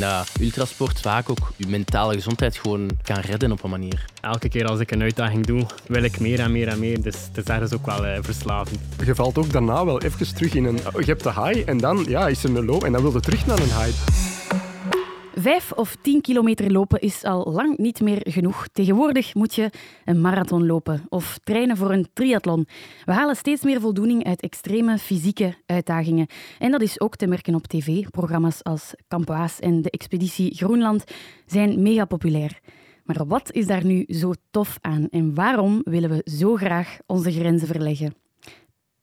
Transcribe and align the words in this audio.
denk 0.00 0.12
dat 0.12 0.28
ultrasport 0.40 1.00
vaak 1.00 1.30
ook 1.30 1.52
je 1.56 1.66
mentale 1.66 2.14
gezondheid 2.14 2.56
gewoon 2.56 2.90
kan 3.02 3.18
redden 3.20 3.52
op 3.52 3.62
een 3.62 3.70
manier. 3.70 4.04
Elke 4.20 4.48
keer 4.48 4.66
als 4.66 4.80
ik 4.80 4.90
een 4.90 5.02
uitdaging 5.02 5.46
doe, 5.46 5.66
wil 5.86 6.02
ik 6.02 6.20
meer 6.20 6.40
en 6.40 6.52
meer 6.52 6.68
en 6.68 6.78
meer. 6.78 7.02
Dus 7.02 7.14
het 7.14 7.36
is 7.36 7.44
ergens 7.44 7.72
ook 7.72 7.86
wel 7.86 8.06
uh, 8.06 8.18
verslavend. 8.20 8.78
Je 9.04 9.14
valt 9.14 9.38
ook 9.38 9.52
daarna 9.52 9.84
wel 9.84 10.02
even 10.02 10.34
terug 10.34 10.54
in 10.54 10.64
een... 10.64 10.76
Je 10.76 11.04
hebt 11.04 11.22
de 11.22 11.32
high 11.32 11.68
en 11.68 11.78
dan 11.78 12.04
ja, 12.08 12.28
is 12.28 12.44
er 12.44 12.56
een 12.56 12.64
low 12.64 12.84
en 12.84 12.92
dan 12.92 13.02
wil 13.02 13.12
je 13.12 13.20
terug 13.20 13.46
naar 13.46 13.58
een 13.58 13.64
high. 13.64 14.29
Vijf 15.40 15.72
of 15.72 15.96
tien 16.02 16.20
kilometer 16.20 16.72
lopen 16.72 17.00
is 17.00 17.24
al 17.24 17.52
lang 17.52 17.78
niet 17.78 18.00
meer 18.00 18.20
genoeg. 18.22 18.68
Tegenwoordig 18.72 19.34
moet 19.34 19.54
je 19.54 19.70
een 20.04 20.20
marathon 20.20 20.66
lopen 20.66 21.04
of 21.08 21.38
trainen 21.44 21.76
voor 21.76 21.90
een 21.90 22.08
triathlon. 22.12 22.66
We 23.04 23.12
halen 23.12 23.36
steeds 23.36 23.62
meer 23.62 23.80
voldoening 23.80 24.24
uit 24.24 24.40
extreme 24.40 24.98
fysieke 24.98 25.54
uitdagingen. 25.66 26.26
En 26.58 26.70
dat 26.70 26.82
is 26.82 27.00
ook 27.00 27.16
te 27.16 27.26
merken 27.26 27.54
op 27.54 27.66
tv. 27.66 28.08
Programma's 28.08 28.62
als 28.62 28.94
Camp 29.08 29.28
Waas 29.28 29.58
en 29.58 29.82
de 29.82 29.90
Expeditie 29.90 30.54
Groenland 30.54 31.04
zijn 31.46 31.82
mega 31.82 32.04
populair. 32.04 32.60
Maar 33.04 33.26
wat 33.26 33.52
is 33.52 33.66
daar 33.66 33.84
nu 33.84 34.04
zo 34.08 34.32
tof 34.50 34.78
aan 34.80 35.08
en 35.10 35.34
waarom 35.34 35.80
willen 35.84 36.10
we 36.10 36.30
zo 36.30 36.56
graag 36.56 36.98
onze 37.06 37.32
grenzen 37.32 37.66
verleggen? 37.66 38.19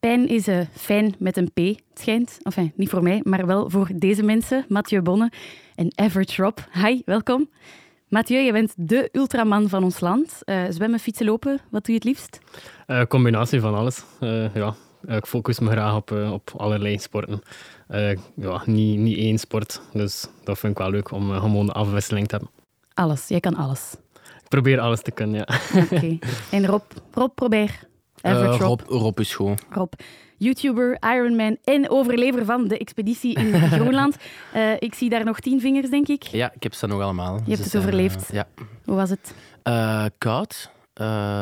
Pijn 0.00 0.28
is 0.28 0.48
uh, 0.48 0.60
fijn 0.72 1.14
met 1.18 1.36
een 1.36 1.52
P, 1.52 1.56
het 1.58 1.82
schijnt. 1.94 2.38
Enfin, 2.42 2.72
niet 2.76 2.88
voor 2.88 3.02
mij, 3.02 3.20
maar 3.24 3.46
wel 3.46 3.70
voor 3.70 3.88
deze 3.94 4.22
mensen. 4.22 4.64
Mathieu 4.68 5.02
Bonne 5.02 5.30
en 5.74 5.92
Average 5.94 6.42
Rob. 6.42 6.58
Hi, 6.72 7.00
welkom. 7.04 7.50
Mathieu, 8.08 8.40
je 8.40 8.52
bent 8.52 8.74
de 8.76 9.08
ultraman 9.12 9.68
van 9.68 9.84
ons 9.84 10.00
land. 10.00 10.38
Uh, 10.44 10.64
zwemmen, 10.68 10.98
fietsen, 10.98 11.26
lopen, 11.26 11.60
wat 11.70 11.84
doe 11.84 11.94
je 11.94 11.94
het 11.94 12.04
liefst? 12.04 12.38
Uh, 12.86 13.02
combinatie 13.02 13.60
van 13.60 13.74
alles. 13.74 14.02
ja. 14.54 14.74
Ik 15.06 15.26
focus 15.26 15.58
me 15.58 15.70
graag 15.70 15.96
op, 15.96 16.10
op 16.10 16.52
allerlei 16.56 16.98
sporten. 16.98 17.42
ja, 18.34 18.62
niet, 18.64 18.98
niet 18.98 19.18
één 19.18 19.38
sport, 19.38 19.80
dus 19.92 20.26
dat 20.44 20.58
vind 20.58 20.72
ik 20.72 20.78
wel 20.78 20.90
leuk 20.90 21.10
om 21.10 21.30
gewoon 21.30 21.66
de 21.66 21.72
afwisseling 21.72 22.28
te 22.28 22.36
hebben. 22.36 22.50
Alles, 22.94 23.28
jij 23.28 23.40
kan 23.40 23.54
alles? 23.54 23.94
Ik 24.42 24.48
probeer 24.48 24.80
alles 24.80 25.02
te 25.02 25.10
kunnen, 25.10 25.44
ja. 25.46 25.58
Oké. 25.82 26.18
En 26.56 26.66
Rob, 26.66 26.82
Rob, 27.10 27.34
probeer. 27.34 27.88
Average 28.20 28.64
Rob. 28.64 28.80
Rob 28.86 29.18
is 29.20 29.34
gewoon. 29.34 29.58
Rob. 29.70 29.92
YouTuber, 30.38 30.96
Ironman 31.00 31.56
en 31.64 31.90
overlever 31.90 32.44
van 32.44 32.68
de 32.68 32.78
expeditie 32.78 33.34
in 33.34 33.54
Groenland. 33.70 34.16
Uh, 34.54 34.72
ik 34.78 34.94
zie 34.94 35.10
daar 35.10 35.24
nog 35.24 35.40
tien 35.40 35.60
vingers, 35.60 35.90
denk 35.90 36.08
ik. 36.08 36.22
Ja, 36.22 36.52
ik 36.54 36.62
heb 36.62 36.74
ze 36.74 36.86
nog 36.86 37.00
allemaal. 37.00 37.40
Je 37.44 37.52
hebt 37.52 37.64
het 37.64 37.76
overleefd. 37.76 38.22
Uh, 38.22 38.34
ja. 38.34 38.48
Hoe 38.84 38.94
was 38.94 39.10
het? 39.10 39.34
Koud, 40.18 40.70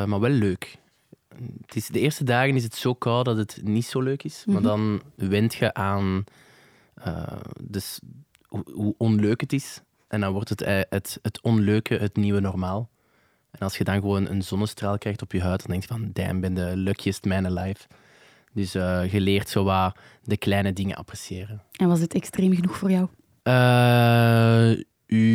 maar 0.06 0.20
wel 0.20 0.30
leuk. 0.30 0.76
Het 1.66 1.76
is, 1.76 1.86
de 1.86 2.00
eerste 2.00 2.24
dagen 2.24 2.54
is 2.54 2.62
het 2.62 2.74
zo 2.74 2.94
koud 2.94 3.24
dat 3.24 3.36
het 3.36 3.60
niet 3.62 3.86
zo 3.86 4.00
leuk 4.00 4.22
is. 4.22 4.44
Maar 4.46 4.60
mhm. 4.60 4.64
dan 4.64 5.02
wend 5.14 5.54
je 5.54 5.74
aan 5.74 6.24
dus, 7.62 8.00
hoe, 8.42 8.64
hoe, 8.72 8.94
onleuk 8.98 9.40
het 9.40 9.52
is. 9.52 9.80
En 10.08 10.20
dan 10.20 10.32
wordt 10.32 10.48
het, 10.48 10.64
het, 10.88 11.18
het 11.22 11.40
onleuke 11.42 11.94
het 11.94 12.16
nieuwe 12.16 12.40
normaal. 12.40 12.88
En 13.58 13.62
als 13.66 13.76
je 13.76 13.84
dan 13.84 13.94
gewoon 13.94 14.28
een 14.28 14.42
zonnestraal 14.42 14.98
krijgt 14.98 15.22
op 15.22 15.32
je 15.32 15.40
huid, 15.40 15.58
dan 15.58 15.70
denk 15.70 15.82
je 15.82 15.88
van, 15.88 16.10
damn, 16.12 16.40
ben 16.40 16.54
de 16.54 16.76
luckiest 16.76 17.24
man 17.24 17.46
alive. 17.46 17.86
Dus 18.52 18.74
uh, 18.74 19.12
je 19.12 19.20
leert 19.20 19.48
zo 19.48 19.64
wat 19.64 19.96
de 20.22 20.36
kleine 20.36 20.72
dingen 20.72 20.96
appreciëren. 20.96 21.62
En 21.72 21.88
was 21.88 22.00
het 22.00 22.14
extreem 22.14 22.54
genoeg 22.54 22.76
voor 22.76 22.90
jou? 22.90 23.08
Uh, 23.42 24.82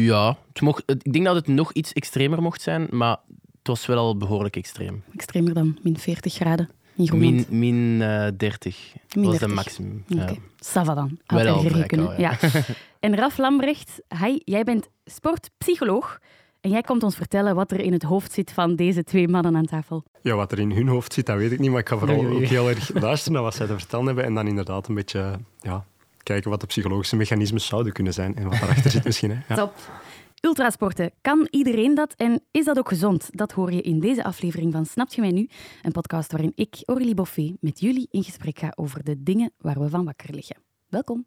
ja, 0.05 0.37
het 0.47 0.61
mocht, 0.61 0.83
ik 0.85 1.13
denk 1.13 1.25
dat 1.25 1.35
het 1.35 1.47
nog 1.47 1.73
iets 1.73 1.93
extremer 1.93 2.41
mocht 2.41 2.61
zijn, 2.61 2.87
maar 2.89 3.17
het 3.57 3.67
was 3.67 3.85
wel 3.85 3.97
al 3.97 4.17
behoorlijk 4.17 4.55
extreem. 4.55 5.03
Extremer 5.13 5.53
dan 5.53 5.77
min 5.81 5.97
40 5.97 6.33
graden 6.33 6.69
in 6.95 7.17
Min, 7.17 7.45
min 7.49 7.75
uh, 8.01 8.27
30 8.37 8.93
min 9.15 9.25
was 9.25 9.39
30. 9.39 9.39
het 9.39 9.55
maximum. 9.55 10.03
Oké, 10.11 10.21
okay. 10.21 10.39
ja. 10.73 10.83
Dan. 10.83 11.19
Wel 11.25 11.47
al 11.47 11.63
ja. 12.11 12.15
ja. 12.17 12.37
en 12.99 13.15
Raf 13.15 13.37
Lambrecht, 13.37 14.01
hi, 14.19 14.39
jij 14.45 14.63
bent 14.63 14.89
sportpsycholoog. 15.05 16.19
En 16.61 16.69
jij 16.69 16.81
komt 16.81 17.03
ons 17.03 17.15
vertellen 17.15 17.55
wat 17.55 17.71
er 17.71 17.79
in 17.79 17.93
het 17.93 18.03
hoofd 18.03 18.31
zit 18.31 18.51
van 18.51 18.75
deze 18.75 19.03
twee 19.03 19.27
mannen 19.27 19.55
aan 19.55 19.65
tafel. 19.65 20.03
Ja, 20.21 20.35
wat 20.35 20.51
er 20.51 20.59
in 20.59 20.71
hun 20.71 20.87
hoofd 20.87 21.13
zit, 21.13 21.25
dat 21.25 21.37
weet 21.37 21.51
ik 21.51 21.59
niet. 21.59 21.69
Maar 21.71 21.79
ik 21.79 21.89
ga 21.89 21.97
vooral 21.97 22.25
ook 22.25 22.41
heel 22.41 22.69
erg 22.69 22.93
luisteren 22.93 23.33
naar 23.33 23.43
wat 23.43 23.55
zij 23.55 23.67
te 23.67 23.77
vertellen 23.77 24.05
hebben. 24.05 24.23
En 24.23 24.33
dan 24.33 24.47
inderdaad 24.47 24.87
een 24.87 24.95
beetje 24.95 25.39
ja, 25.59 25.85
kijken 26.23 26.49
wat 26.49 26.59
de 26.61 26.67
psychologische 26.67 27.15
mechanismes 27.15 27.65
zouden 27.65 27.93
kunnen 27.93 28.13
zijn. 28.13 28.35
En 28.35 28.43
wat 28.43 28.59
daarachter 28.59 28.91
zit 28.91 29.03
misschien. 29.03 29.31
Hè. 29.31 29.37
Ja. 29.47 29.55
Top. 29.55 29.73
Ultrasporten, 30.41 31.11
kan 31.21 31.47
iedereen 31.49 31.95
dat 31.95 32.13
en 32.13 32.41
is 32.51 32.65
dat 32.65 32.77
ook 32.77 32.87
gezond? 32.87 33.29
Dat 33.31 33.51
hoor 33.51 33.71
je 33.71 33.81
in 33.81 33.99
deze 33.99 34.23
aflevering 34.23 34.71
van 34.71 34.85
Snapt 34.85 35.15
je 35.15 35.21
mij 35.21 35.31
nu? 35.31 35.49
Een 35.81 35.91
podcast 35.91 36.31
waarin 36.31 36.51
ik, 36.55 36.75
Aurélie 36.85 37.15
Boffé, 37.15 37.55
met 37.59 37.79
jullie 37.79 38.07
in 38.11 38.23
gesprek 38.23 38.59
ga 38.59 38.71
over 38.75 39.03
de 39.03 39.23
dingen 39.23 39.51
waar 39.57 39.79
we 39.79 39.89
van 39.89 40.05
wakker 40.05 40.33
liggen. 40.33 40.57
Welkom. 40.89 41.25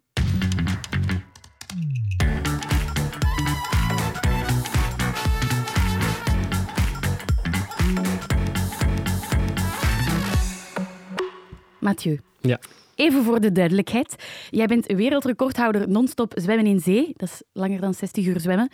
Mathieu. 11.85 12.19
Ja. 12.41 12.59
Even 12.95 13.23
voor 13.23 13.39
de 13.39 13.51
duidelijkheid. 13.51 14.15
Jij 14.49 14.65
bent 14.65 14.85
wereldrecordhouder 14.85 15.89
non-stop 15.89 16.33
zwemmen 16.35 16.65
in 16.65 16.79
zee. 16.79 17.13
Dat 17.15 17.29
is 17.29 17.41
langer 17.53 17.79
dan 17.79 17.93
60 17.93 18.25
uur 18.25 18.39
zwemmen. 18.39 18.69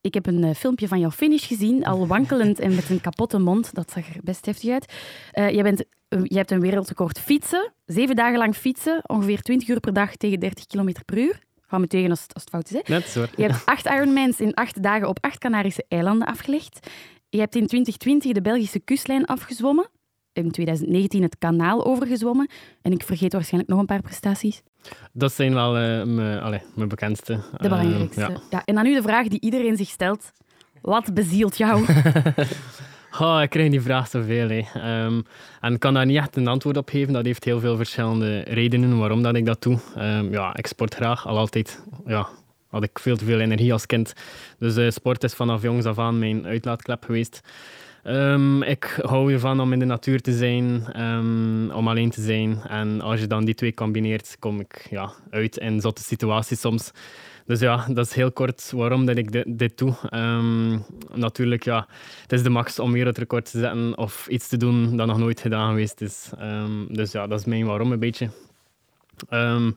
Ik 0.00 0.14
heb 0.14 0.26
een 0.26 0.44
eh, 0.44 0.54
filmpje 0.54 0.88
van 0.88 1.00
jouw 1.00 1.10
finish 1.10 1.46
gezien, 1.46 1.84
al 1.84 2.06
wankelend 2.06 2.58
en 2.58 2.74
met 2.74 2.90
een 2.90 3.00
kapotte 3.00 3.38
mond. 3.38 3.74
Dat 3.74 3.90
zag 3.90 4.08
er 4.14 4.20
best 4.22 4.46
heftig 4.46 4.72
uit. 4.72 4.92
Uh, 5.34 5.50
jij, 5.50 5.62
bent, 5.62 5.80
uh, 5.80 6.20
jij 6.22 6.38
hebt 6.38 6.50
een 6.50 6.60
wereldrecord 6.60 7.18
fietsen. 7.20 7.72
Zeven 7.86 8.16
dagen 8.16 8.38
lang 8.38 8.56
fietsen, 8.56 9.00
ongeveer 9.06 9.42
20 9.42 9.68
uur 9.68 9.80
per 9.80 9.92
dag 9.92 10.16
tegen 10.16 10.40
30 10.40 10.66
km 10.66 10.92
per 11.04 11.18
uur. 11.18 11.38
Hou 11.66 11.82
me 11.82 11.88
tegen 11.88 12.10
als, 12.10 12.26
als 12.32 12.42
het 12.42 12.50
fout 12.50 12.70
is. 12.70 12.80
Hè? 12.82 12.94
Net 12.94 13.04
zo. 13.04 13.26
Je 13.36 13.42
hebt 13.42 13.66
acht 13.66 13.86
Ironmans 13.86 14.40
in 14.40 14.54
acht 14.54 14.82
dagen 14.82 15.08
op 15.08 15.18
acht 15.20 15.38
Canarische 15.38 15.84
eilanden 15.88 16.28
afgelegd. 16.28 16.90
Je 17.28 17.38
hebt 17.38 17.54
in 17.54 17.66
2020 17.66 18.32
de 18.32 18.40
Belgische 18.40 18.80
kustlijn 18.80 19.24
afgezwommen 19.24 19.88
in 20.36 20.50
2019 20.50 21.22
het 21.22 21.36
kanaal 21.38 21.84
overgezwommen. 21.84 22.48
En 22.82 22.92
ik 22.92 23.02
vergeet 23.02 23.32
waarschijnlijk 23.32 23.70
nog 23.70 23.80
een 23.80 23.86
paar 23.86 24.02
prestaties. 24.02 24.62
Dat 25.12 25.32
zijn 25.32 25.54
wel 25.54 25.78
uh, 25.82 26.02
mijn, 26.04 26.40
allez, 26.40 26.62
mijn 26.74 26.88
bekendste. 26.88 27.32
De 27.32 27.68
belangrijkste. 27.68 28.20
Uh, 28.20 28.28
ja. 28.28 28.40
ja. 28.50 28.62
En 28.64 28.74
dan 28.74 28.84
nu 28.84 28.94
de 28.94 29.02
vraag 29.02 29.28
die 29.28 29.40
iedereen 29.40 29.76
zich 29.76 29.88
stelt. 29.88 30.32
Wat 30.80 31.14
bezielt 31.14 31.56
jou? 31.56 31.84
oh, 33.20 33.38
ik 33.42 33.50
krijg 33.50 33.70
die 33.70 33.80
vraag 33.80 34.08
zoveel. 34.08 34.48
Hè. 34.48 35.04
Um, 35.04 35.24
en 35.60 35.74
ik 35.74 35.80
kan 35.80 35.94
daar 35.94 36.06
niet 36.06 36.16
echt 36.16 36.36
een 36.36 36.48
antwoord 36.48 36.76
op 36.76 36.88
geven. 36.88 37.12
Dat 37.12 37.24
heeft 37.24 37.44
heel 37.44 37.60
veel 37.60 37.76
verschillende 37.76 38.40
redenen 38.40 38.98
waarom 38.98 39.22
dat 39.22 39.34
ik 39.34 39.46
dat 39.46 39.62
doe. 39.62 39.78
Um, 39.98 40.32
ja, 40.32 40.56
ik 40.56 40.66
sport 40.66 40.94
graag. 40.94 41.26
Al 41.26 41.38
altijd 41.38 41.82
ja, 42.06 42.28
had 42.68 42.82
ik 42.82 42.98
veel 42.98 43.16
te 43.16 43.24
veel 43.24 43.40
energie 43.40 43.72
als 43.72 43.86
kind. 43.86 44.12
Dus 44.58 44.76
uh, 44.76 44.90
sport 44.90 45.24
is 45.24 45.34
vanaf 45.34 45.62
jongs 45.62 45.84
af 45.84 45.98
aan 45.98 46.18
mijn 46.18 46.46
uitlaatklep 46.46 47.04
geweest. 47.04 47.40
Um, 48.08 48.62
ik 48.62 48.98
hou 49.02 49.32
ervan 49.32 49.60
om 49.60 49.72
in 49.72 49.78
de 49.78 49.84
natuur 49.84 50.20
te 50.20 50.32
zijn, 50.32 50.86
um, 51.02 51.70
om 51.70 51.88
alleen 51.88 52.10
te 52.10 52.22
zijn. 52.22 52.60
En 52.68 53.00
als 53.00 53.20
je 53.20 53.26
dan 53.26 53.44
die 53.44 53.54
twee 53.54 53.74
combineert, 53.74 54.36
kom 54.38 54.60
ik 54.60 54.86
ja, 54.90 55.12
uit 55.30 55.56
in 55.56 55.80
zotte 55.80 56.02
situaties 56.02 56.60
soms. 56.60 56.90
Dus 57.46 57.60
ja, 57.60 57.86
dat 57.88 58.06
is 58.06 58.12
heel 58.12 58.32
kort 58.32 58.72
waarom 58.74 59.06
dat 59.06 59.16
ik 59.16 59.58
dit, 59.58 59.78
doe. 59.78 59.94
Um, 60.10 60.84
natuurlijk, 61.14 61.64
ja, 61.64 61.86
het 62.22 62.32
is 62.32 62.42
de 62.42 62.50
max 62.50 62.78
om 62.78 62.92
weer 62.92 63.06
het 63.06 63.18
record 63.18 63.50
te 63.50 63.58
zetten 63.58 63.98
of 63.98 64.26
iets 64.28 64.48
te 64.48 64.56
doen 64.56 64.96
dat 64.96 65.06
nog 65.06 65.18
nooit 65.18 65.40
gedaan 65.40 65.68
geweest 65.68 66.00
is. 66.00 66.30
dus 66.88 67.12
ja, 67.12 67.26
dat 67.26 67.38
is 67.38 67.44
mijn 67.44 67.66
waarom 67.66 67.92
een 67.92 67.98
beetje. 67.98 68.30
Um, 69.30 69.76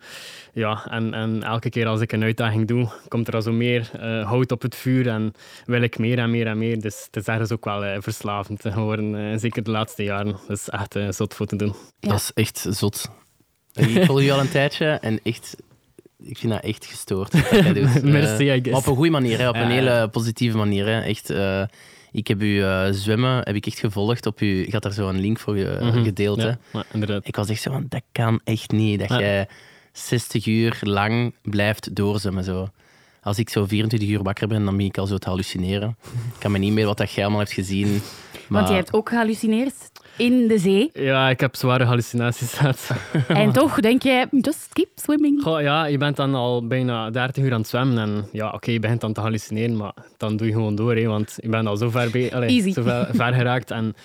ja, 0.53 0.85
en, 0.89 1.13
en 1.13 1.43
elke 1.43 1.69
keer 1.69 1.87
als 1.87 2.01
ik 2.01 2.11
een 2.11 2.23
uitdaging 2.23 2.67
doe, 2.67 2.89
komt 3.07 3.27
er 3.27 3.33
al 3.33 3.41
zo 3.41 3.51
meer 3.51 3.91
uh, 3.95 4.27
hout 4.27 4.51
op 4.51 4.61
het 4.61 4.75
vuur 4.75 5.07
en 5.07 5.33
wil 5.65 5.81
ik 5.81 5.97
meer 5.97 6.17
en 6.17 6.31
meer 6.31 6.47
en 6.47 6.57
meer. 6.57 6.81
Dus 6.81 7.03
het 7.05 7.15
is 7.15 7.25
ergens 7.25 7.51
ook 7.51 7.65
wel 7.65 7.85
uh, 7.85 7.95
verslavend 7.99 8.61
geworden, 8.61 9.13
uh, 9.13 9.37
zeker 9.37 9.63
de 9.63 9.71
laatste 9.71 10.03
jaren. 10.03 10.35
Dat 10.47 10.57
is 10.57 10.69
echt 10.69 10.95
zot 11.09 11.33
voor 11.33 11.45
te 11.45 11.55
doen. 11.55 11.75
Ja. 11.99 12.09
Dat 12.09 12.19
is 12.19 12.31
echt 12.33 12.65
zot. 12.69 13.09
Ik 13.73 14.05
volg 14.05 14.21
je 14.21 14.33
al 14.33 14.39
een 14.39 14.49
tijdje 14.49 14.85
en 14.85 15.19
echt, 15.23 15.55
ik 16.23 16.37
vind 16.37 16.53
dat 16.53 16.63
echt 16.63 16.85
gestoord. 16.85 17.33
Merci, 18.03 18.51
I 18.51 18.59
guess. 18.63 18.79
Op 18.79 18.87
een 18.87 18.95
goede 18.95 19.11
manier, 19.11 19.37
hè, 19.37 19.49
op 19.49 19.55
een 19.55 19.69
hele 19.69 20.09
positieve 20.11 20.57
manier. 20.57 20.85
Hè. 20.85 21.01
Echt 21.01 21.29
ik 22.11 22.27
heb 22.27 22.41
u 22.41 22.45
uh, 22.45 22.87
zwemmen 22.91 23.41
heb 23.43 23.55
ik 23.55 23.65
echt 23.65 23.79
gevolgd 23.79 24.25
op 24.25 24.41
u. 24.41 24.65
Je 24.65 24.71
had 24.71 24.83
daar 24.83 24.91
zo 24.91 25.09
een 25.09 25.19
link 25.19 25.39
voor 25.39 25.57
je, 25.57 25.77
mm 25.81 25.89
-hmm. 25.89 26.03
gedeeld. 26.03 26.41
Ja, 26.41 26.57
ik 27.21 27.35
was 27.35 27.49
echt 27.49 27.61
zo 27.61 27.71
van, 27.71 27.85
dat 27.89 28.01
kan 28.11 28.41
echt 28.43 28.71
niet. 28.71 28.99
Dat 28.99 29.09
jij 29.09 29.47
60 29.91 30.45
uur 30.45 30.79
lang 30.81 31.33
blijft 31.41 31.95
doorzwemmen. 31.95 32.43
Zo. 32.43 32.69
Als 33.21 33.39
ik 33.39 33.49
zo 33.49 33.65
24 33.65 34.09
uur 34.09 34.23
wakker 34.23 34.47
ben, 34.47 34.65
dan 34.65 34.77
ben 34.77 34.85
ik 34.85 34.97
al 34.97 35.07
zo 35.07 35.17
te 35.17 35.27
hallucineren. 35.27 35.97
Ik 36.03 36.39
kan 36.39 36.51
me 36.51 36.57
niet 36.57 36.73
meer 36.73 36.85
wat 36.85 36.97
dat 36.97 37.11
jij 37.11 37.23
allemaal 37.23 37.41
hebt 37.41 37.53
gezien. 37.53 37.87
Maar... 37.87 38.01
Want 38.47 38.67
jij 38.67 38.77
hebt 38.77 38.93
ook 38.93 39.09
gehallucineerd 39.09 39.75
in 40.19 40.47
de 40.47 40.57
zee. 40.57 40.89
Ja, 40.93 41.29
ik 41.29 41.39
heb 41.39 41.55
zware 41.55 41.83
hallucinaties 41.83 42.53
gehad. 42.53 42.91
en 43.27 43.51
toch 43.51 43.79
denk 43.79 44.03
je, 44.03 44.27
just 44.41 44.69
keep 44.73 44.89
swimming. 44.95 45.43
Goh, 45.43 45.61
ja, 45.61 45.85
je 45.85 45.97
bent 45.97 46.15
dan 46.15 46.35
al 46.35 46.67
bijna 46.67 47.09
30 47.09 47.43
uur 47.43 47.53
aan 47.53 47.59
het 47.59 47.69
zwemmen. 47.69 47.97
En 47.97 48.25
ja, 48.31 48.49
oké, 48.49 48.71
je 48.71 48.79
begint 48.79 49.01
dan 49.01 49.13
te 49.13 49.21
hallucineren, 49.21 49.77
maar 49.77 49.93
dan 50.17 50.37
doe 50.37 50.47
je 50.47 50.53
gewoon 50.53 50.75
door. 50.75 50.95
Hè, 50.95 51.05
want 51.05 51.33
je 51.41 51.49
bent 51.49 51.67
al 51.67 51.77
zo 51.77 51.89
ver, 51.89 52.33
allez, 52.33 52.73
zo 52.73 52.81
ver, 52.81 53.09
ver, 53.13 53.33
geraakt. 53.33 53.71
En 53.71 53.95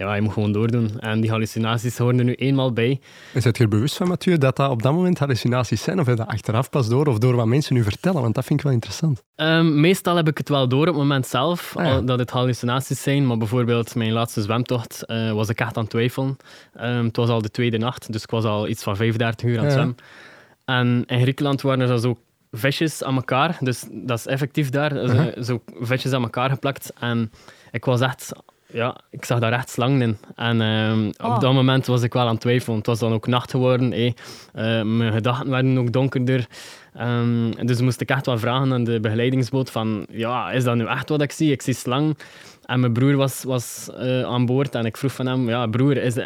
ja, 0.00 0.14
je 0.14 0.20
moet 0.22 0.32
gewoon 0.32 0.52
doordoen. 0.52 1.00
En 1.00 1.20
die 1.20 1.30
hallucinaties 1.30 1.98
horen 1.98 2.18
er 2.18 2.24
nu 2.24 2.34
eenmaal 2.34 2.72
bij. 2.72 3.00
En 3.34 3.42
zit 3.42 3.56
je 3.58 3.68
bewust 3.68 3.96
van, 3.96 4.08
Mathieu, 4.08 4.38
dat 4.38 4.56
dat 4.56 4.70
op 4.70 4.82
dat 4.82 4.92
moment 4.92 5.18
hallucinaties 5.18 5.82
zijn? 5.82 6.00
Of 6.00 6.06
heb 6.06 6.16
je 6.16 6.22
dat 6.24 6.32
achteraf 6.32 6.70
pas 6.70 6.88
door, 6.88 7.06
of 7.06 7.18
door 7.18 7.34
wat 7.36 7.46
mensen 7.46 7.74
nu 7.74 7.82
vertellen? 7.82 8.22
Want 8.22 8.34
dat 8.34 8.44
vind 8.44 8.58
ik 8.58 8.64
wel 8.64 8.74
interessant. 8.74 9.22
Um, 9.36 9.80
meestal 9.80 10.16
heb 10.16 10.28
ik 10.28 10.38
het 10.38 10.48
wel 10.48 10.68
door 10.68 10.80
op 10.80 10.86
het 10.86 10.96
moment 10.96 11.26
zelf, 11.26 11.76
Ah, 11.76 11.84
ja. 11.84 12.00
dat 12.00 12.18
het 12.18 12.30
hallucinaties 12.30 13.02
zijn. 13.02 13.26
Maar 13.26 13.36
bijvoorbeeld 13.36 13.94
mijn 13.94 14.12
laatste 14.12 14.42
zwemtocht 14.42 15.02
eh, 15.06 15.32
was 15.32 15.48
ik 15.48 15.60
echt 15.60 15.76
aan 15.76 15.82
het 15.82 15.90
twijfelen. 15.92 16.36
Ehm, 16.74 17.04
het 17.04 17.16
was 17.16 17.28
al 17.28 17.42
de 17.42 17.50
tweede 17.50 17.78
nacht, 17.78 18.12
dus 18.12 18.22
ik 18.22 18.30
was 18.30 18.44
al 18.44 18.68
iets 18.68 18.82
van 18.82 18.96
35 18.96 19.48
uur 19.48 19.58
aan 19.58 19.64
het 19.64 19.72
Ja. 19.72 19.78
zwemmen. 19.78 19.96
En 20.64 21.04
in 21.06 21.20
Griekenland 21.20 21.62
waren 21.62 21.90
er 21.90 21.98
zo 22.00 22.16
visjes 22.50 23.02
aan 23.04 23.14
elkaar. 23.14 23.56
Dus 23.60 23.84
dat 23.90 24.18
is 24.18 24.26
effectief 24.26 24.70
daar. 24.70 24.90
Zo, 24.90 24.96
Uh-huh. 25.02 25.42
zo 25.42 25.62
visjes 25.80 26.12
aan 26.12 26.22
elkaar 26.22 26.50
geplakt. 26.50 26.92
En 27.00 27.30
ik 27.70 27.84
was 27.84 28.00
echt... 28.00 28.32
Ja, 28.72 28.96
ik 29.10 29.24
zag 29.24 29.38
daar 29.38 29.52
echt 29.52 29.70
slangen 29.70 30.02
in. 30.02 30.16
En 30.36 30.60
ehm, 30.60 31.10
Oh. 31.28 31.34
op 31.34 31.40
dat 31.40 31.52
moment 31.52 31.86
was 31.86 32.02
ik 32.02 32.12
wel 32.12 32.22
aan 32.22 32.28
het 32.32 32.40
twijfelen. 32.40 32.76
Het 32.78 32.86
was 32.86 32.98
dan 32.98 33.12
ook 33.12 33.26
nacht 33.26 33.50
geworden. 33.50 33.92
eh. 33.92 34.06
Eh, 34.52 34.84
mijn 34.84 35.12
gedachten 35.12 35.50
werden 35.50 35.78
ook 35.78 35.92
donkerder. 35.92 36.46
Ehm, 36.94 37.66
dus 37.66 37.80
moest 37.80 38.00
ik 38.00 38.10
echt 38.10 38.26
wel 38.26 38.38
vragen 38.38 38.72
aan 38.72 38.84
de 38.84 39.00
begeleidingsboot 39.00 39.70
van... 39.70 40.06
Ja, 40.10 40.50
is 40.50 40.64
dat 40.64 40.76
nu 40.76 40.86
echt 40.86 41.08
wat 41.08 41.22
ik 41.22 41.32
zie? 41.32 41.52
Ik 41.52 41.62
zie 41.62 41.74
slang. 41.74 42.18
En 42.64 42.80
mijn 42.80 42.92
broer 42.92 43.16
was, 43.16 43.42
was 43.42 43.90
eh, 43.98 44.22
aan 44.22 44.46
boord 44.46 44.74
en 44.74 44.84
ik 44.84 44.96
vroeg 44.96 45.12
van 45.12 45.26
hem, 45.26 45.48
ja 45.48 45.66
broer, 45.66 45.96
is, 45.96 46.16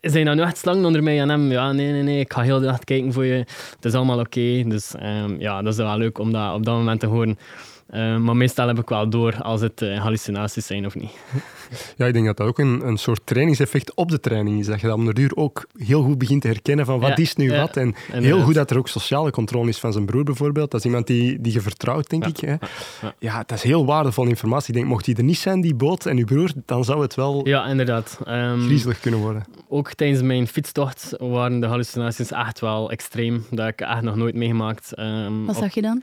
is 0.00 0.12
hij 0.12 0.22
nou 0.22 0.36
nu 0.36 0.42
echt 0.42 0.58
slang 0.58 0.84
onder 0.84 1.02
mij? 1.02 1.20
En 1.20 1.28
hem, 1.28 1.50
ja 1.50 1.72
nee, 1.72 1.90
nee, 1.92 2.02
nee, 2.02 2.20
ik 2.20 2.32
ga 2.32 2.40
heel 2.40 2.60
de 2.60 2.66
nacht 2.66 2.84
kijken 2.84 3.12
voor 3.12 3.24
je. 3.24 3.34
Het 3.74 3.84
is 3.84 3.94
allemaal 3.94 4.18
oké. 4.18 4.62
Dus 4.66 4.94
ehm, 4.94 5.34
ja, 5.40 5.62
dat 5.62 5.72
is 5.72 5.78
wel 5.78 5.98
leuk 5.98 6.18
om 6.18 6.32
dat 6.32 6.54
op 6.54 6.64
dat 6.64 6.74
moment 6.74 7.00
te 7.00 7.06
horen. 7.06 7.38
Eh, 7.94 8.16
maar 8.16 8.36
meestal 8.36 8.66
heb 8.66 8.78
ik 8.78 8.88
wel 8.88 9.08
door 9.08 9.42
als 9.42 9.60
het 9.60 9.82
eh, 9.82 10.00
hallucinaties 10.00 10.66
zijn 10.66 10.86
of 10.86 10.94
niet. 10.94 11.10
Ja, 11.96 12.06
ik 12.06 12.12
denk 12.12 12.26
dat 12.26 12.36
dat 12.36 12.46
ook 12.46 12.58
een, 12.58 12.86
een 12.86 12.96
soort 12.96 13.20
trainingseffect 13.24 13.94
op 13.94 14.10
de 14.10 14.20
training 14.20 14.60
is. 14.60 14.66
Dat 14.66 14.80
je 14.80 14.86
dan 14.86 14.98
om 14.98 15.04
de 15.04 15.12
duur 15.14 15.36
ook 15.36 15.66
heel 15.78 16.02
goed 16.02 16.18
begint 16.18 16.42
te 16.42 16.48
herkennen 16.48 16.86
van 16.86 17.00
wat 17.00 17.08
Ja, 17.08 17.16
is 17.16 17.36
nu 17.36 17.52
ja, 17.52 17.60
wat. 17.60 17.76
En 17.76 17.94
heel 18.10 18.40
goed 18.42 18.54
dat 18.54 18.70
er 18.70 18.78
ook 18.78 18.88
sociale 18.88 19.30
controle 19.30 19.68
is 19.68 19.78
van 19.78 19.92
zijn 19.92 20.04
broer 20.06 20.24
bijvoorbeeld. 20.24 20.70
Dat 20.70 20.80
is 20.80 20.86
iemand 20.86 21.06
die, 21.06 21.40
die 21.40 21.52
je 21.52 21.60
vertrouwt, 21.60 22.10
denk 22.10 22.22
Ja, 22.22 22.28
ik. 22.28 22.36
Hè. 22.40 22.66
ja. 23.06 23.14
Ja, 23.18 23.38
dat 23.46 23.58
is 23.58 23.62
heel 23.62 23.86
waardevolle 23.86 24.28
informatie. 24.28 24.68
Ik 24.68 24.74
denk, 24.74 24.86
mocht 24.86 25.04
die 25.04 25.16
er 25.16 25.24
niet 25.24 25.38
zijn, 25.38 25.60
die 25.60 25.74
boot 25.74 26.06
en 26.06 26.16
uw 26.18 26.24
broer, 26.24 26.50
dan 26.66 26.84
zou 26.84 27.02
het 27.02 27.14
wel 27.14 27.46
Ja, 27.48 27.66
inderdaad. 27.66 28.18
Ehm, 28.24 28.60
griezelig 28.60 29.00
kunnen 29.00 29.20
worden. 29.20 29.44
ook 29.68 29.92
tijdens 29.92 30.22
mijn 30.22 30.46
fietstocht 30.46 31.14
waren 31.18 31.60
de 31.60 31.66
hallucinaties 31.66 32.30
echt 32.32 32.60
wel 32.60 32.90
extreem. 32.90 33.44
Dat 33.50 33.64
heb 33.64 33.80
ik 33.80 33.80
echt 33.80 34.02
nog 34.02 34.16
nooit 34.16 34.34
meegemaakt. 34.34 34.94
Ehm, 34.94 35.44
Wat 35.44 35.56
op- 35.56 35.62
zag 35.62 35.74
je 35.74 35.82
dan? 35.82 36.02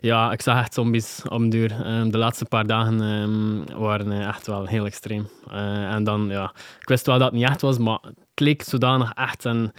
Ja, 0.00 0.32
ik 0.32 0.42
zag 0.42 0.58
echt 0.60 0.74
zombies 0.74 1.20
op 1.30 1.50
duur. 1.50 1.70
Ehm, 1.84 2.10
de 2.10 2.18
laatste 2.18 2.44
paar 2.44 2.66
dagen 2.66 3.00
ehm, 3.00 3.78
waren 3.80 4.12
eh, 4.12 4.26
echt 4.28 4.46
wel 4.46 4.66
heel 4.66 4.84
extreem. 4.86 5.28
Eh, 5.50 5.92
en 5.94 6.04
dan, 6.04 6.28
ja, 6.28 6.52
ik 6.80 6.88
wist 6.88 7.06
wel 7.06 7.18
dat 7.18 7.26
het 7.30 7.36
niet 7.40 7.48
echt 7.48 7.60
was, 7.60 7.78
maar 7.78 7.98
het 8.02 8.16
leek 8.40 8.62
zodanig 8.62 9.12
echt. 9.14 9.44
En 9.44 9.72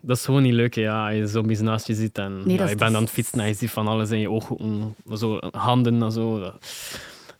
dat 0.00 0.16
is 0.16 0.24
gewoon 0.24 0.42
niet 0.42 0.52
leuk, 0.52 0.74
hè, 0.74 0.80
ja, 0.82 1.06
als 1.06 1.14
je 1.16 1.26
zombies 1.26 1.60
naast 1.60 1.86
je 1.86 1.94
ziet. 1.94 2.18
En 2.18 2.42
Nee, 2.46 2.56
ja, 2.58 2.68
je 2.68 2.76
bent 2.76 2.94
aan 2.94 3.02
het 3.02 3.10
fietsen 3.10 3.40
en 3.40 3.46
je 3.46 3.54
ziet 3.54 3.70
van 3.70 3.88
alles 3.88 4.10
in 4.10 4.18
je 4.18 4.30
ogen, 4.30 4.94
zo, 5.14 5.38
handen 5.50 6.02
en 6.02 6.12
zo. 6.12 6.40
Dat- 6.40 6.66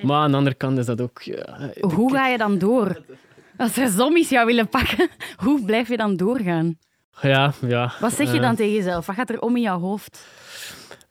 Maar 0.02 0.16
aan 0.22 0.30
de 0.30 0.36
andere 0.36 0.56
kant 0.56 0.78
is 0.78 0.86
dat 0.86 1.00
ook... 1.00 1.22
Ja, 1.22 1.70
Hoe 1.80 2.12
ga 2.14 2.26
je 2.26 2.38
dan 2.38 2.58
door? 2.58 3.00
Als 3.56 3.76
er 3.76 3.88
zombies 3.88 4.28
jou 4.28 4.46
willen 4.46 4.68
pakken, 4.68 5.08
hoe 5.44 5.64
blijf 5.64 5.88
je 5.88 5.96
dan 5.96 6.16
doorgaan? 6.16 6.78
ja, 7.22 7.52
ja. 7.66 7.92
Wat 8.00 8.12
zeg 8.12 8.30
je 8.30 8.36
Eh, 8.36 8.42
dan 8.42 8.56
tegen 8.56 8.72
jezelf? 8.72 9.06
Wat 9.06 9.16
gaat 9.16 9.30
er 9.30 9.40
om 9.40 9.56
in 9.56 9.62
jouw 9.62 9.78
hoofd? 9.80 10.26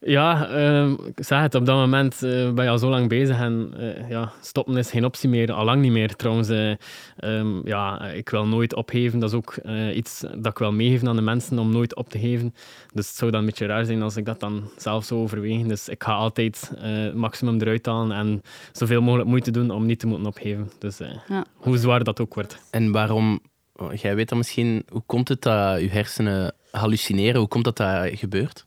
Ja, 0.05 0.47
ehm, 0.47 0.91
ik 0.91 1.23
zeg 1.25 1.39
het, 1.41 1.55
op 1.55 1.65
dat 1.65 1.75
moment 1.75 2.23
eh, 2.23 2.51
ben 2.53 2.63
je 2.63 2.69
al 2.69 2.77
zo 2.77 2.89
lang 2.89 3.09
bezig 3.09 3.39
en 3.39 3.73
eh, 3.77 4.09
ja, 4.09 4.31
stoppen 4.41 4.77
is 4.77 4.89
geen 4.89 5.05
optie 5.05 5.29
meer, 5.29 5.51
al 5.51 5.65
lang 5.65 5.81
niet 5.81 5.91
meer. 5.91 6.15
Trouwens, 6.15 6.49
eh, 6.49 6.71
ehm, 7.17 7.67
ja, 7.67 8.05
ik 8.07 8.29
wil 8.29 8.47
nooit 8.47 8.75
opgeven. 8.75 9.19
Dat 9.19 9.29
is 9.29 9.35
ook 9.35 9.53
eh, 9.55 9.95
iets 9.95 10.19
dat 10.19 10.45
ik 10.51 10.57
wil 10.57 10.71
meegeven 10.71 11.07
aan 11.07 11.15
de 11.15 11.21
mensen, 11.21 11.59
om 11.59 11.71
nooit 11.71 11.95
op 11.95 12.09
te 12.09 12.19
geven. 12.19 12.53
Dus 12.93 13.07
het 13.07 13.15
zou 13.15 13.31
dan 13.31 13.39
een 13.39 13.45
beetje 13.45 13.65
raar 13.65 13.85
zijn 13.85 14.01
als 14.01 14.15
ik 14.17 14.25
dat 14.25 14.39
dan 14.39 14.69
zelf 14.77 15.05
zou 15.05 15.21
overwegen. 15.21 15.67
Dus 15.67 15.89
ik 15.89 16.03
ga 16.03 16.13
altijd 16.13 16.71
eh, 16.77 16.91
het 16.91 17.15
maximum 17.15 17.61
eruit 17.61 17.85
halen 17.85 18.17
en 18.17 18.41
zoveel 18.71 19.01
mogelijk 19.01 19.29
moeite 19.29 19.51
doen 19.51 19.71
om 19.71 19.85
niet 19.85 19.99
te 19.99 20.07
moeten 20.07 20.27
opgeven. 20.27 20.71
Dus 20.79 20.99
eh, 20.99 21.09
Ja. 21.27 21.45
hoe 21.55 21.77
zwaar 21.77 22.03
dat 22.03 22.19
ook 22.21 22.33
wordt. 22.33 22.57
En 22.71 22.91
waarom, 22.91 23.39
oh, 23.75 23.93
jij 23.93 24.15
weet 24.15 24.29
dan 24.29 24.37
misschien, 24.37 24.85
hoe 24.89 25.03
komt 25.05 25.27
het 25.27 25.41
dat 25.41 25.79
je 25.79 25.89
hersenen 25.89 26.53
hallucineren? 26.71 27.39
Hoe 27.39 27.47
komt 27.47 27.63
dat 27.63 27.77
dat 27.77 28.09
gebeurt? 28.13 28.65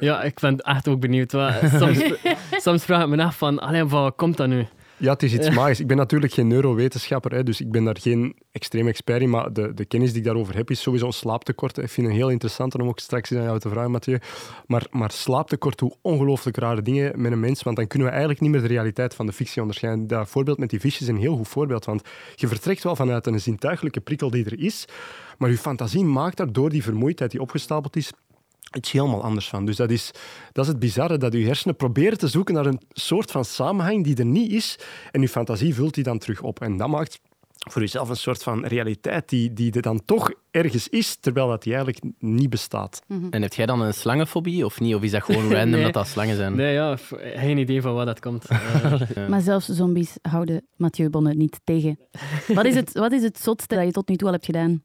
Ja, 0.00 0.22
ik 0.22 0.40
ben 0.40 0.58
echt 0.58 0.88
ook 0.88 1.00
benieuwd. 1.00 1.30
Soms, 1.78 2.12
soms 2.64 2.84
vraag 2.84 3.02
ik 3.02 3.08
me 3.08 3.22
af 3.22 3.36
van, 3.36 3.58
allee, 3.58 3.84
wat 3.84 4.16
komt 4.16 4.36
dat 4.36 4.48
nu? 4.48 4.66
Ja, 5.00 5.12
het 5.12 5.22
is 5.22 5.32
iets 5.32 5.50
magisch. 5.50 5.80
Ik 5.80 5.86
ben 5.86 5.96
natuurlijk 5.96 6.32
geen 6.32 6.46
neurowetenschapper, 6.46 7.34
hè, 7.34 7.42
dus 7.42 7.60
ik 7.60 7.70
ben 7.70 7.84
daar 7.84 7.96
geen 8.00 8.36
extreem 8.52 8.88
expert 8.88 9.20
in, 9.22 9.30
maar 9.30 9.52
de, 9.52 9.74
de 9.74 9.84
kennis 9.84 10.10
die 10.10 10.18
ik 10.18 10.24
daarover 10.24 10.56
heb 10.56 10.70
is 10.70 10.82
sowieso 10.82 11.06
een 11.06 11.12
slaaptekort. 11.12 11.78
Ik 11.78 11.88
vind 11.88 12.06
het 12.06 12.16
heel 12.16 12.28
interessant 12.28 12.74
om 12.74 12.88
ook 12.88 12.98
straks 12.98 13.32
aan 13.32 13.42
jou 13.42 13.58
te 13.58 13.68
vragen, 13.68 13.90
Mathieu. 13.90 14.18
Maar, 14.66 14.86
maar 14.90 15.10
slaaptekort 15.10 15.78
doet 15.78 15.96
ongelooflijk 16.02 16.56
rare 16.56 16.82
dingen 16.82 17.20
met 17.20 17.32
een 17.32 17.40
mens, 17.40 17.62
want 17.62 17.76
dan 17.76 17.86
kunnen 17.86 18.06
we 18.06 18.12
eigenlijk 18.12 18.42
niet 18.42 18.50
meer 18.50 18.60
de 18.60 18.66
realiteit 18.66 19.14
van 19.14 19.26
de 19.26 19.32
fictie 19.32 19.60
onderscheiden. 19.60 20.06
Dat 20.06 20.28
voorbeeld 20.28 20.58
met 20.58 20.70
die 20.70 20.80
visjes 20.80 21.02
is 21.02 21.08
een 21.08 21.16
heel 21.16 21.36
goed 21.36 21.48
voorbeeld, 21.48 21.84
want 21.84 22.02
je 22.34 22.48
vertrekt 22.48 22.82
wel 22.82 22.96
vanuit 22.96 23.26
een 23.26 23.40
zintuigelijke 23.40 24.00
prikkel 24.00 24.30
die 24.30 24.44
er 24.44 24.58
is, 24.58 24.84
maar 25.38 25.50
je 25.50 25.58
fantasie 25.58 26.04
maakt 26.04 26.36
daar 26.36 26.52
door 26.52 26.70
die 26.70 26.82
vermoeidheid 26.82 27.30
die 27.30 27.40
opgestapeld 27.40 27.96
is, 27.96 28.12
iets 28.76 28.92
helemaal 28.92 29.22
anders 29.22 29.48
van. 29.48 29.64
Dus 29.66 29.76
dat 29.76 29.90
is, 29.90 30.10
dat 30.52 30.64
is 30.64 30.70
het 30.70 30.78
bizarre, 30.80 31.16
dat 31.18 31.32
je 31.32 31.44
hersenen 31.44 31.76
proberen 31.76 32.18
te 32.18 32.28
zoeken 32.28 32.54
naar 32.54 32.66
een 32.66 32.80
soort 32.88 33.30
van 33.30 33.44
samenhang 33.44 34.04
die 34.04 34.16
er 34.16 34.24
niet 34.26 34.52
is. 34.52 34.78
En 35.10 35.20
je 35.20 35.28
fantasie 35.28 35.74
vult 35.74 35.94
die 35.94 36.04
dan 36.04 36.18
terug 36.18 36.40
op. 36.42 36.60
En 36.60 36.76
dat 36.76 36.88
maakt 36.88 37.20
voor 37.70 37.82
jezelf 37.82 38.08
een 38.08 38.16
soort 38.16 38.42
van 38.42 38.64
realiteit 38.66 39.28
die, 39.28 39.52
die 39.52 39.72
er 39.72 39.82
dan 39.82 40.04
toch 40.04 40.30
ergens 40.50 40.88
is, 40.88 41.16
terwijl 41.20 41.48
dat 41.48 41.62
die 41.62 41.74
eigenlijk 41.74 42.04
niet 42.18 42.50
bestaat. 42.50 43.02
En 43.30 43.42
heb 43.42 43.52
jij 43.54 43.66
dan 43.66 43.80
een 43.80 43.94
slangenfobie 43.94 44.64
of 44.64 44.80
niet? 44.80 44.94
Of 44.94 45.02
is 45.02 45.10
dat 45.10 45.22
gewoon 45.22 45.52
random 45.54 45.70
Nee. 45.70 45.82
dat 45.82 45.92
dat 45.92 46.06
slangen 46.08 46.36
zijn? 46.36 46.56
Nee, 46.56 46.72
ja, 46.72 46.96
geen 47.20 47.58
idee 47.58 47.82
van 47.82 47.94
waar 47.94 48.06
dat 48.06 48.20
komt. 48.20 48.46
Eh, 48.50 49.00
Ja. 49.14 49.28
Maar 49.28 49.40
zelfs 49.40 49.66
zombies 49.68 50.16
houden 50.22 50.66
Mathieu 50.76 51.10
Bonne 51.10 51.34
niet 51.34 51.60
tegen. 51.64 51.98
Wat 52.54 52.64
is, 52.64 52.74
het, 52.74 52.92
wat 52.92 53.12
is 53.12 53.22
het 53.22 53.38
zotste 53.38 53.74
dat 53.74 53.84
je 53.84 53.90
tot 53.90 54.08
nu 54.08 54.16
toe 54.16 54.26
al 54.26 54.32
hebt 54.32 54.44
gedaan? 54.46 54.82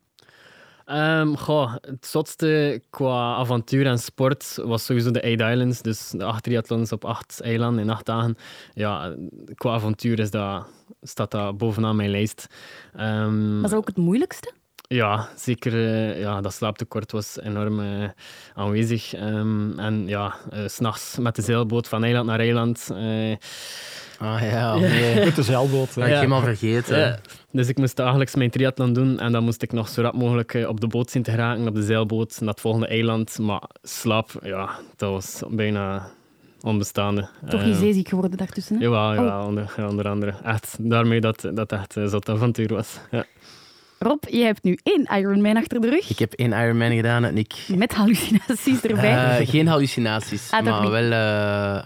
Ehm, 0.85 1.33
goh, 1.33 1.73
het 1.81 2.05
zotste 2.05 2.81
qua 2.89 3.35
avontuur 3.35 3.85
en 3.85 3.99
sport 3.99 4.59
was 4.63 4.85
sowieso 4.85 5.11
de 5.11 5.21
Eight 5.21 5.41
Islands. 5.41 5.81
Dus 5.81 6.09
de 6.09 6.23
acht 6.23 6.43
triathlons 6.43 6.91
op 6.91 7.05
acht 7.05 7.41
eilanden 7.41 7.83
in 7.83 7.89
acht 7.89 8.05
dagen. 8.05 8.35
Ja, 8.73 9.15
qua 9.55 9.73
avontuur 9.73 10.19
is 10.19 10.31
dat, 10.31 10.65
staat 11.01 11.31
dat 11.31 11.57
bovenaan 11.57 11.95
mijn 11.95 12.09
lijst. 12.09 12.47
Ehm, 12.95 13.61
Was 13.61 13.69
dat 13.71 13.79
ook 13.79 13.87
het 13.87 13.97
moeilijkste? 13.97 14.51
ja, 14.87 15.29
zeker. 15.35 15.73
eh, 15.73 16.19
ja, 16.19 16.41
dat 16.41 16.53
slaaptekort 16.53 17.11
was 17.11 17.39
enorm 17.39 17.79
eh, 17.79 18.09
aanwezig. 18.53 19.13
Ehm, 19.13 19.79
en 19.79 20.07
ja, 20.07 20.35
s 20.67 20.73
s'nachts 20.73 21.17
met 21.17 21.35
de 21.35 21.41
zeilboot 21.41 21.87
van 21.87 22.03
eiland 22.03 22.25
naar 22.25 22.39
eiland. 22.39 22.89
Eh, 24.23 24.33
Ah 24.33 24.41
ja, 24.41 24.75
nee. 24.75 25.15
Met 25.25 25.35
de 25.35 25.43
zeilboot. 25.43 25.85
Dat 25.87 25.95
heb 25.95 26.03
ik 26.03 26.09
Ja. 26.09 26.15
helemaal 26.15 26.41
vergeten. 26.41 26.99
Ja, 26.99 27.19
dus 27.51 27.67
ik 27.67 27.77
moest 27.77 27.95
dagelijks 27.95 28.35
mijn 28.35 28.49
triathlon 28.49 28.93
doen 28.93 29.19
en 29.19 29.31
dan 29.31 29.43
moest 29.43 29.61
ik 29.61 29.71
nog 29.71 29.87
zo 29.89 30.01
rap 30.01 30.13
mogelijk 30.13 30.53
eh, 30.53 30.67
op 30.69 30.81
de 30.81 30.87
boot 30.87 31.09
zien 31.11 31.23
te 31.23 31.31
geraken, 31.31 31.67
op 31.67 31.75
de 31.75 31.83
zeilboot, 31.83 32.37
naar 32.39 32.49
het 32.49 32.61
volgende 32.61 32.87
eiland. 32.87 33.39
Maar 33.39 33.61
slaap, 33.83 34.29
ja, 34.43 34.69
dat 34.95 35.11
was 35.11 35.41
bijna 35.49 36.07
onbestaande. 36.61 37.27
Toch 37.49 37.59
Eh, 37.61 37.65
niet 37.67 37.75
zeeziek 37.75 38.07
geworden 38.09 38.37
daartussen? 38.37 38.75
Hè? 38.77 38.81
Jawel, 38.83 39.13
jawel 39.13 39.45
onder, 39.45 39.73
ja, 39.77 39.87
onder 39.87 40.07
andere. 40.09 40.33
Echt, 40.43 40.75
daarmee 40.79 41.21
dat 41.21 41.49
dat 41.53 41.71
echt 41.71 41.95
een 41.95 42.09
zot 42.09 42.29
avontuur 42.29 42.67
was. 42.73 42.97
Ja. 43.11 43.25
Rob, 43.99 44.23
je 44.29 44.43
hebt 44.43 44.63
nu 44.63 44.77
één 44.83 45.07
Ironman 45.19 45.57
achter 45.57 45.81
de 45.81 45.89
rug. 45.89 46.09
Ik 46.09 46.19
heb 46.19 46.33
één 46.33 46.51
Ironman 46.51 46.91
gedaan 46.95 47.23
en 47.25 47.37
ik... 47.37 47.53
Met 47.75 47.93
hallucinaties 47.93 48.81
erbij. 48.81 49.37
Eh, 49.39 49.47
geen 49.49 49.67
hallucinaties, 49.67 50.51
Ah, 50.51 50.63
maar 50.65 50.81
niet? 50.81 50.89
wel... 50.91 51.11
eh, 51.11 51.83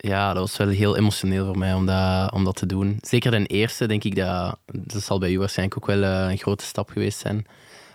ja, 0.00 0.32
dat 0.32 0.42
was 0.42 0.56
wel 0.56 0.68
heel 0.68 0.96
emotioneel 0.96 1.46
voor 1.46 1.58
mij 1.58 1.74
om 1.74 1.86
dat, 1.86 2.32
om 2.32 2.44
dat 2.44 2.56
te 2.56 2.66
doen. 2.66 2.98
Zeker 3.00 3.30
de 3.30 3.46
eerste, 3.46 3.86
denk 3.86 4.04
ik, 4.04 4.16
dat, 4.16 4.58
dat 4.72 5.02
zal 5.02 5.18
bij 5.18 5.32
u 5.32 5.38
waarschijnlijk 5.38 5.78
ook 5.78 5.86
wel 5.86 6.02
eh, 6.02 6.30
een 6.30 6.38
grote 6.38 6.64
stap 6.64 6.90
geweest 6.90 7.18
zijn. 7.18 7.46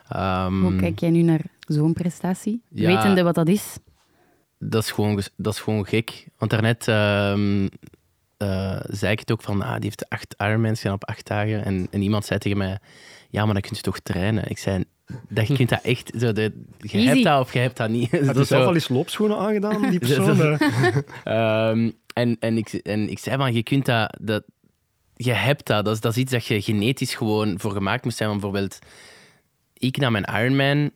Ehm, 0.09 0.61
Hoe 0.61 0.75
kijk 0.75 0.99
jij 0.99 1.09
nu 1.09 1.21
naar 1.21 1.41
zo'n 1.59 1.93
prestatie? 1.93 2.61
Ja. 2.69 2.95
Wetende 2.95 3.23
wat 3.23 3.35
dat 3.35 3.47
is? 3.47 3.77
dat, 4.57 4.83
is 4.83 4.91
gewoon, 4.91 5.21
dat 5.35 5.53
is 5.53 5.59
gewoon 5.59 5.85
gek. 5.87 6.27
Want 6.37 6.51
daarnet 6.51 6.87
ehm, 6.87 7.67
eh, 8.37 8.79
zei 8.87 9.11
ik 9.11 9.19
het 9.19 9.31
ook 9.31 9.41
van, 9.41 9.61
ah, 9.61 9.73
die 9.73 9.83
heeft 9.83 10.09
acht 10.09 10.35
Ironmans 10.37 10.79
gedaan 10.81 10.95
op 10.95 11.05
acht 11.05 11.27
dagen. 11.27 11.65
En, 11.65 11.87
en 11.91 12.01
iemand 12.01 12.25
zei 12.25 12.39
tegen 12.39 12.57
mij, 12.57 12.79
ja, 13.29 13.45
maar 13.45 13.53
dan 13.53 13.61
kun 13.61 13.75
je 13.75 13.81
toch 13.81 13.99
trainen? 13.99 14.49
Ik 14.49 14.57
zei, 14.57 14.83
dat, 15.29 15.47
je 15.47 15.55
kunt 15.55 15.69
dat 15.69 15.81
echt... 15.81 16.11
Zo, 16.19 16.31
de, 16.31 16.65
je 16.77 16.97
Easy. 16.97 17.07
hebt 17.07 17.23
dat 17.23 17.39
of 17.39 17.53
je 17.53 17.59
hebt 17.59 17.77
dat 17.77 17.89
niet. 17.89 18.11
Had 18.25 18.25
Dat 18.25 18.35
je 18.35 18.41
is 18.41 18.47
zelf 18.47 18.61
zo. 18.61 18.67
al 18.67 18.73
eens 18.73 18.89
loopschoenen 18.89 19.37
aangedaan, 19.37 19.89
die 19.89 19.99
persoon? 20.07 20.39
Eh, 20.41 20.97
Ehm, 21.69 21.91
en, 22.13 22.37
en, 22.39 22.57
ik, 22.57 22.73
en 22.73 23.09
ik 23.09 23.19
zei 23.19 23.37
van, 23.37 23.53
je 23.53 23.63
kunt 23.63 23.85
dat, 23.85 24.17
dat 24.21 24.43
je 25.15 25.31
hebt 25.33 25.65
dat. 25.67 25.85
Dat 25.85 25.93
is, 25.93 25.99
dat 26.01 26.11
is 26.11 26.21
iets 26.21 26.31
dat 26.31 26.45
je 26.45 26.61
genetisch 26.61 27.15
gewoon 27.15 27.59
voor 27.59 27.71
gemaakt 27.71 28.03
moest 28.03 28.17
zijn. 28.17 28.29
Want 28.29 28.41
bijvoorbeeld, 28.41 28.79
ik 29.73 29.97
na 29.97 30.09
mijn 30.09 30.29
Ironman, 30.33 30.91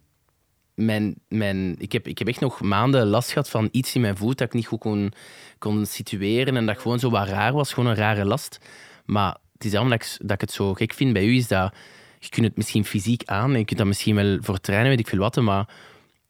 mijn, 0.75 1.15
mijn, 1.27 1.75
ik, 1.77 1.91
heb, 1.91 2.07
ik 2.07 2.17
heb 2.19 2.27
echt 2.27 2.39
nog 2.39 2.61
maanden 2.61 3.07
last 3.07 3.31
gehad 3.31 3.49
van 3.49 3.69
iets 3.71 3.95
in 3.95 4.01
mijn 4.01 4.17
voet 4.17 4.37
dat 4.37 4.47
ik 4.47 4.53
niet 4.53 4.67
goed 4.67 4.79
kon, 4.79 5.11
kon 5.57 5.85
situeren 5.85 6.57
en 6.57 6.65
dat 6.65 6.79
gewoon 6.79 6.99
zo 6.99 7.09
wat 7.09 7.27
raar 7.27 7.53
was, 7.53 7.73
gewoon 7.73 7.89
een 7.89 7.95
rare 7.95 8.25
last. 8.25 8.59
Maar 9.05 9.37
het 9.53 9.65
is 9.65 9.71
daarom 9.71 9.89
dat 9.89 10.01
ik, 10.03 10.17
dat 10.19 10.31
ik 10.31 10.41
het 10.41 10.51
zo 10.51 10.73
gek 10.73 10.93
vind 10.93 11.13
bij 11.13 11.25
u, 11.25 11.35
is 11.35 11.47
dat 11.47 11.73
je 12.19 12.29
kunt 12.29 12.45
het 12.45 12.57
misschien 12.57 12.85
fysiek 12.85 13.23
aan 13.25 13.51
en 13.51 13.57
je 13.57 13.65
kunt 13.65 13.79
dat 13.79 13.87
misschien 13.87 14.15
wel 14.15 14.37
voor 14.41 14.59
trainen, 14.59 14.89
weet 14.89 14.99
ik 14.99 15.07
veel 15.07 15.19
wat, 15.19 15.35
maar 15.35 15.67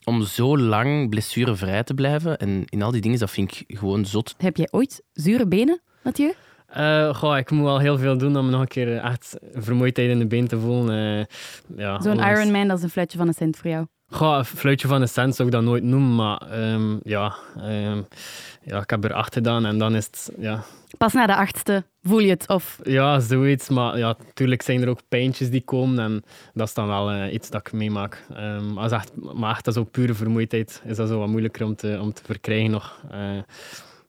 om 0.03 0.24
zo 0.24 0.58
lang 0.58 1.10
blessurevrij 1.10 1.84
te 1.84 1.93
blijven 1.93 2.38
en 2.38 2.65
in 2.65 2.81
al 2.81 2.91
die 2.91 3.01
dingen, 3.01 3.19
dat 3.19 3.31
vind 3.31 3.65
ik 3.67 3.77
gewoon 3.77 4.05
zot. 4.05 4.36
Heb 4.38 4.58
jij 4.58 4.67
ooit 4.72 5.03
zure 5.13 5.48
benen, 5.48 5.81
Mathieu? 6.03 6.34
Uh, 6.77 7.15
goh, 7.15 7.38
ik 7.38 7.51
moet 7.51 7.63
wel 7.63 7.79
heel 7.79 7.98
veel 7.98 8.17
doen 8.17 8.38
om 8.38 8.50
nog 8.50 8.62
een 8.62 8.67
keer 8.67 8.98
echt 8.98 9.38
vermoeidheid 9.53 10.10
in 10.10 10.19
de 10.19 10.27
been 10.27 10.48
te 10.48 10.60
voelen. 10.60 11.17
Uh, 11.19 11.25
ja, 11.77 12.01
Zo'n 12.01 12.19
Ironman, 12.19 12.67
dat 12.67 12.77
is 12.77 12.84
een 12.84 12.89
fluitje 12.89 13.17
van 13.17 13.27
een 13.27 13.34
cent 13.34 13.58
voor 13.58 13.69
jou. 13.69 13.86
Goh, 14.09 14.37
een 14.37 14.45
fluitje 14.45 14.87
van 14.87 15.01
een 15.01 15.07
cent 15.07 15.35
zou 15.35 15.47
ik 15.47 15.53
dat 15.53 15.63
nooit 15.63 15.83
noemen, 15.83 16.15
maar 16.15 16.71
um, 16.73 16.99
ja, 17.03 17.35
um, 17.57 18.07
ja, 18.63 18.81
ik 18.81 18.89
heb 18.89 19.03
er 19.03 19.13
acht 19.13 19.33
gedaan 19.33 19.65
en 19.65 19.77
dan 19.77 19.95
is 19.95 20.05
het... 20.05 20.31
Ja. 20.37 20.63
Pas 20.97 21.13
na 21.13 21.25
de 21.25 21.35
achtste 21.35 21.83
voel 22.03 22.19
je 22.19 22.29
het? 22.29 22.47
Of... 22.47 22.79
Ja, 22.83 23.19
zoiets. 23.19 23.69
Maar 23.69 23.97
ja, 23.97 24.15
natuurlijk 24.25 24.61
zijn 24.61 24.81
er 24.81 24.89
ook 24.89 24.99
pijntjes 25.09 25.49
die 25.49 25.61
komen 25.61 25.99
en 25.99 26.23
dat 26.53 26.67
is 26.67 26.73
dan 26.73 26.87
wel 26.87 27.13
uh, 27.13 27.33
iets 27.33 27.49
dat 27.49 27.67
ik 27.67 27.73
meemaak. 27.73 28.25
Um, 28.37 28.77
als 28.77 28.91
echt, 28.91 29.11
maar 29.15 29.51
echt, 29.51 29.65
dat 29.65 29.75
is 29.75 29.81
ook 29.81 29.91
pure 29.91 30.13
vermoeidheid. 30.13 30.81
Is 30.85 30.95
dat 30.95 31.07
zo 31.07 31.19
wat 31.19 31.27
moeilijker 31.27 31.65
om 31.65 31.75
te, 31.75 31.97
om 32.01 32.13
te 32.13 32.21
verkrijgen 32.25 32.71
nog. 32.71 32.99
Uh, 33.11 33.41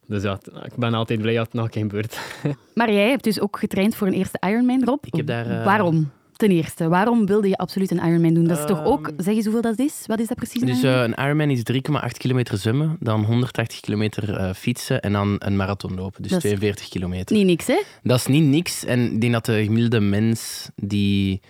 dus 0.07 0.23
ja, 0.23 0.39
ik 0.63 0.77
ben 0.77 0.95
altijd 0.95 1.21
blij 1.21 1.35
dat 1.35 1.45
het 1.45 1.55
nog 1.55 1.69
geen 1.73 1.89
beurt. 1.89 2.19
maar 2.75 2.93
jij 2.93 3.09
hebt 3.09 3.25
dus 3.25 3.41
ook 3.41 3.59
getraind 3.59 3.95
voor 3.95 4.07
een 4.07 4.13
eerste 4.13 4.41
Ironman, 4.47 4.85
Rob. 4.85 5.05
Ik 5.05 5.15
heb 5.15 5.27
daar... 5.27 5.51
Uh... 5.51 5.65
Waarom? 5.65 6.11
Ten 6.41 6.51
eerste, 6.51 6.89
waarom 6.89 7.27
wilde 7.27 7.49
je 7.49 7.57
absoluut 7.57 7.91
een 7.91 8.07
Ironman 8.07 8.35
doen? 8.35 8.45
Dat 8.45 8.59
is 8.59 8.65
toch 8.65 8.85
ook, 8.85 9.11
zeg 9.17 9.35
eens 9.35 9.45
hoeveel 9.45 9.63
dat 9.63 9.79
is? 9.79 10.05
Wat 10.07 10.21
is 10.21 10.27
dat 10.27 10.37
precies? 10.37 10.63
Dus 10.63 10.85
uh, 10.85 11.01
een 11.03 11.15
Ironman 11.15 11.51
is 11.51 11.63
3,8 11.73 12.17
kilometer 12.17 12.59
zwemmen, 12.59 12.97
dan 13.01 13.25
180 13.25 13.81
kilometer 13.81 14.41
uh, 14.41 14.53
fietsen 14.53 15.01
en 15.01 15.13
dan 15.13 15.37
een 15.39 15.57
marathon 15.57 15.95
lopen. 15.95 16.23
Dus 16.23 16.39
42 16.39 16.89
kilometer. 16.89 17.37
Niet 17.37 17.47
niks, 17.47 17.67
hè? 17.67 17.83
Dat 18.03 18.19
is 18.19 18.27
niet 18.27 18.45
niks. 18.45 18.85
En 18.85 19.13
ik 19.13 19.21
denk 19.21 19.33
dat 19.33 19.45
de 19.45 19.65
gemiddelde 19.65 20.01
mens 20.01 20.71
die 20.75 21.41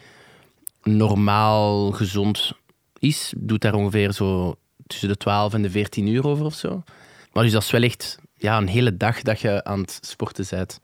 normaal 0.82 1.90
gezond 1.90 2.52
is, 2.99 3.32
doet 3.37 3.61
daar 3.61 3.75
ongeveer 3.75 4.12
zo 4.12 4.54
tussen 4.87 5.09
de 5.09 5.16
12 5.16 5.54
en 5.54 5.62
de 5.62 5.70
14 5.70 6.06
uur 6.06 6.26
over 6.26 6.44
of 6.44 6.54
zo. 6.54 6.82
Maar 7.32 7.42
dus 7.42 7.52
dat 7.52 7.62
is 7.62 7.70
wel 7.70 7.82
echt 7.82 8.18
ja, 8.37 8.56
een 8.56 8.68
hele 8.68 8.97
dag 8.97 9.23
dat 9.23 9.40
je 9.40 9.64
aan 9.64 9.80
het 9.80 9.99
sporten 10.00 10.47
bent. 10.50 10.80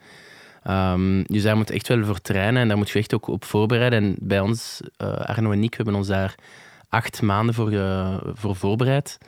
Um, 0.70 1.22
dus 1.22 1.42
daar 1.42 1.56
moet 1.56 1.68
je 1.68 1.74
echt 1.74 1.88
wel 1.88 2.04
voor 2.04 2.20
trainen 2.20 2.62
en 2.62 2.68
daar 2.68 2.76
moet 2.76 2.90
je 2.90 2.98
echt 2.98 3.14
ook 3.14 3.26
op 3.28 3.44
voorbereiden. 3.44 4.02
En 4.02 4.16
bij 4.20 4.40
ons, 4.40 4.80
uh, 5.02 5.08
Arno 5.08 5.50
en 5.50 5.62
ik, 5.62 5.70
we 5.70 5.76
hebben 5.76 5.94
ons 5.94 6.06
daar 6.06 6.34
acht 6.88 7.22
maanden 7.22 7.54
voor, 7.54 7.72
uh, 7.72 8.16
voor 8.22 8.56
voorbereid. 8.56 9.18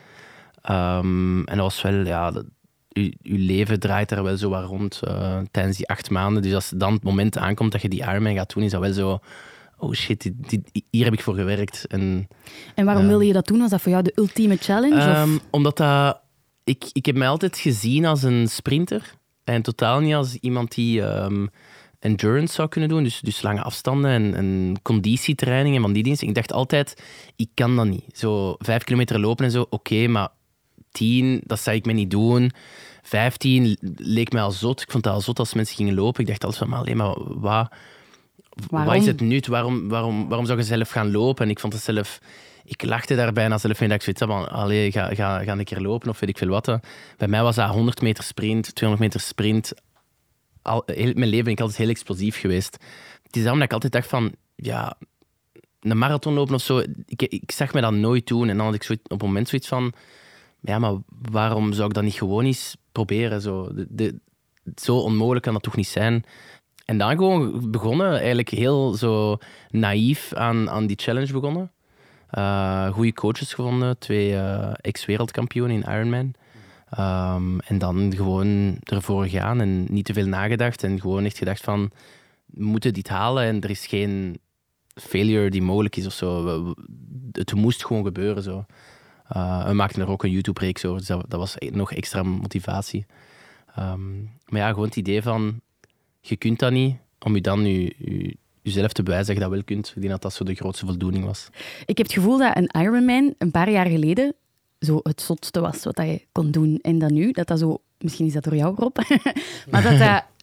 Um, 0.69 1.43
en 1.45 1.57
dat 1.57 1.65
was 1.65 1.81
wel, 1.81 2.05
ja, 2.05 2.31
dat, 2.31 2.45
je, 2.89 3.15
je, 3.21 3.37
leven 3.37 3.79
draait 3.79 4.09
daar 4.09 4.23
wel 4.23 4.37
zo 4.37 4.49
wat 4.49 4.65
rond 4.65 5.01
uh, 5.07 5.37
tijdens 5.51 5.77
die 5.77 5.87
acht 5.87 6.09
maanden. 6.09 6.41
Dus 6.41 6.53
als 6.53 6.69
dan 6.75 6.93
het 6.93 7.03
moment 7.03 7.37
aankomt 7.37 7.71
dat 7.71 7.81
je 7.81 7.89
die 7.89 8.03
Ironman 8.03 8.35
gaat 8.35 8.53
doen, 8.53 8.63
is 8.63 8.71
dat 8.71 8.81
wel 8.81 8.93
zo... 8.93 9.19
Oh 9.77 9.93
shit, 9.93 10.21
dit, 10.21 10.49
dit, 10.49 10.83
hier 10.89 11.03
heb 11.03 11.13
ik 11.13 11.21
voor 11.21 11.35
gewerkt. 11.35 11.87
En, 11.87 12.27
en 12.75 12.85
waarom 12.85 13.07
wilde 13.07 13.25
je 13.25 13.33
dat 13.33 13.47
doen? 13.47 13.59
Was 13.59 13.69
dat 13.69 13.81
voor 13.81 13.91
jou 13.91 14.03
de 14.03 14.11
ultieme 14.15 14.57
challenge? 14.57 15.19
Um? 15.19 15.39
Omdat 15.49 15.77
dat... 15.77 16.21
Ik, 16.63 16.89
ik 16.91 17.05
heb 17.05 17.15
mij 17.15 17.27
altijd 17.27 17.57
gezien 17.57 18.05
als 18.05 18.23
een 18.23 18.47
sprinter. 18.47 19.17
En 19.53 19.61
totaal 19.61 19.99
niet 19.99 20.13
als 20.13 20.35
iemand 20.35 20.75
die 20.75 21.01
um, 21.01 21.49
endurance 21.99 22.53
zou 22.53 22.67
kunnen 22.67 22.89
doen, 22.89 23.03
dus, 23.03 23.19
dus 23.19 23.41
lange 23.41 23.61
afstanden 23.61 24.11
en, 24.11 24.35
en 24.35 24.79
conditietraining 24.81 25.75
en 25.75 25.81
van 25.81 25.93
die 25.93 26.03
dingen. 26.03 26.27
Ik 26.27 26.35
dacht 26.35 26.53
altijd, 26.53 27.03
ik 27.35 27.49
kan 27.53 27.75
dat 27.75 27.85
niet. 27.85 28.17
Zo 28.17 28.55
vijf 28.57 28.83
kilometer 28.83 29.19
lopen 29.19 29.45
en 29.45 29.51
zo, 29.51 29.61
oké, 29.61 29.75
okay, 29.75 30.05
maar 30.07 30.29
tien, 30.91 31.41
dat 31.45 31.59
zou 31.59 31.75
ik 31.75 31.85
me 31.85 31.93
niet 31.93 32.11
doen. 32.11 32.51
Vijftien 33.01 33.77
leek 33.95 34.31
mij 34.31 34.41
al 34.41 34.51
zot. 34.51 34.81
Ik 34.81 34.91
vond 34.91 35.05
het 35.05 35.13
al 35.13 35.21
zot 35.21 35.39
als 35.39 35.53
mensen 35.53 35.75
gingen 35.75 35.95
lopen. 35.95 36.21
Ik 36.21 36.27
dacht 36.27 36.43
altijd 36.43 36.61
van, 36.61 36.69
maar 36.69 36.79
alleen 36.79 36.97
maar 36.97 37.39
wat, 37.39 37.71
wat 38.69 38.95
is 38.95 39.05
het 39.05 39.21
nut? 39.21 39.47
Waarom, 39.47 39.89
waarom, 39.89 40.27
waarom 40.27 40.45
zou 40.45 40.57
je 40.57 40.65
zelf 40.65 40.89
gaan 40.89 41.11
lopen? 41.11 41.45
En 41.45 41.51
ik 41.51 41.59
vond 41.59 41.73
het 41.73 41.81
zelf 41.81 42.19
ik 42.63 42.83
lachte 42.83 43.15
daar 43.15 43.33
bijna 43.33 43.57
zelf 43.57 43.79
mee 43.79 43.89
dat 43.89 43.97
ik 43.97 44.03
zoiets 44.03 44.21
had 44.21 44.49
allee, 44.49 44.91
ga, 44.91 45.15
ga, 45.15 45.43
ga 45.43 45.51
een 45.51 45.63
keer 45.63 45.79
lopen 45.79 46.09
of 46.09 46.19
weet 46.19 46.29
ik 46.29 46.37
veel 46.37 46.47
wat. 46.47 46.79
Bij 47.17 47.27
mij 47.27 47.43
was 47.43 47.55
dat 47.55 47.69
100 47.69 48.01
meter 48.01 48.23
sprint, 48.23 48.75
200 48.75 49.11
meter 49.11 49.27
sprint. 49.27 49.73
Al, 50.61 50.83
mijn 50.85 51.19
leven 51.19 51.43
ben 51.43 51.53
ik 51.53 51.59
altijd 51.59 51.77
heel 51.77 51.89
explosief 51.89 52.39
geweest. 52.39 52.77
Het 53.23 53.35
is 53.35 53.41
daarom 53.41 53.59
dat 53.59 53.67
ik 53.67 53.73
altijd 53.73 53.93
dacht 53.93 54.07
van, 54.07 54.35
ja, 54.55 54.97
een 55.79 55.97
marathon 55.97 56.33
lopen 56.33 56.55
of 56.55 56.61
zo, 56.61 56.83
ik, 57.05 57.21
ik 57.21 57.51
zag 57.51 57.73
me 57.73 57.81
dat 57.81 57.93
nooit 57.93 58.27
doen. 58.27 58.49
En 58.49 58.57
dan 58.57 58.65
had 58.65 58.75
ik 58.75 58.99
op 59.03 59.21
een 59.21 59.27
moment 59.27 59.47
zoiets 59.47 59.67
van, 59.67 59.93
ja, 60.59 60.79
maar 60.79 60.95
waarom 61.31 61.73
zou 61.73 61.87
ik 61.87 61.93
dat 61.93 62.03
niet 62.03 62.13
gewoon 62.13 62.45
eens 62.45 62.75
proberen? 62.91 63.41
Zo, 63.41 63.71
zo 64.75 64.97
onmogelijk 64.97 65.43
kan 65.43 65.53
dat 65.53 65.63
toch 65.63 65.75
niet 65.75 65.87
zijn? 65.87 66.25
En 66.85 66.97
dan 66.97 67.09
gewoon 67.09 67.71
begonnen, 67.71 68.17
eigenlijk 68.17 68.49
heel 68.49 68.93
zo 68.93 69.37
naïef 69.69 70.33
aan, 70.33 70.69
aan 70.69 70.87
die 70.87 70.99
challenge 70.99 71.33
begonnen. 71.33 71.71
Uh, 72.37 72.87
goede 72.87 73.13
coaches 73.13 73.53
gevonden, 73.53 73.97
twee 73.99 74.31
uh, 74.31 74.71
ex-wereldkampioenen 74.81 75.75
in 75.75 75.91
Ironman. 75.93 76.33
Um, 76.99 77.59
en 77.59 77.77
dan 77.77 78.13
gewoon 78.15 78.77
ervoor 78.83 79.27
gaan 79.27 79.61
en 79.61 79.85
niet 79.89 80.05
te 80.05 80.13
veel 80.13 80.27
nagedacht. 80.27 80.83
En 80.83 80.99
gewoon 80.99 81.25
echt 81.25 81.37
gedacht 81.37 81.63
van, 81.63 81.91
we 82.45 82.63
moeten 82.63 82.93
dit 82.93 83.09
halen 83.09 83.43
en 83.43 83.61
er 83.61 83.69
is 83.69 83.87
geen 83.87 84.39
failure 84.93 85.49
die 85.49 85.61
mogelijk 85.61 85.95
is 85.95 86.05
of 86.05 86.13
zo. 86.13 86.75
Het 87.31 87.53
moest 87.53 87.85
gewoon 87.85 88.03
gebeuren 88.03 88.43
zo. 88.43 88.65
Uh, 89.35 89.67
we 89.67 89.73
maakten 89.73 90.01
er 90.01 90.09
ook 90.09 90.23
een 90.23 90.31
YouTube-reeks 90.31 90.85
over, 90.85 90.97
dus 90.97 91.07
dat, 91.07 91.25
dat, 91.27 91.39
was 91.39 91.55
nog 91.71 91.91
extra 91.91 92.23
motivatie. 92.23 93.05
Um, 93.79 94.31
maar 94.45 94.61
ja, 94.61 94.69
gewoon 94.69 94.85
het 94.85 94.95
idee 94.95 95.21
van, 95.21 95.61
je 96.21 96.35
kunt 96.35 96.59
dat 96.59 96.71
niet, 96.71 96.97
om 97.19 97.35
je 97.35 97.41
dan 97.41 97.65
je 97.65 98.37
jezelf 98.61 98.93
te 98.93 99.03
bewijzen 99.03 99.27
dat 99.27 99.35
je 99.35 99.49
dat 99.49 99.51
wel 99.51 99.63
kunt. 99.63 99.87
Ik 99.87 100.01
denk 100.01 100.09
dat 100.09 100.21
dat 100.21 100.33
zo 100.33 100.43
de 100.43 100.55
grootste 100.55 100.85
voldoening 100.85 101.25
was. 101.25 101.49
Ik 101.85 101.97
heb 101.97 102.07
het 102.07 102.15
gevoel 102.15 102.37
dat 102.37 102.57
een 102.57 102.81
Ironman 102.81 103.33
een 103.37 103.51
paar 103.51 103.69
jaar 103.69 103.87
geleden 103.87 104.33
zo 104.79 104.99
het 105.03 105.21
zotste 105.21 105.59
was 105.59 105.83
wat 105.83 105.97
je 105.97 106.25
kon 106.31 106.51
doen. 106.51 106.79
En 106.81 106.99
dan 106.99 107.13
nu, 107.13 107.31
dat 107.31 107.47
dat 107.47 107.59
zo... 107.59 107.81
Misschien 107.97 108.25
is 108.25 108.33
dat 108.33 108.43
door 108.43 108.55
jou, 108.55 108.75
Rob. 108.75 108.97
maar 109.71 109.83
dat 109.83 109.99
dat 109.99 110.23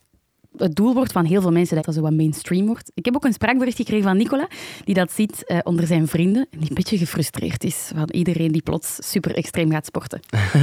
het 0.56 0.74
doel 0.74 0.94
wordt 0.94 1.12
van 1.12 1.24
heel 1.24 1.40
veel 1.40 1.52
mensen 1.52 1.76
dat 1.76 1.84
dat 1.84 1.94
zo 1.94 2.00
wat 2.00 2.12
mainstream 2.12 2.66
wordt. 2.66 2.90
Ik 2.94 3.04
heb 3.04 3.14
ook 3.14 3.24
een 3.24 3.32
spraakbericht 3.32 3.76
gekregen 3.76 4.04
van 4.04 4.16
Nicola, 4.16 4.48
die 4.84 4.94
dat 4.94 5.12
ziet 5.12 5.44
uh, 5.46 5.58
onder 5.64 5.86
zijn 5.86 6.08
vrienden 6.08 6.46
en 6.50 6.58
die 6.58 6.68
een 6.68 6.74
beetje 6.74 6.98
gefrustreerd 6.98 7.64
is 7.64 7.90
van 7.94 8.08
iedereen 8.10 8.52
die 8.52 8.62
plots 8.62 8.96
super 9.10 9.34
extreem 9.34 9.70
gaat 9.70 9.86
sporten. 9.86 10.20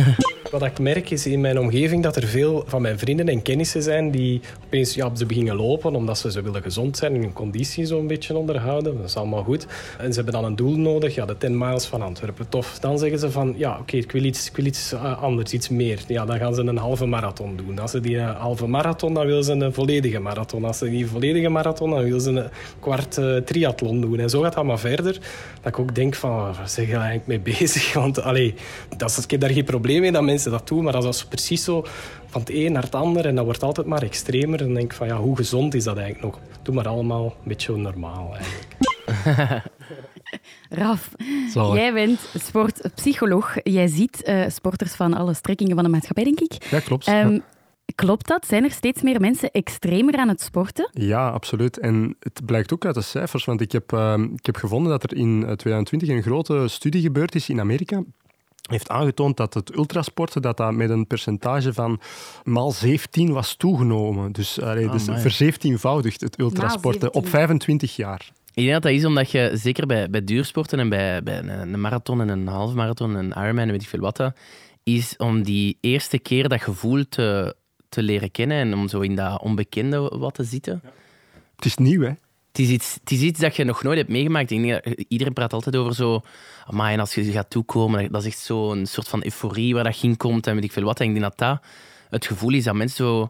Wat 0.51 0.63
ik 0.63 0.79
merk 0.79 1.09
is 1.09 1.25
in 1.25 1.41
mijn 1.41 1.59
omgeving 1.59 2.03
dat 2.03 2.15
er 2.15 2.27
veel 2.27 2.63
van 2.67 2.81
mijn 2.81 2.99
vrienden 2.99 3.27
en 3.27 3.41
kennissen 3.41 3.83
zijn 3.83 4.11
die 4.11 4.41
opeens 4.65 4.93
ja, 4.93 5.15
ze 5.15 5.25
beginnen 5.25 5.55
lopen 5.55 5.95
omdat 5.95 6.17
ze, 6.17 6.31
ze 6.31 6.41
willen 6.41 6.61
gezond 6.61 6.97
zijn 6.97 7.15
en 7.15 7.21
hun 7.21 7.33
conditie 7.33 7.85
zo'n 7.85 8.07
beetje 8.07 8.37
onderhouden. 8.37 8.97
Dat 8.97 9.05
is 9.05 9.15
allemaal 9.15 9.43
goed. 9.43 9.67
En 9.97 10.09
ze 10.09 10.15
hebben 10.15 10.33
dan 10.33 10.45
een 10.45 10.55
doel 10.55 10.77
nodig, 10.77 11.15
ja, 11.15 11.25
de 11.25 11.37
10 11.37 11.57
miles 11.57 11.85
van 11.85 12.01
Antwerpen. 12.01 12.49
Tof. 12.49 12.79
Dan 12.79 12.99
zeggen 12.99 13.19
ze 13.19 13.31
van, 13.31 13.53
ja, 13.57 13.77
oké, 13.79 13.97
ik 13.97 14.11
wil 14.11 14.23
iets, 14.23 14.51
wil 14.53 14.65
iets 14.65 14.93
uh, 14.93 15.23
anders, 15.23 15.51
iets 15.51 15.69
meer. 15.69 15.99
Ja, 16.07 16.25
dan 16.25 16.37
gaan 16.37 16.55
ze 16.55 16.61
een 16.61 16.77
halve 16.77 17.05
marathon 17.05 17.55
doen. 17.55 17.79
Als 17.79 17.91
ze 17.91 17.99
die 17.99 18.15
uh, 18.15 18.39
halve 18.39 18.67
marathon, 18.67 19.13
dan 19.13 19.25
willen 19.25 19.43
ze 19.43 19.51
een 19.51 19.73
volledige 19.83 20.19
marathon. 20.19 20.65
Als 20.65 20.77
ze 20.77 20.89
die 20.89 21.07
volledige 21.07 21.49
marathon, 21.49 21.89
dan 21.89 22.03
willen 22.03 22.21
ze 22.21 22.29
een 22.29 22.49
kwart 22.79 23.17
uh, 23.17 23.37
triathlon 23.37 24.01
doen. 24.01 24.19
En 24.19 24.29
zo 24.29 24.41
gaat 24.41 24.53
dat 24.53 24.63
maar 24.63 24.79
verder. 24.79 25.13
Dat 25.61 25.71
ik 25.73 25.79
ook 25.79 25.95
denk 25.95 26.15
van, 26.15 26.31
waar 26.31 26.61
zijn 26.65 26.87
je 26.87 26.95
eigenlijk 26.95 27.27
mee 27.27 27.39
bezig? 27.57 27.93
Want 27.93 28.21
allee, 28.21 28.53
dat 28.97 29.09
is, 29.09 29.23
ik 29.23 29.31
heb 29.31 29.39
daar 29.39 29.49
geen 29.49 29.63
probleem 29.63 30.01
mee 30.01 30.11
dat 30.11 30.23
mensen 30.23 30.51
dat 30.51 30.67
doen, 30.67 30.83
maar 30.83 30.95
als 30.95 31.05
dat 31.05 31.25
precies 31.29 31.63
zo 31.63 31.85
van 32.27 32.41
het 32.41 32.49
een 32.49 32.71
naar 32.71 32.83
het 32.83 32.95
ander 32.95 33.25
en 33.25 33.35
dat 33.35 33.45
wordt 33.45 33.63
altijd 33.63 33.87
maar 33.87 34.01
extremer, 34.01 34.57
dan 34.57 34.73
denk 34.73 34.91
ik 34.91 34.97
van, 34.97 35.07
ja, 35.07 35.17
hoe 35.17 35.35
gezond 35.35 35.73
is 35.73 35.83
dat 35.83 35.97
eigenlijk 35.97 36.25
nog? 36.25 36.39
Doe 36.61 36.75
maar 36.75 36.87
allemaal 36.87 37.25
een 37.25 37.47
beetje 37.47 37.75
normaal 37.75 38.35
eigenlijk. 38.35 39.71
Raf, 40.69 41.09
jij 41.53 41.93
bent 41.93 42.19
sportpsycholoog. 42.33 43.55
Jij 43.63 43.87
ziet 43.87 44.21
uh, 44.25 44.45
sporters 44.47 44.93
van 44.93 45.13
alle 45.13 45.33
strekkingen 45.33 45.75
van 45.75 45.83
de 45.83 45.89
maatschappij, 45.89 46.23
denk 46.23 46.39
ik. 46.39 46.65
Ja, 46.69 46.79
klopt. 46.79 47.07
Um, 47.07 47.43
Klopt 47.95 48.27
dat? 48.27 48.45
Zijn 48.47 48.63
er 48.63 48.71
steeds 48.71 49.01
meer 49.01 49.19
mensen 49.19 49.51
extremer 49.51 50.17
aan 50.17 50.27
het 50.27 50.41
sporten? 50.41 50.89
Ja, 50.93 51.29
absoluut. 51.29 51.79
En 51.79 52.15
het 52.19 52.45
blijkt 52.45 52.73
ook 52.73 52.85
uit 52.85 52.95
de 52.95 53.01
cijfers, 53.01 53.45
want 53.45 53.61
ik 53.61 53.71
heb, 53.71 53.91
uh, 53.91 54.23
ik 54.35 54.45
heb 54.45 54.55
gevonden 54.55 54.91
dat 54.91 55.03
er 55.03 55.17
in 55.17 55.39
2020 55.39 56.09
een 56.09 56.23
grote 56.23 56.67
studie 56.67 57.01
gebeurd 57.01 57.35
is 57.35 57.49
in 57.49 57.59
Amerika 57.59 58.03
heeft 58.69 58.89
aangetoond 58.89 59.37
dat 59.37 59.53
het 59.53 59.75
ultrasporten 59.75 60.41
dat 60.41 60.57
dat 60.57 60.73
met 60.73 60.89
een 60.89 61.07
percentage 61.07 61.73
van 61.73 61.99
maal 62.43 62.71
17 62.71 63.33
was 63.33 63.55
toegenomen. 63.55 64.31
Dus, 64.31 64.61
allee, 64.61 64.85
oh, 64.85 64.91
dus 64.91 65.05
verzeventienvoudigd 65.21 66.21
het 66.21 66.39
ultrasporten 66.39 67.13
op 67.13 67.27
25 67.27 67.95
jaar. 67.95 68.31
Ik 68.53 68.63
denk 68.63 68.73
dat 68.73 68.81
dat 68.81 68.91
is 68.91 69.05
omdat 69.05 69.31
je, 69.31 69.51
zeker 69.53 69.87
bij, 69.87 70.09
bij 70.09 70.23
duursporten 70.23 70.79
en 70.79 70.89
bij, 70.89 71.23
bij 71.23 71.37
een 71.43 71.81
marathon 71.81 72.21
en 72.21 72.29
een 72.29 72.47
halve 72.47 72.75
marathon 72.75 73.15
en 73.15 73.25
een 73.25 73.43
Ironman 73.43 73.63
en 73.63 73.71
weet 73.71 73.81
ik 73.81 73.87
veel 73.87 73.99
wat, 73.99 74.31
is 74.83 75.17
om 75.17 75.43
die 75.43 75.77
eerste 75.81 76.19
keer 76.19 76.49
dat 76.49 76.61
gevoel 76.61 77.03
te 77.09 77.55
te 77.93 78.03
leren 78.03 78.31
kennen 78.31 78.57
en 78.57 78.73
om 78.73 78.87
zo 78.87 78.99
in 78.99 79.15
dat 79.15 79.41
onbekende 79.41 79.97
wat 79.99 80.33
te 80.33 80.43
zitten. 80.43 80.79
Ja. 80.83 80.91
Het 81.55 81.65
is 81.65 81.77
nieuw, 81.77 82.01
hè? 82.01 82.13
Het 82.53 82.61
is, 82.61 82.69
iets, 82.69 82.93
het 82.99 83.11
is 83.11 83.21
iets 83.21 83.39
dat 83.39 83.55
je 83.55 83.63
nog 83.63 83.83
nooit 83.83 83.97
hebt 83.97 84.09
meegemaakt. 84.09 84.51
iedereen 85.07 85.33
praat 85.33 85.53
altijd 85.53 85.75
over 85.75 85.95
zo... 85.95 86.21
Maar 86.69 86.91
en 86.91 86.99
als 86.99 87.13
je 87.13 87.23
gaat 87.23 87.49
toekomen, 87.49 88.11
dat 88.11 88.21
is 88.21 88.27
echt 88.27 88.39
zo'n 88.39 88.85
soort 88.85 89.07
van 89.07 89.23
euforie 89.23 89.73
waar 89.73 89.83
dat 89.83 89.95
ging 89.95 90.17
komt 90.17 90.47
en 90.47 90.55
weet 90.55 90.63
ik 90.63 90.71
veel 90.71 90.83
wat. 90.83 90.99
En 90.99 91.05
ik 91.05 91.11
denk 91.11 91.25
dat 91.25 91.37
dat 91.37 91.63
het 92.09 92.25
gevoel 92.25 92.53
is 92.53 92.63
dat 92.63 92.75
mensen 92.75 93.05
zo 93.05 93.29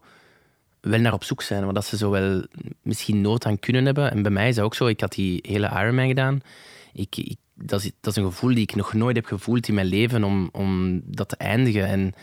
wel 0.82 1.00
naar 1.00 1.14
op 1.14 1.24
zoek 1.24 1.42
zijn. 1.42 1.62
Want 1.62 1.76
dat 1.76 1.86
ze 1.86 1.98
zo 1.98 2.10
wel 2.10 2.46
misschien 2.82 3.22
nood 3.22 3.46
aan 3.46 3.60
kunnen 3.60 3.86
hebben. 3.86 4.12
En 4.12 4.22
bij 4.22 4.32
mij 4.32 4.48
is 4.48 4.56
dat 4.56 4.66
ook 4.66 4.76
zo. 4.76 4.88
Ik 4.88 5.00
had 5.00 5.12
die 5.12 5.40
hele 5.48 5.70
Ironman 5.70 6.08
gedaan. 6.08 6.42
Ik, 6.94 7.16
ik, 7.16 7.38
dat, 7.54 7.84
is, 7.84 7.92
dat 8.02 8.18
is 8.18 8.24
een 8.24 8.30
gevoel 8.30 8.54
die 8.54 8.64
ik 8.64 8.76
nog 8.76 8.94
nooit 8.94 9.16
heb 9.16 9.26
gevoeld 9.26 9.68
in 9.68 9.74
mijn 9.74 9.88
leven 9.88 10.24
om, 10.24 10.50
om 10.52 11.02
dat 11.06 11.30
te 11.30 11.38
eindigen. 11.38 11.86
En 11.86 12.14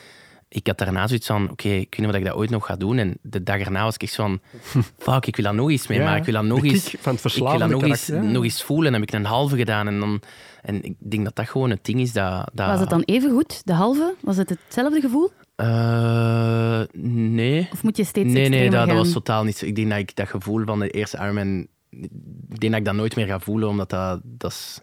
ik 0.52 0.66
had 0.66 0.78
daarna 0.78 1.06
zoiets 1.06 1.26
van, 1.26 1.50
oké, 1.50 1.68
ik 1.68 1.94
weet 1.94 1.98
niet 1.98 2.08
of 2.08 2.14
ik 2.14 2.24
dat 2.24 2.34
ooit 2.34 2.50
nog 2.50 2.66
ga 2.66 2.76
doen. 2.76 2.98
En 2.98 3.18
de 3.22 3.42
dag 3.42 3.58
erna 3.58 3.84
was 3.84 3.94
ik 3.94 4.02
echt 4.02 4.14
van, 4.14 4.40
fuck, 4.98 5.26
ik 5.26 5.36
wil 5.36 5.44
dat 5.44 5.54
nog 5.54 5.70
eens 5.70 5.86
mee, 5.86 6.00
maar 6.00 6.16
ik 6.16 6.24
wil 6.24 6.34
dat 6.34 6.44
nog 6.44 6.64
eens... 6.64 6.94
van 6.98 7.14
het 7.14 7.24
Ik 7.24 7.42
wil 7.42 7.58
dat 7.58 7.68
nog 7.68 7.82
eens, 7.82 8.08
eens 8.08 8.62
voelen. 8.62 8.92
Dan 8.92 9.00
heb 9.00 9.10
ik 9.10 9.14
een 9.16 9.24
halve 9.24 9.56
gedaan. 9.56 9.86
En, 9.86 10.00
dan, 10.00 10.22
en 10.62 10.82
ik 10.82 10.94
denk 10.98 11.24
dat 11.24 11.36
dat 11.36 11.48
gewoon 11.48 11.70
het 11.70 11.84
ding 11.84 12.00
is 12.00 12.12
dat... 12.12 12.50
dat 12.52 12.66
Was 12.66 12.80
het 12.80 12.90
dan 12.90 13.02
even 13.02 13.30
goed, 13.30 13.66
de 13.66 13.72
halve? 13.72 14.14
Was 14.20 14.36
het 14.36 14.48
hetzelfde 14.48 15.00
gevoel? 15.00 15.30
Eh, 15.56 16.82
nee. 17.02 17.68
Of 17.72 17.82
moet 17.82 17.96
je 17.96 18.04
steeds 18.04 18.32
Nee, 18.32 18.48
nee, 18.48 18.70
dat, 18.70 18.86
dat 18.86 18.96
was 18.96 19.12
totaal 19.12 19.44
niet 19.44 19.56
zo. 19.56 19.66
Ik 19.66 19.76
denk 19.76 19.90
dat 19.90 19.98
ik 19.98 20.16
dat 20.16 20.28
gevoel 20.28 20.64
van 20.64 20.78
de 20.78 20.90
eerste 20.90 21.16
Ironman... 21.16 21.66
Ik 21.90 22.60
denk 22.60 22.72
dat 22.72 22.80
ik 22.80 22.84
dat 22.84 22.94
nooit 22.94 23.16
meer 23.16 23.26
ga 23.26 23.38
voelen, 23.38 23.68
omdat 23.68 23.90
dat... 23.90 24.20
Dat 24.24 24.50
is, 24.50 24.80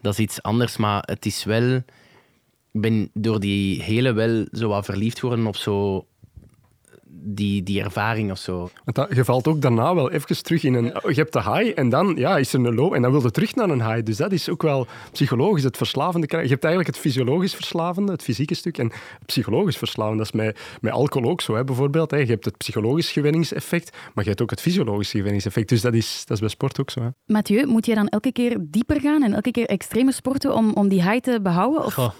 dat 0.00 0.12
is 0.12 0.18
iets 0.18 0.42
anders, 0.42 0.76
maar 0.76 1.02
het 1.06 1.26
is 1.26 1.44
wel... 1.44 1.82
Ik 2.72 2.80
ben 2.80 3.10
door 3.14 3.40
die 3.40 3.82
hele 3.82 4.12
wel 4.12 4.46
zo 4.52 4.68
wat 4.68 4.84
verliefd 4.84 5.18
geworden 5.18 5.46
op 5.46 5.56
zo... 5.56 6.06
Die, 7.24 7.62
die 7.62 7.82
ervaring 7.82 8.30
of 8.30 8.38
zo. 8.38 8.70
Want 8.84 8.96
dat, 8.96 9.14
je 9.14 9.24
valt 9.24 9.48
ook 9.48 9.60
daarna 9.60 9.94
wel 9.94 10.10
even 10.10 10.42
terug 10.42 10.64
in 10.64 10.74
een... 10.74 10.84
Je 10.84 11.14
hebt 11.14 11.32
de 11.32 11.42
high 11.42 11.78
en 11.78 11.88
dan 11.88 12.14
ja, 12.16 12.38
is 12.38 12.52
er 12.52 12.66
een 12.66 12.74
low 12.74 12.94
en 12.94 13.02
dan 13.02 13.10
wil 13.10 13.22
je 13.22 13.30
terug 13.30 13.54
naar 13.54 13.70
een 13.70 13.86
high. 13.86 14.02
Dus 14.04 14.16
dat 14.16 14.32
is 14.32 14.48
ook 14.48 14.62
wel 14.62 14.86
psychologisch 15.12 15.62
het 15.62 15.76
verslavende. 15.76 16.26
Je 16.30 16.36
hebt 16.36 16.64
eigenlijk 16.64 16.86
het 16.86 16.98
fysiologisch 16.98 17.54
verslavende, 17.54 18.12
het 18.12 18.22
fysieke 18.22 18.54
stuk, 18.54 18.78
en 18.78 18.86
het 18.86 19.26
psychologisch 19.26 19.76
verslavende. 19.76 20.18
Dat 20.18 20.34
is 20.34 20.40
met, 20.40 20.60
met 20.80 20.92
alcohol 20.92 21.30
ook 21.30 21.40
zo, 21.40 21.54
hè, 21.54 21.64
bijvoorbeeld. 21.64 22.10
Hè. 22.10 22.16
Je 22.16 22.26
hebt 22.26 22.44
het 22.44 22.56
psychologisch 22.56 23.12
gewenningseffect, 23.12 23.96
maar 24.14 24.24
je 24.24 24.30
hebt 24.30 24.42
ook 24.42 24.50
het 24.50 24.60
fysiologisch 24.60 25.10
gewenningseffect. 25.10 25.68
Dus 25.68 25.80
dat 25.80 25.94
is, 25.94 26.24
dat 26.26 26.36
is 26.36 26.40
bij 26.40 26.48
sport 26.48 26.80
ook 26.80 26.90
zo. 26.90 27.00
Hè. 27.00 27.08
Mathieu, 27.26 27.66
moet 27.66 27.86
je 27.86 27.94
dan 27.94 28.08
elke 28.08 28.32
keer 28.32 28.56
dieper 28.60 29.00
gaan 29.00 29.22
en 29.22 29.34
elke 29.34 29.50
keer 29.50 29.66
extremer 29.66 30.12
sporten 30.12 30.54
om, 30.54 30.72
om 30.72 30.88
die 30.88 31.02
high 31.02 31.20
te 31.20 31.38
behouden? 31.42 31.84
Of... 31.84 31.94
Goh. 31.94 32.10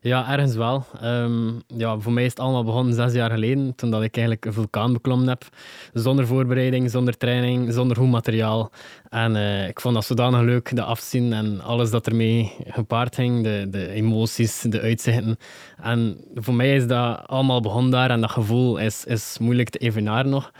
Ja, 0.00 0.30
ergens 0.32 0.54
wel. 0.54 0.84
Ehm, 1.00 1.52
ja, 1.66 1.98
voor 1.98 2.12
mij 2.12 2.24
is 2.24 2.30
het 2.30 2.40
allemaal 2.40 2.64
begonnen 2.64 2.94
zes 2.94 3.12
jaar 3.12 3.30
geleden, 3.30 3.74
toen 3.74 3.90
dat 3.90 4.02
ik 4.02 4.16
eigenlijk 4.16 4.46
een 4.46 4.52
vulkaan 4.52 4.92
beklommen 4.92 5.28
heb. 5.28 5.48
Zonder 5.92 6.26
voorbereiding, 6.26 6.90
zonder 6.90 7.16
training, 7.16 7.72
zonder 7.72 7.96
goed 7.96 8.10
materiaal. 8.10 8.70
En 9.08 9.36
eh, 9.36 9.68
ik 9.68 9.80
vond 9.80 9.94
dat 9.94 10.04
zodanig 10.04 10.40
leuk, 10.40 10.76
de 10.76 10.82
afzien 10.82 11.32
en 11.32 11.60
alles 11.60 11.90
dat 11.90 12.06
ermee 12.06 12.52
gepaard 12.66 13.14
ging. 13.14 13.42
De, 13.42 13.66
de 13.70 13.88
emoties, 13.88 14.60
de 14.60 14.80
uitzichten. 14.80 15.36
En 15.82 16.20
voor 16.34 16.54
mij 16.54 16.74
is 16.74 16.86
dat 16.86 17.26
allemaal 17.26 17.60
begonnen 17.60 17.90
daar 17.90 18.10
en 18.10 18.20
dat 18.20 18.30
gevoel 18.30 18.76
is, 18.76 19.04
is 19.04 19.36
moeilijk 19.38 19.68
te 19.68 19.78
evenaren 19.78 20.30
nog. 20.30 20.52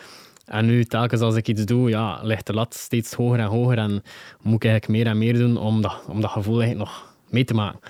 En 0.46 0.66
nu, 0.66 0.84
telkens 0.84 1.20
als 1.20 1.34
ik 1.34 1.48
iets 1.48 1.64
doe, 1.64 1.88
ja, 1.88 2.20
ligt 2.22 2.46
de 2.46 2.52
lat 2.52 2.74
steeds 2.74 3.12
hoger 3.12 3.38
en 3.38 3.46
hoger. 3.46 3.78
En 3.78 4.02
moet 4.42 4.64
ik 4.64 4.70
eigenlijk 4.70 4.88
meer 4.88 5.06
en 5.06 5.18
meer 5.18 5.34
doen 5.34 5.56
om 5.56 5.82
dat, 5.82 6.04
om 6.08 6.20
dat 6.20 6.30
gevoel 6.30 6.74
nog 6.74 7.14
mee 7.30 7.44
te 7.44 7.54
maken. 7.54 7.80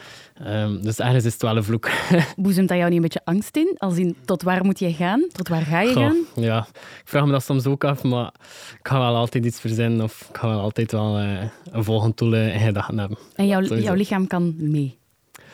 Ehm, 0.44 0.80
dus 0.82 0.98
ergens 0.98 1.24
is 1.24 1.32
het 1.32 1.42
wel 1.42 1.56
een 1.56 1.64
vloek. 1.64 1.90
Boezemt 2.36 2.68
dat 2.68 2.76
jou 2.76 2.88
niet 2.88 2.96
een 2.96 3.02
beetje 3.02 3.20
angst 3.24 3.56
in? 3.56 3.74
Als 3.78 3.96
in, 3.96 4.16
tot 4.24 4.42
waar 4.42 4.64
moet 4.64 4.78
je 4.78 4.92
gaan? 4.92 5.26
Tot 5.32 5.48
waar 5.48 5.62
ga 5.62 5.80
je 5.80 5.92
Goh, 5.92 6.02
gaan? 6.02 6.16
ja, 6.34 6.66
ik 6.74 7.02
vraag 7.08 7.24
me 7.24 7.30
dat 7.32 7.44
soms 7.44 7.66
ook 7.66 7.84
af, 7.84 8.02
maar 8.02 8.32
ik 8.78 8.88
ga 8.88 8.98
wel 8.98 9.14
altijd 9.16 9.44
iets 9.44 9.60
verzinnen 9.60 10.00
of 10.00 10.26
ik 10.30 10.36
ga 10.36 10.48
wel 10.48 10.60
altijd 10.60 10.92
wel 10.92 11.18
eh, 11.18 11.42
een 11.70 11.84
volgend 11.84 12.18
doel 12.18 12.34
eh, 12.34 12.54
in 12.54 12.60
gedachten 12.60 12.98
hebben. 12.98 13.18
En 13.34 13.46
jouw 13.46 13.94
lichaam 13.94 14.26
kan 14.26 14.54
mee. 14.58 14.98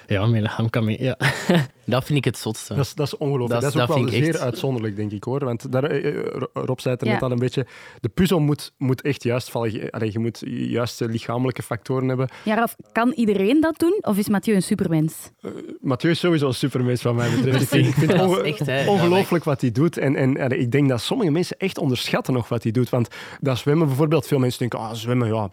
Ja, 0.07 0.27
mijn 0.27 0.43
lichaam 0.43 0.71
kan 0.71 0.85
mee. 0.85 1.03
Ja. 1.03 1.17
Dat 1.85 2.05
vind 2.05 2.19
ik 2.19 2.25
het 2.25 2.39
zotste. 2.39 2.75
Dat 2.75 2.85
is, 2.85 2.95
dat 2.95 3.07
is 3.07 3.17
ongelooflijk. 3.17 3.51
Dat 3.51 3.61
Dat, 3.61 3.71
is- 3.75 3.81
ook 3.81 3.87
dat 3.87 3.97
wel 3.97 4.07
vind 4.07 4.17
ik 4.19 4.25
zeer 4.25 4.35
echt- 4.35 4.43
uitzonderlijk, 4.45 4.97
denk 4.97 5.13
ik 5.13 5.25
hoor. 5.25 5.45
Want 5.45 5.73
daar, 5.73 5.85
eh, 5.85 6.09
eh, 6.19 6.43
Rob 6.53 6.79
zei 6.79 6.95
het 6.95 7.01
er 7.03 7.07
Ja. 7.09 7.13
net 7.13 7.23
al 7.23 7.31
een 7.31 7.39
beetje. 7.39 7.67
De 8.01 8.09
puzzel 8.09 8.41
moet, 8.41 8.73
moet 8.79 9.03
echt 9.03 9.23
juist 9.23 9.51
vallen. 9.51 9.73
Je, 9.73 9.91
allee, 9.93 10.13
je 10.13 10.19
moet 10.19 10.43
juist 10.47 11.01
eh, 11.01 11.09
lichamelijke 11.09 11.63
factoren 11.63 12.09
hebben. 12.09 12.29
Ja, 12.45 12.55
Raf, 12.55 12.77
kan 12.93 13.13
iedereen 13.13 13.61
dat 13.61 13.79
doen? 13.79 13.99
Of 14.01 14.19
is 14.19 14.29
Mathieu 14.29 14.55
een 14.55 14.63
supermens? 14.63 15.15
Mathieu 15.81 16.11
is 16.11 16.19
sowieso 16.19 16.47
een 16.47 16.55
supermens 16.55 17.03
wat 17.03 17.15
mij 17.15 17.31
betreft. 17.31 17.63
Ik 17.63 17.69
vind, 17.69 17.87
ik 17.87 17.95
vind 17.95 18.11
het 18.11 18.21
Dat 18.21 18.31
is 18.31 18.37
onge- 18.37 18.47
echt, 18.49 18.67
hè. 18.67 18.89
ongelooflijk 18.91 19.45
wat 19.45 19.61
hij 19.61 19.73
doet. 19.73 19.99
En, 19.99 20.17
en 20.17 20.39
allee, 20.41 20.59
ik 20.59 20.71
denk 20.71 20.89
dat 20.89 21.01
sommige 21.01 21.31
mensen 21.31 21.57
echt 21.57 21.79
onderschatten 21.79 22.35
nog 22.35 22.49
wat 22.49 22.63
hij 22.63 22.73
doet. 22.73 22.89
Want 22.91 23.09
dat 23.41 23.59
zwemmen 23.59 23.87
bijvoorbeeld, 23.87 24.27
veel 24.27 24.39
mensen 24.39 24.59
denken, 24.59 24.79
ah, 24.79 24.93
zwemmen, 24.95 25.29
ja... 25.29 25.51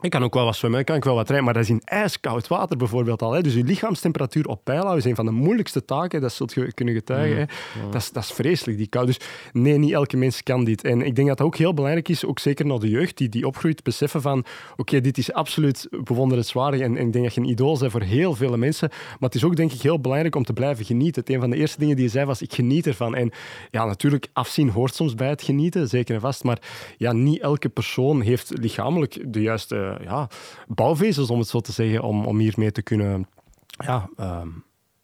Ik 0.00 0.10
kan 0.10 0.24
ook 0.24 0.34
wel 0.34 0.44
wat 0.44 0.56
zwemmen, 0.56 0.80
ik 0.80 0.86
kan 0.86 0.96
ook 0.96 1.04
wel 1.04 1.14
wat 1.14 1.26
rijden, 1.26 1.44
maar 1.44 1.54
dat 1.54 1.62
is 1.62 1.70
in 1.70 1.82
ijskoud 1.84 2.48
water 2.48 2.76
bijvoorbeeld 2.76 3.22
al. 3.22 3.32
Hè. 3.32 3.42
Dus 3.42 3.54
je 3.54 3.64
lichaamstemperatuur 3.64 4.46
op 4.46 4.64
peil 4.64 4.80
houden 4.80 4.98
is 4.98 5.04
een 5.04 5.14
van 5.14 5.24
de 5.24 5.30
moeilijkste 5.30 5.84
taken, 5.84 6.20
dat 6.20 6.32
zult 6.32 6.52
je 6.52 6.72
kunnen 6.72 6.94
getuigen. 6.94 7.38
Hè. 7.38 7.44
Dat, 7.90 8.02
is, 8.02 8.12
dat 8.12 8.22
is 8.22 8.30
vreselijk, 8.30 8.78
die 8.78 8.86
kou. 8.86 9.06
Dus 9.06 9.20
nee, 9.52 9.78
niet 9.78 9.92
elke 9.92 10.16
mens 10.16 10.42
kan 10.42 10.64
dit. 10.64 10.84
En 10.84 11.02
ik 11.02 11.14
denk 11.14 11.28
dat 11.28 11.38
dat 11.38 11.46
ook 11.46 11.56
heel 11.56 11.74
belangrijk 11.74 12.08
is, 12.08 12.24
ook 12.24 12.38
zeker 12.38 12.66
naar 12.66 12.78
de 12.78 12.88
jeugd, 12.88 13.16
die, 13.16 13.28
die 13.28 13.46
opgroeit, 13.46 13.82
beseffen 13.82 14.22
van, 14.22 14.44
oké, 14.76 15.00
dit 15.00 15.18
is 15.18 15.32
absoluut 15.32 15.88
bewonderenswaardig 16.04 16.80
en, 16.80 16.96
en 16.96 17.06
ik 17.06 17.12
denk 17.12 17.24
dat 17.24 17.34
je 17.34 17.40
een 17.40 17.48
idool 17.48 17.78
bent 17.78 17.92
voor 17.92 18.02
heel 18.02 18.34
veel 18.34 18.56
mensen. 18.56 18.88
Maar 18.90 19.28
het 19.28 19.34
is 19.34 19.44
ook, 19.44 19.56
denk 19.56 19.72
ik, 19.72 19.80
heel 19.80 20.00
belangrijk 20.00 20.34
om 20.34 20.44
te 20.44 20.52
blijven 20.52 20.84
genieten. 20.84 21.22
Het 21.22 21.30
een 21.30 21.40
van 21.40 21.50
de 21.50 21.56
eerste 21.56 21.78
dingen 21.78 21.96
die 21.96 22.04
je 22.04 22.10
zei 22.10 22.24
was, 22.24 22.42
ik 22.42 22.54
geniet 22.54 22.86
ervan. 22.86 23.14
En 23.14 23.30
ja, 23.70 23.84
natuurlijk, 23.84 24.28
afzien 24.32 24.68
hoort 24.70 24.94
soms 24.94 25.14
bij 25.14 25.28
het 25.28 25.42
genieten, 25.42 25.88
zeker 25.88 26.14
en 26.14 26.20
vast. 26.20 26.44
Maar 26.44 26.58
ja, 26.96 27.12
niet 27.12 27.40
elke 27.40 27.68
persoon 27.68 28.20
heeft 28.20 28.52
lichamelijk 28.58 29.32
de 29.32 29.40
juiste 29.40 29.85
ja, 30.04 30.28
bouwvezels, 30.66 31.30
om 31.30 31.38
het 31.38 31.48
zo 31.48 31.60
te 31.60 31.72
zeggen, 31.72 32.02
om, 32.02 32.24
om 32.26 32.38
hiermee 32.38 32.72
te 32.72 32.82
kunnen, 32.82 33.26
ja, 33.66 34.08
ehm, 34.16 34.48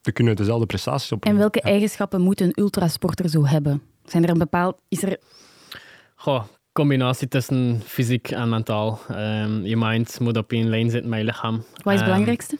te 0.01 0.13
kunnen 0.13 0.37
dezelfde 0.37 0.67
prestaties 0.67 1.13
op. 1.13 1.25
En 1.25 1.37
welke 1.37 1.61
eigenschappen 1.61 2.21
moet 2.21 2.41
een 2.41 2.53
ultrasporter 2.55 3.29
zo 3.29 3.47
hebben? 3.47 3.83
Zijn 4.05 4.23
er 4.23 4.31
een 4.31 4.39
bepaald... 4.39 4.77
Is 4.89 5.03
er... 5.03 5.19
Goh, 6.15 6.43
combinatie 6.73 7.29
tussen 7.29 7.81
fysiek 7.85 8.31
en 8.31 8.49
mentaal. 8.49 9.01
Ehm, 9.09 9.65
je 9.65 9.77
mind 9.77 10.21
moet 10.21 10.37
op 10.37 10.53
één 10.53 10.69
lijn 10.69 10.91
zitten 10.91 11.11
met 11.11 11.19
je 11.19 11.25
lichaam. 11.25 11.57
Wat 11.57 11.65
is 11.67 11.83
het 11.85 11.95
Ehm, 11.95 12.05
belangrijkste? 12.05 12.59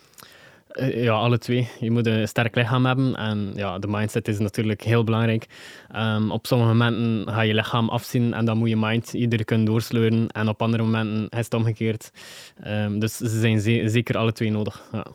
Eh, 0.73 1.03
Ja, 1.03 1.13
alle 1.13 1.39
twee. 1.39 1.69
Je 1.81 1.91
moet 1.91 2.07
een 2.07 2.29
sterk 2.29 2.55
lichaam 2.55 2.87
hebben 2.87 3.15
en 3.17 3.53
ja, 3.55 3.79
de 3.79 3.87
mindset 3.89 4.29
is 4.29 4.39
natuurlijk 4.39 4.83
heel 4.83 5.05
belangrijk. 5.05 5.47
Ehm, 5.91 6.31
op 6.31 6.47
sommige 6.47 6.71
momenten 6.75 7.33
ga 7.35 7.41
je 7.41 7.55
lichaam 7.55 7.89
afzien 7.89 8.35
en 8.35 8.45
dan 8.45 8.57
moet 8.59 8.69
je 8.69 8.77
mind 8.77 9.13
iedere 9.13 9.45
kunnen 9.45 9.67
doorsleuren 9.67 10.29
en 10.29 10.49
op 10.49 10.63
andere 10.63 10.83
momenten 10.83 11.29
is 11.39 11.45
het 11.45 11.55
omgekeerd. 11.55 12.11
Ehm, 12.63 12.99
dus 12.99 13.17
ze 13.17 13.41
zijn 13.41 13.61
ze- 13.61 13.83
zeker 13.89 14.17
alle 14.17 14.33
twee 14.33 14.51
nodig. 14.51 14.83
Ja. 14.93 15.07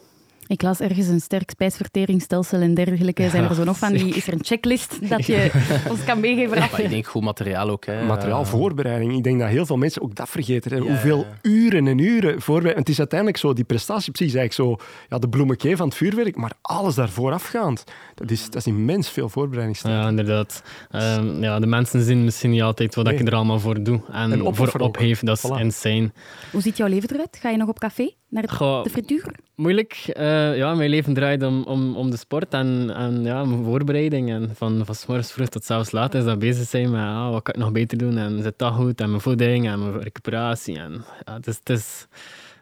Ik 0.48 0.62
las 0.62 0.80
ergens 0.80 1.08
een 1.08 1.20
sterk 1.22 1.50
spijsverteringsstelsel 1.50 2.62
en 2.62 2.74
dergelijke. 2.74 3.30
Zijn 3.30 3.44
er 3.44 3.56
zo 3.56 3.64
nog 3.64 3.78
van 3.78 3.94
die... 3.94 4.16
Is 4.16 4.28
er 4.28 4.34
een 4.34 4.44
checklist 4.46 4.98
dat 5.10 5.26
je 5.26 5.52
ons 5.90 6.04
kan 6.04 6.20
meegeven? 6.20 6.60
Maar 6.60 6.82
ik 6.82 6.90
denk 6.90 7.08
goed 7.08 7.22
materiaal 7.24 7.70
ook. 7.70 7.86
Hè. 7.86 8.04
Materiaal, 8.06 8.42
Eh, 8.42 8.48
voorbereiding. 8.48 9.16
Ik 9.18 9.24
denk 9.24 9.40
dat 9.40 9.50
heel 9.50 9.66
veel 9.66 9.78
mensen 9.78 10.02
ook 10.02 10.16
dat 10.16 10.30
vergeten. 10.30 10.72
Hè. 10.72 10.78
Ja, 10.78 10.84
Hoeveel 10.84 11.18
ja. 11.18 11.50
uren 11.50 11.88
en 11.88 11.98
uren 11.98 12.42
voorbereiding. 12.42 12.80
Het 12.86 12.90
is 12.90 13.00
uiteindelijk 13.00 13.40
zo, 13.40 13.54
die 13.54 13.64
prestatie 13.64 14.14
is 14.14 14.20
eigenlijk 14.20 14.54
zo 14.54 14.76
ja, 15.10 15.18
de 15.18 15.30
bloemetje 15.30 15.76
van 15.78 15.88
het 15.88 15.98
vuurwerk, 15.98 16.36
maar 16.36 16.52
alles 16.62 16.96
daar 16.96 17.10
voorafgaand. 17.10 17.84
Dat 18.16 18.32
is, 18.32 18.44
dat 18.46 18.56
is 18.56 18.68
immens 18.68 19.10
veel 19.10 19.30
voorbereidingstijd. 19.30 19.94
Ja, 19.94 20.08
inderdaad. 20.08 20.64
Ehm, 20.92 21.44
ja, 21.44 21.60
de 21.60 21.68
mensen 21.68 22.02
zien 22.04 22.24
misschien 22.24 22.50
niet 22.50 22.62
altijd 22.62 22.96
wat 22.96 23.06
Nee. 23.06 23.18
ik 23.18 23.28
er 23.28 23.36
allemaal 23.36 23.60
voor 23.60 23.84
doe 23.84 24.02
en, 24.12 24.32
En 24.32 24.56
voor 24.56 24.74
opgeef. 24.80 25.20
Dat 25.20 25.38
is 25.44 25.50
Voilà. 25.52 25.60
insane. 25.60 26.12
Hoe 26.52 26.62
ziet 26.62 26.78
jouw 26.78 26.88
leven 26.88 27.10
eruit? 27.14 27.38
Ga 27.42 27.50
je 27.50 27.58
nog 27.58 27.68
op 27.70 27.80
café? 27.80 28.12
Naar 28.30 28.42
de, 28.42 28.50
Goh, 28.50 28.84
de 28.84 28.90
frituur? 28.90 29.36
Moeilijk. 29.56 29.94
Eh, 29.94 30.58
ja, 30.58 30.74
mijn 30.74 30.90
leven 30.90 31.14
draait 31.14 31.44
om, 31.44 31.64
om, 31.64 31.96
om 31.96 32.12
de 32.12 32.18
sport 32.18 32.54
en, 32.54 32.90
en 32.96 33.24
ja, 33.24 33.46
mijn 33.46 33.64
voorbereiding. 33.64 34.30
En 34.30 34.56
van, 34.56 34.86
van 34.86 34.96
morgens 35.08 35.32
vroeg 35.32 35.48
tot 35.48 35.64
zelfs 35.64 35.92
laat 35.92 36.14
is 36.14 36.24
dat 36.24 36.40
bezig 36.40 36.68
zijn 36.68 36.92
met 36.92 37.02
ah, 37.02 37.32
wat 37.32 37.44
kan 37.44 37.54
ik 37.54 37.60
nog 37.60 37.72
beter 37.72 37.98
doen 37.98 38.18
en 38.18 38.42
zit 38.44 38.58
dat 38.58 38.74
goed 38.74 39.02
en 39.02 39.10
mijn 39.10 39.22
voeding 39.22 39.68
en 39.68 39.80
mijn 39.80 40.02
recuperatie. 40.02 40.80
En, 40.80 41.06
ja, 41.26 41.34
het, 41.34 41.48
is, 41.48 41.58
het 41.58 41.70
is 41.70 42.08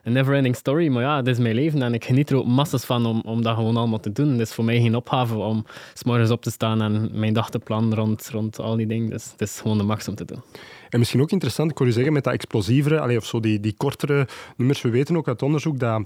een 0.06 0.14
never-ending 0.14 0.56
story, 0.56 0.88
maar 0.88 1.04
ja, 1.04 1.16
het 1.18 1.28
is 1.28 1.38
mijn 1.38 1.56
leven 1.56 1.82
en 1.82 1.94
ik 1.94 2.06
geniet 2.06 2.30
er 2.30 2.38
ook 2.38 2.46
massas 2.46 2.86
van 2.86 3.06
om, 3.06 3.22
om 3.26 3.42
dat 3.42 3.56
gewoon 3.56 3.78
allemaal 3.78 4.00
te 4.00 4.12
doen. 4.12 4.30
Het 4.30 4.40
is 4.40 4.54
voor 4.54 4.64
mij 4.64 4.82
geen 4.82 4.96
opgave 4.96 5.36
om 5.36 5.66
's 5.94 6.04
morgens 6.04 6.30
op 6.30 6.42
te 6.42 6.52
staan 6.52 6.82
en 6.82 7.10
mijn 7.14 7.34
dag 7.34 7.50
te 7.50 7.60
plannen 7.60 7.98
rond, 7.98 8.30
rond 8.32 8.60
al 8.60 8.76
die 8.76 8.88
dingen. 8.88 9.10
Dus 9.10 9.32
het 9.32 9.42
is 9.42 9.60
gewoon 9.60 9.78
de 9.78 9.84
max 9.84 10.08
om 10.08 10.16
te 10.16 10.26
doen. 10.26 10.42
En 10.90 11.00
misschien 11.00 11.22
ook 11.22 11.32
interessant, 11.32 11.72
ik 11.72 11.78
hoor 11.78 11.88
je 11.88 11.94
zeggen, 11.94 12.14
met 12.14 12.24
dat 12.24 12.34
explosievere, 12.34 13.00
allee, 13.00 13.18
of 13.18 13.26
zo 13.26 13.40
die, 13.40 13.60
die 13.60 13.74
kortere 13.78 14.28
nummers. 14.58 14.82
We 14.82 14.90
weten 14.90 15.18
ook 15.18 15.28
uit 15.28 15.42
onderzoek 15.42 15.80
dat 15.80 16.04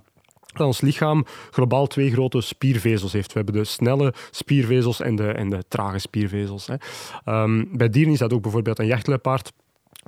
dat 0.53 0.67
ons 0.67 0.81
lichaam 0.81 1.25
globaal 1.51 1.87
twee 1.87 2.11
grote 2.11 2.41
spiervezels 2.41 3.13
heeft. 3.13 3.33
We 3.33 3.41
hebben 3.41 3.53
de 3.53 3.63
snelle 3.63 4.13
spiervezels 4.31 4.99
en 4.99 5.15
de, 5.15 5.31
en 5.31 5.49
de 5.49 5.63
trage 5.67 5.99
spiervezels. 5.99 6.67
Hè. 6.67 6.75
Ehm, 7.25 7.63
bij 7.71 7.89
dieren 7.89 8.13
is 8.13 8.19
dat 8.19 8.33
ook 8.33 8.41
bijvoorbeeld 8.41 8.79
een 8.79 8.85
jachtluipaard. 8.85 9.51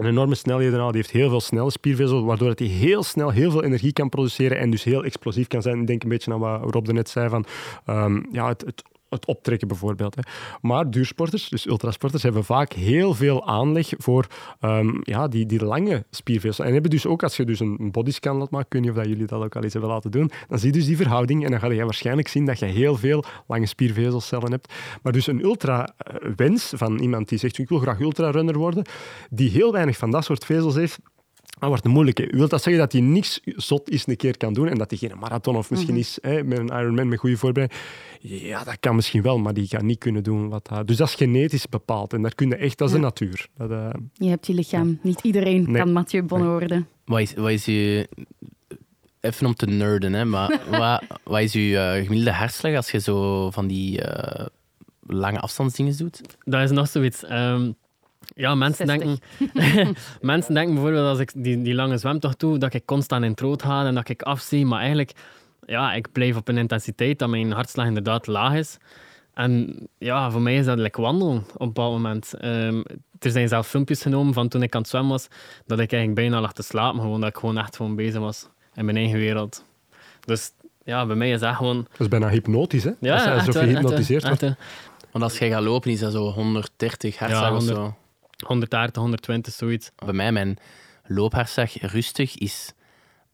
Een 0.01 0.07
enorme 0.07 0.35
snelheden 0.35 0.79
die 0.79 0.91
heeft 0.91 1.11
heel 1.11 1.29
veel 1.29 1.41
snelle 1.41 1.71
spiervezels, 1.71 2.23
waardoor 2.23 2.47
dat 2.47 2.59
hij 2.59 2.67
heel 2.67 3.03
snel 3.03 3.29
heel 3.29 3.51
veel 3.51 3.63
energie 3.63 3.93
kan 3.93 4.09
produceren 4.09 4.57
en 4.57 4.71
dus 4.71 4.83
heel 4.83 5.03
explosief 5.03 5.47
kan 5.47 5.61
zijn. 5.61 5.81
Ik 5.81 5.87
denk 5.87 6.03
een 6.03 6.09
beetje 6.09 6.33
aan 6.33 6.39
wat 6.39 6.73
Rob 6.73 6.87
net 6.87 7.09
zei, 7.09 7.29
van, 7.29 7.45
ehm, 7.85 8.21
ja, 8.31 8.47
het, 8.47 8.61
het 8.61 8.83
het 9.11 9.25
optrekken 9.25 9.67
bijvoorbeeld. 9.67 10.15
Hè. 10.15 10.21
Maar 10.61 10.91
duursporters, 10.91 11.49
dus 11.49 11.67
ultrasporters, 11.67 12.23
hebben 12.23 12.43
vaak 12.43 12.73
heel 12.73 13.13
veel 13.13 13.47
aanleg 13.47 13.89
voor 13.97 14.27
ehm, 14.59 14.99
ja, 15.03 15.27
die, 15.27 15.45
die 15.45 15.65
lange 15.65 16.05
spiervezels. 16.09 16.67
En 16.67 16.73
hebben 16.73 16.91
dus 16.91 17.05
ook, 17.05 17.23
als 17.23 17.37
je 17.37 17.45
dus 17.45 17.59
een 17.59 17.91
bodyscan 17.91 18.37
laat 18.37 18.49
maken, 18.49 18.67
weet 18.69 18.81
niet 18.81 18.91
of 18.91 18.97
dat 18.97 19.07
jullie 19.07 19.25
dat 19.25 19.43
ook 19.43 19.55
al 19.55 19.63
eens 19.63 19.73
hebben 19.73 19.91
laten 19.91 20.11
doen, 20.11 20.31
dan 20.47 20.59
zie 20.59 20.67
je 20.67 20.77
dus 20.77 20.85
die 20.85 20.97
verhouding 20.97 21.45
en 21.45 21.51
dan 21.51 21.59
ga 21.59 21.71
je 21.71 21.83
waarschijnlijk 21.83 22.27
zien 22.27 22.45
dat 22.45 22.59
je 22.59 22.65
heel 22.65 22.95
veel 22.95 23.23
lange 23.47 23.65
spiervezelcellen 23.65 24.51
hebt. 24.51 24.73
Maar 25.01 25.13
dus 25.13 25.27
een 25.27 25.43
ultra-wens 25.43 26.73
van 26.75 26.99
iemand 26.99 27.29
die 27.29 27.37
zegt, 27.37 27.57
ik 27.57 27.69
wil 27.69 27.79
graag 27.79 27.99
ultrarunner 27.99 28.57
worden, 28.57 28.85
die 29.29 29.49
heel 29.49 29.71
weinig 29.71 29.97
van 29.97 30.11
dat 30.11 30.23
soort 30.23 30.45
vezels 30.45 30.75
heeft, 30.75 30.99
dat 31.61 31.69
wordt 31.69 31.85
een 31.85 31.91
moeilijke. 31.91 32.31
U 32.31 32.37
wilt 32.37 32.49
dat 32.49 32.61
zeggen 32.63 32.81
dat 32.81 32.91
hij 32.91 33.01
niks 33.01 33.39
zot 33.43 33.89
is 33.89 34.07
een 34.07 34.15
keer 34.15 34.37
kan 34.37 34.53
doen 34.53 34.67
en 34.67 34.77
dat 34.77 34.89
hij 34.89 34.99
geen 34.99 35.17
marathon 35.19 35.55
of 35.55 35.69
misschien 35.69 35.91
Mhm. 35.93 35.99
is 35.99 36.17
hè, 36.21 36.43
met 36.43 36.57
een 36.57 36.67
Ironman 36.67 37.07
met 37.07 37.19
goede 37.19 37.37
voorbereiding. 37.37 37.79
Ja, 38.21 38.63
dat 38.63 38.77
kan 38.79 38.95
misschien 38.95 39.21
wel, 39.21 39.37
maar 39.39 39.53
die 39.53 39.67
gaat 39.67 39.81
niet 39.81 39.97
kunnen 39.97 40.23
doen 40.23 40.49
wat 40.49 40.69
hij... 40.69 40.83
Dus 40.85 40.97
dat 40.97 41.07
is 41.07 41.15
genetisch 41.15 41.67
bepaald 41.67 42.13
en 42.13 42.21
daar 42.21 42.35
kun 42.35 42.49
je 42.49 42.55
echt, 42.55 42.77
dat 42.77 42.87
is 42.87 42.93
de 42.93 42.99
natuur. 42.99 43.47
Dat, 43.57 43.71
eh, 43.71 43.89
Je 44.13 44.27
hebt 44.29 44.47
je 44.47 44.53
lichaam. 44.53 44.99
Niet 45.01 45.21
iedereen 45.21 45.63
Nee. 45.71 45.81
kan 45.81 45.91
Mathieu 45.93 46.23
Bonne 46.23 46.47
worden. 46.47 46.87
Wat 47.05 47.19
is, 47.19 47.33
wat 47.33 47.49
is 47.49 47.65
uw... 47.65 48.03
Even 49.19 49.45
om 49.45 49.53
te 49.55 49.65
nerden, 49.65 50.13
hè, 50.13 50.25
maar 50.25 50.59
wat, 50.79 51.03
wat 51.23 51.41
is 51.41 51.53
uw 51.53 51.73
eh, 51.75 51.91
gemiddelde 51.93 52.31
hartslag 52.31 52.75
als 52.75 52.91
je 52.91 52.99
zo 52.99 53.51
van 53.51 53.67
die 53.67 54.01
eh, 54.01 54.45
lange 55.07 55.39
afstandsdingen 55.39 55.97
doet? 55.97 56.21
Dat 56.43 56.61
is 56.61 56.71
nog 56.71 56.87
zoiets. 56.87 57.23
Ehm, 57.25 57.71
ja, 58.35 58.55
mensen 58.55 58.87
60. 58.87 59.19
denken, 59.53 59.95
mensen 60.21 60.53
denken 60.53 60.73
bijvoorbeeld 60.73 61.07
als 61.07 61.19
ik 61.19 61.31
die, 61.35 61.61
die 61.61 61.73
lange 61.73 61.97
zwemtocht 61.97 62.39
doe, 62.39 62.57
dat 62.57 62.73
ik 62.73 62.85
constant 62.85 63.23
in 63.23 63.31
het 63.31 63.39
rood 63.39 63.63
ga 63.63 63.85
en 63.85 63.95
dat 63.95 64.09
ik 64.09 64.21
afzie. 64.21 64.65
Maar 64.65 64.79
eigenlijk, 64.79 65.11
ja, 65.65 65.93
ik 65.93 66.11
blijf 66.11 66.35
op 66.35 66.47
een 66.47 66.57
intensiteit 66.57 67.19
dat 67.19 67.29
mijn 67.29 67.51
hartslag 67.51 67.85
inderdaad 67.85 68.27
laag 68.27 68.53
is. 68.53 68.77
En 69.33 69.75
ja, 69.97 70.31
voor 70.31 70.41
mij 70.41 70.55
is 70.55 70.65
dat 70.65 70.77
lekker 70.77 71.01
wandelen 71.01 71.37
op 71.37 71.61
een 71.61 71.67
bepaald 71.67 71.91
moment. 71.91 72.33
Ehm, 72.33 72.81
er 73.19 73.31
zijn 73.31 73.47
zelfs 73.47 73.67
filmpjes 73.69 74.01
genomen 74.01 74.33
van 74.33 74.47
toen 74.47 74.63
ik 74.63 74.75
aan 74.75 74.81
het 74.81 74.89
zwemmen 74.89 75.11
was, 75.11 75.27
dat 75.65 75.79
ik 75.79 75.91
eigenlijk 75.91 76.21
bijna 76.21 76.41
lag 76.41 76.53
te 76.53 76.63
slapen. 76.63 77.01
Gewoon 77.01 77.19
dat 77.19 77.29
ik 77.29 77.37
gewoon 77.37 77.57
echt 77.57 77.75
gewoon 77.75 77.95
bezig 77.95 78.19
was 78.19 78.47
in 78.75 78.85
mijn 78.85 78.97
eigen 78.97 79.19
wereld. 79.19 79.65
Dus 80.25 80.51
ja, 80.83 81.05
bij 81.05 81.15
mij 81.15 81.31
is 81.31 81.39
dat 81.39 81.55
gewoon... 81.55 81.87
dat 81.91 81.99
is 81.99 82.07
bijna 82.07 82.29
hypnotisch, 82.29 82.83
hè? 82.83 82.91
Ja, 82.99 83.33
alsof 83.33 83.53
je 83.53 83.59
gehypnotiseerd 83.59 84.27
wordt. 84.27 84.41
Want 85.11 85.23
als 85.23 85.37
jij 85.37 85.49
gaat 85.49 85.63
lopen, 85.63 85.91
is 85.91 85.99
dat 85.99 86.11
zo 86.11 86.31
130 86.31 87.17
hartslag 87.17 87.49
Ja, 87.49 87.55
of 87.55 87.57
100. 87.57 87.77
zo. 87.77 87.95
130, 88.45 89.01
120, 89.01 89.53
zoiets. 89.53 89.91
Bij 90.05 90.13
mij, 90.13 90.31
mijn 90.31 90.57
loophartslag 91.07 91.81
rustig 91.81 92.37
is 92.37 92.73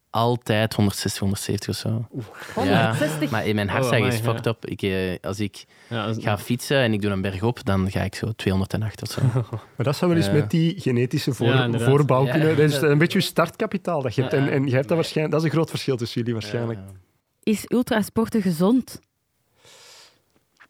altijd 0.10 0.74
160, 0.74 1.20
170 1.20 1.70
of 1.70 1.76
zo. 1.76 2.08
160. 2.54 3.30
Maar 3.30 3.44
eh, 3.44 3.54
mijn 3.54 3.70
hartslag 3.70 4.00
Oh, 4.00 4.08
is 4.08 4.20
fucked 4.20 4.46
up. 4.46 4.66
Ik, 4.66 4.82
eh, 4.82 5.16
als 5.22 5.40
ik 5.40 5.66
Ja, 5.90 6.14
ga 6.18 6.38
fietsen 6.38 6.78
en 6.78 6.94
ik 6.94 7.02
doe 7.02 7.12
een 7.12 7.22
berg 7.22 7.44
op, 7.44 7.66
dan 7.66 7.92
ga 7.92 8.02
ik 8.02 8.16
zo 8.16 8.32
208 8.36 9.02
of 9.02 9.10
zo. 9.12 9.22
Maar 9.76 9.86
dat 9.86 9.96
zou 9.96 10.12
wel 10.12 10.20
eens 10.20 10.30
Ja. 10.30 10.34
met 10.34 10.50
die 10.52 10.82
genetische 10.82 11.34
voor, 11.34 11.48
Ja, 11.48 11.72
voorbouw 11.80 12.26
Ja. 12.26 12.32
kunnen. 12.32 12.58
Dat 12.58 12.70
is 12.70 12.82
een 12.82 12.98
beetje 12.98 13.20
je 13.20 13.26
startkapitaal 13.26 14.02
dat 14.02 14.16
je 14.16 14.22
hebt. 14.22 14.34
Ja, 14.34 14.40
En, 14.40 14.46
ja. 14.46 14.52
en 14.52 14.66
je 14.68 14.74
hebt 14.76 14.88
dat 14.88 14.98
waarschijnlijk... 14.98 15.32
Dat 15.36 15.44
is 15.46 15.50
een 15.52 15.56
groot 15.58 15.70
verschil 15.70 15.98
tussen 15.98 16.20
jullie 16.20 16.34
waarschijnlijk. 16.34 16.80
Ja. 16.80 16.94
Is 17.44 17.66
ultrasporten 17.68 18.42
gezond? 18.42 19.00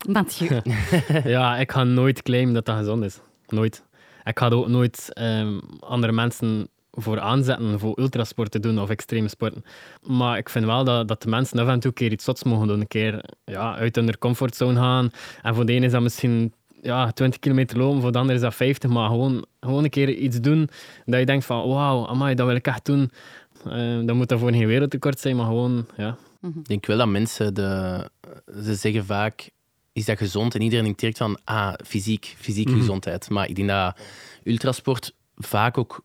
Mathieu. 0.10 0.62
Ja, 1.24 1.58
ik 1.58 1.72
ga 1.72 1.84
nooit 1.84 2.22
claimen 2.22 2.54
dat 2.54 2.66
dat 2.66 2.78
gezond 2.78 3.04
is. 3.04 3.20
Nooit. 3.48 3.84
Ik 4.28 4.40
ga 4.40 4.46
er 4.46 4.56
ook 4.56 4.68
nooit 4.68 5.14
ehm, 5.14 5.60
andere 5.80 6.12
mensen 6.12 6.70
voor 6.92 7.20
aanzetten 7.20 7.80
voor 7.80 8.00
ultrasport 8.00 8.52
te 8.52 8.60
doen 8.60 8.80
of 8.80 8.90
extreme 8.90 9.28
sporten. 9.28 9.64
Maar 10.02 10.38
ik 10.38 10.50
vind 10.50 10.66
wel 10.66 10.84
dat, 10.84 11.08
dat 11.08 11.22
de 11.22 11.30
mensen 11.30 11.60
af 11.60 11.68
en 11.68 11.80
toe 11.80 11.90
een 11.90 11.96
keer 11.98 12.12
iets 12.12 12.24
zots 12.24 12.44
mogen 12.44 12.68
doen. 12.68 12.80
Een 12.80 12.88
keer 12.88 13.24
ja, 13.46 13.76
uit 13.76 13.96
hun 13.96 14.18
comfortzone 14.18 14.80
gaan. 14.80 15.10
En 15.42 15.56
voor 15.56 15.66
de 15.66 15.74
ene 15.74 15.86
is 15.86 15.92
dat 15.92 16.02
misschien 16.02 16.54
ja, 16.82 17.12
20 17.12 17.40
kilometer 17.40 17.78
lopen, 17.78 18.02
voor 18.02 18.12
de 18.12 18.18
ander 18.18 18.36
is 18.36 18.42
dat 18.42 18.56
50. 18.56 18.90
Maar 18.90 19.10
gewoon, 19.10 19.46
gewoon 19.60 19.84
een 19.84 19.90
keer 19.90 20.10
iets 20.10 20.42
doen 20.42 20.70
dat 21.06 21.20
je 21.20 21.26
denkt 21.26 21.46
van 21.46 21.68
wauw, 21.68 22.08
amai, 22.08 22.36
dat 22.36 22.48
wil 22.48 22.56
ik 22.56 22.68
echt 22.68 22.86
doen. 22.86 23.12
Eh, 23.66 24.00
dan 24.06 24.18
moet 24.18 24.30
dat 24.30 24.40
voor 24.40 24.52
geen 24.52 24.68
wereldtekort 24.68 25.20
zijn, 25.20 25.36
maar 25.36 25.46
gewoon, 25.46 25.86
ja. 25.98 26.18
Ik 26.42 26.68
denk 26.68 26.86
wel 26.86 26.98
dat 26.98 27.08
mensen, 27.08 27.54
de, 27.54 28.10
ze 28.64 28.76
zeggen 28.76 29.06
vaak, 29.06 29.50
is 29.98 30.06
dat 30.06 30.18
gezond? 30.18 30.56
En 30.56 30.62
iedereen 30.62 30.84
denkt 30.86 31.00
direct 31.00 31.18
van, 31.18 31.40
ah, 31.44 31.74
fysiek, 31.86 32.36
fysieke 32.40 32.72
Mhm. 32.72 32.80
gezondheid. 32.80 33.30
Maar 33.30 33.50
ik 33.50 33.56
denk 33.56 33.68
dat 33.68 34.00
ultrasport 34.44 35.14
vaak 35.36 35.78
ook 35.78 36.04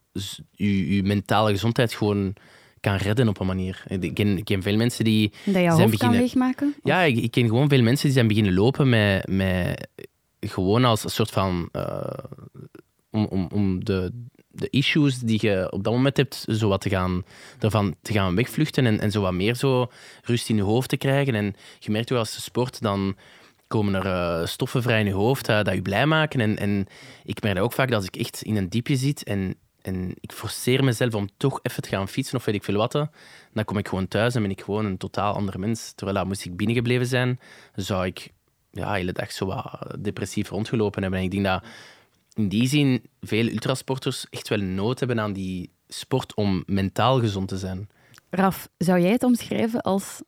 je, 0.51 0.95
je 0.95 1.03
mentale 1.03 1.51
gezondheid 1.51 1.95
gewoon 1.95 2.35
kan 2.81 2.97
redden 2.97 3.29
op 3.29 3.41
een 3.41 3.47
manier. 3.47 3.83
Ik 3.89 4.15
ken, 4.15 4.37
ik 4.37 4.45
ken 4.45 4.63
veel 4.63 4.77
mensen 4.77 5.05
die... 5.05 5.29
Dat 5.31 5.39
je 5.45 5.53
Zijn 5.53 5.67
hoofd 5.67 5.79
kan 5.79 5.91
beginnen-? 5.91 6.75
Ja, 6.83 7.03
ik, 7.03 7.17
ik 7.17 7.31
ken 7.31 7.47
gewoon 7.47 7.69
veel 7.69 7.83
mensen 7.83 8.05
die 8.05 8.15
zijn 8.15 8.27
beginnen 8.29 8.55
lopen 8.55 8.89
met, 8.89 9.27
met 9.29 9.89
gewoon 10.41 10.85
als 10.85 11.05
een 11.05 11.11
soort 11.11 11.31
van... 11.31 11.69
eh, 11.73 12.03
om, 13.11 13.25
om, 13.25 13.49
om 13.53 13.85
de, 13.85 14.13
de 14.49 14.71
issues 14.71 15.19
die 15.19 15.39
je 15.43 15.67
op 15.73 15.85
dat 15.85 15.93
moment 15.93 16.17
hebt, 16.17 16.45
zo 16.49 16.69
wat 16.69 16.81
te 16.81 16.89
gaan, 16.89 17.25
ervan 17.59 17.95
te 18.03 18.13
gaan 18.13 18.35
wegvluchten 18.35 18.87
en, 18.87 19.01
en 19.01 19.11
zo 19.11 19.21
wat 19.21 19.33
meer 19.33 19.55
zo 19.55 19.91
rust 20.23 20.49
in 20.49 20.57
je 20.57 20.63
hoofd 20.63 20.89
te 20.89 20.97
krijgen. 20.97 21.35
En 21.35 21.55
je 21.79 21.91
merkt 21.91 22.13
ook 22.13 22.19
als 22.19 22.35
je 22.35 22.41
sport, 22.41 22.81
dan 22.81 23.17
komen 23.73 23.95
er 23.95 24.07
eh, 24.07 24.47
stoffen 24.47 24.83
vrij 24.83 25.01
in 25.01 25.07
je 25.07 25.13
hoofd 25.13 25.49
eh, 25.49 25.63
dat 25.63 25.75
je 25.75 25.83
blij 25.83 26.07
maken. 26.07 26.41
En, 26.41 26.59
en 26.59 26.87
ik 27.25 27.43
merk 27.43 27.59
ook 27.59 27.73
vaak 27.73 27.89
dat 27.89 27.97
als 27.97 28.07
ik 28.07 28.17
echt 28.17 28.43
in 28.43 28.57
een 28.57 28.69
diepje 28.69 28.97
zit 28.97 29.23
en, 29.23 29.55
en 29.83 30.15
ik 30.21 30.33
forceer 30.33 30.85
mezelf 30.85 31.15
om 31.15 31.29
toch 31.37 31.61
even 31.63 31.83
te 31.83 31.89
gaan 31.89 32.09
fietsen 32.09 32.39
of 32.39 32.45
weet 32.45 32.55
ik 32.55 32.65
veel 32.65 32.77
wat, 32.77 32.93
dan 33.53 33.65
kom 33.65 33.79
ik 33.79 33.89
gewoon 33.89 34.09
thuis 34.09 34.35
en 34.35 34.43
ben 34.43 34.51
ik 34.51 34.63
gewoon 34.63 34.85
een 34.85 34.97
totaal 34.97 35.35
ander 35.35 35.59
mens. 35.59 35.93
Terwijl 35.93 36.19
dat 36.19 36.27
moest 36.27 36.45
ik 36.45 36.57
binnengebleven 36.57 37.07
zijn, 37.07 37.41
zou 37.75 38.07
ik 38.07 38.33
ja, 38.71 38.91
de 38.91 38.97
hele 38.97 39.13
dag 39.13 39.33
zo 39.33 39.47
wat 39.47 39.97
depressief 39.99 40.49
rondgelopen 40.49 41.03
hebben. 41.03 41.21
En 41.21 41.25
ik 41.25 41.31
denk 41.31 41.45
dat 41.45 41.65
in 42.35 42.49
die 42.49 42.69
zin 42.69 43.03
veel 43.21 43.47
ultrasporters 43.47 44.27
echt 44.31 44.49
wel 44.49 44.61
nood 44.61 44.99
hebben 44.99 45.21
aan 45.21 45.33
die 45.33 45.71
sport 45.89 46.35
om 46.35 46.63
mentaal 46.67 47.21
gezond 47.21 47.49
te 47.49 47.59
zijn. 47.59 47.89
Raf, 48.31 48.69
zou 48.79 49.01
jij 49.01 49.11
het 49.11 49.23
omschrijven 49.23 49.81
als 49.81 50.23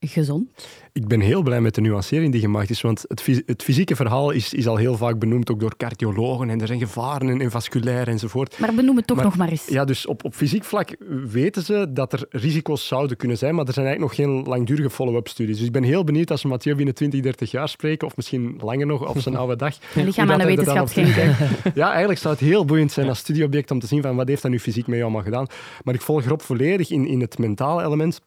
gezond? 0.00 0.48
Ik 0.92 1.06
ben 1.08 1.20
heel 1.20 1.42
blij 1.42 1.60
met 1.60 1.74
de 1.74 1.80
nuancering 1.80 2.32
die 2.32 2.40
gemaakt 2.40 2.70
is, 2.70 2.80
want 2.80 3.04
het, 3.08 3.20
fys- 3.20 3.42
het 3.46 3.62
fysieke 3.62 3.96
verhaal 3.96 4.30
is, 4.30 4.54
is 4.54 4.66
al 4.66 4.76
heel 4.76 4.96
vaak 4.96 5.18
benoemd, 5.18 5.50
ook 5.50 5.60
door 5.60 5.76
cardiologen, 5.76 6.50
en 6.50 6.60
er 6.60 6.66
zijn 6.66 6.78
gevaren 6.78 7.28
en, 7.28 7.40
en 7.40 7.50
vasculair 7.50 8.08
enzovoort. 8.08 8.58
Maar 8.58 8.74
benoem 8.74 8.96
het 8.96 9.06
toch 9.06 9.16
Maar- 9.16 9.24
nog 9.26 9.36
maar 9.36 9.48
eens. 9.48 9.66
Ja, 9.68 9.84
dus 9.84 10.06
op, 10.06 10.24
op 10.24 10.34
fysiek 10.34 10.64
vlak 10.64 10.96
weten 11.30 11.62
ze 11.62 11.86
dat 11.90 12.12
er 12.12 12.26
risico's 12.30 12.86
zouden 12.86 13.16
kunnen 13.16 13.38
zijn, 13.38 13.54
maar 13.54 13.66
er 13.66 13.72
zijn 13.72 13.86
eigenlijk 13.86 14.16
nog 14.18 14.26
geen 14.26 14.42
langdurige 14.42 14.90
follow-up 14.90 15.28
studies. 15.28 15.56
Dus 15.56 15.66
ik 15.66 15.72
ben 15.72 15.82
heel 15.82 16.04
benieuwd 16.04 16.30
als 16.30 16.42
we 16.42 16.48
Mathieu 16.48 16.74
binnen 16.74 16.94
20, 16.94 17.20
30 17.20 17.50
jaar 17.50 17.68
spreken, 17.68 18.06
of 18.06 18.16
misschien 18.16 18.58
langer 18.62 18.86
nog, 18.86 19.08
op 19.08 19.20
zijn 19.20 19.36
oude 19.46 19.56
dag. 19.56 19.74
Mijn 19.94 20.06
lichaam 20.06 20.30
aan 20.30 20.38
de 20.38 20.44
wetenschap 20.44 20.88
schenken. 20.88 21.34
Ja, 21.74 21.88
eigenlijk 21.90 22.18
zou 22.20 22.34
het 22.34 22.42
heel 22.42 22.64
boeiend 22.64 22.92
zijn 22.92 23.08
als 23.08 23.18
studieobject 23.18 23.70
om 23.70 23.78
te 23.78 23.86
zien 23.86 24.02
van 24.02 24.16
wat 24.16 24.28
heeft 24.28 24.42
dat 24.42 24.50
nu 24.50 24.60
fysiek 24.60 24.86
mee 24.86 25.02
allemaal 25.02 25.22
gedaan. 25.22 25.46
Maar 25.84 25.94
ik 25.94 26.00
volg 26.00 26.24
erop 26.24 26.42
volledig 26.42 26.90
in, 26.90 27.06
in 27.06 27.20
het 27.20 27.38
mentale 27.38 27.84
element. 27.84 28.20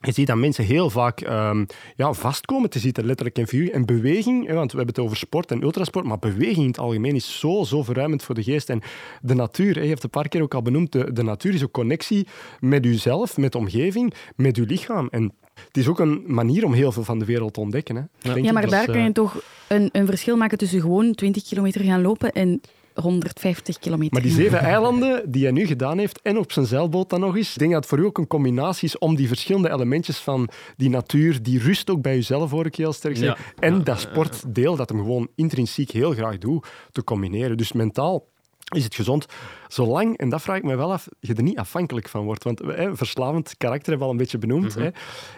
Je 0.00 0.12
ziet 0.12 0.26
dat 0.26 0.36
mensen 0.36 0.64
heel 0.64 0.90
vaak 0.90 1.20
ehm, 1.20 1.64
ja, 1.96 2.12
vastkomen 2.12 2.70
te 2.70 2.78
zitten, 2.78 3.04
letterlijk 3.04 3.38
en 3.38 3.46
figuurlijk. 3.46 3.76
En 3.76 3.86
beweging, 3.86 4.46
hè, 4.46 4.54
want 4.54 4.70
we 4.72 4.76
hebben 4.76 4.94
het 4.94 5.04
over 5.04 5.16
sport 5.16 5.50
en 5.50 5.62
ultrasport, 5.62 6.04
maar 6.04 6.18
beweging 6.18 6.56
in 6.56 6.66
het 6.66 6.78
algemeen 6.78 7.14
is 7.14 7.38
zo, 7.38 7.64
zo 7.64 7.82
verruimend 7.82 8.22
voor 8.22 8.34
de 8.34 8.42
geest. 8.42 8.70
En 8.70 8.82
de 9.22 9.34
natuur, 9.34 9.74
hè, 9.74 9.80
je 9.80 9.88
hebt 9.88 10.02
het 10.02 10.14
een 10.14 10.20
paar 10.20 10.28
keer 10.28 10.42
ook 10.42 10.54
al 10.54 10.62
benoemd, 10.62 10.92
de, 10.92 11.12
de 11.12 11.22
natuur 11.22 11.54
is 11.54 11.60
een 11.60 11.70
connectie 11.70 12.26
met 12.60 12.84
jezelf, 12.84 13.36
met 13.36 13.52
de 13.52 13.58
omgeving, 13.58 14.14
met 14.36 14.56
je 14.56 14.66
lichaam. 14.66 15.08
En 15.10 15.32
het 15.66 15.76
is 15.76 15.88
ook 15.88 15.98
een 15.98 16.22
manier 16.26 16.64
om 16.64 16.72
heel 16.72 16.92
veel 16.92 17.04
van 17.04 17.18
de 17.18 17.24
wereld 17.24 17.54
te 17.54 17.60
ontdekken. 17.60 17.96
Hè, 17.96 18.32
Ja, 18.34 18.52
maar 18.52 18.62
Dus, 18.62 18.70
daar 18.70 18.86
eh, 18.88 18.92
kan 18.92 19.02
je 19.02 19.12
toch 19.12 19.42
een, 19.68 19.88
een 19.92 20.06
verschil 20.06 20.36
maken 20.36 20.58
tussen 20.58 20.80
gewoon 20.80 21.14
20 21.14 21.42
kilometer 21.42 21.84
gaan 21.84 22.02
lopen 22.02 22.32
en 22.32 22.60
150 23.00 23.78
kilometer. 23.78 24.12
Maar 24.12 24.22
die 24.22 24.32
zeven 24.32 24.58
eilanden 24.58 25.30
die 25.30 25.42
hij 25.42 25.52
nu 25.52 25.66
gedaan 25.66 25.98
heeft, 25.98 26.20
en 26.22 26.38
op 26.38 26.52
zijn 26.52 26.66
zeilboot 26.66 27.10
dan 27.10 27.20
nog 27.20 27.36
eens, 27.36 27.52
ik 27.52 27.58
denk 27.58 27.72
dat 27.72 27.80
het 27.80 27.90
voor 27.90 27.98
u 27.98 28.04
ook 28.04 28.18
een 28.18 28.26
combinatie 28.26 28.88
is 28.88 28.98
om 28.98 29.16
die 29.16 29.28
verschillende 29.28 29.70
elementjes 29.70 30.18
van 30.18 30.48
die 30.76 30.88
natuur, 30.90 31.42
die 31.42 31.58
rust 31.58 31.90
ook 31.90 32.02
bij 32.02 32.14
jezelf, 32.14 32.50
hoor 32.50 32.66
ik 32.66 32.74
heel 32.74 32.92
sterk 32.92 33.16
zeggen, 33.16 33.44
Ja. 33.56 33.62
en 33.62 33.74
Ja, 33.76 33.82
dat 33.82 34.00
sportdeel 34.00 34.76
dat 34.76 34.88
hem 34.88 34.98
gewoon 34.98 35.28
intrinsiek 35.34 35.90
heel 35.90 36.12
graag 36.12 36.38
doet, 36.38 36.66
te 36.92 37.04
combineren. 37.04 37.56
Dus 37.56 37.72
mentaal 37.72 38.28
is 38.74 38.84
het 38.84 38.94
gezond, 38.94 39.26
zolang, 39.68 40.16
en 40.16 40.28
dat 40.28 40.42
vraag 40.42 40.56
ik 40.56 40.62
me 40.62 40.76
wel 40.76 40.92
af, 40.92 41.08
je 41.20 41.34
er 41.34 41.42
niet 41.42 41.58
afhankelijk 41.58 42.08
van 42.08 42.24
wordt. 42.24 42.44
Want 42.44 42.58
hè, 42.58 42.96
verslavend 42.96 43.56
karakter 43.56 43.88
hebben 43.88 43.98
we 43.98 44.04
al 44.04 44.10
een 44.10 44.16
beetje 44.16 44.38
benoemd. 44.38 44.74
Mhm. 44.74 44.84
hè. 44.84 44.90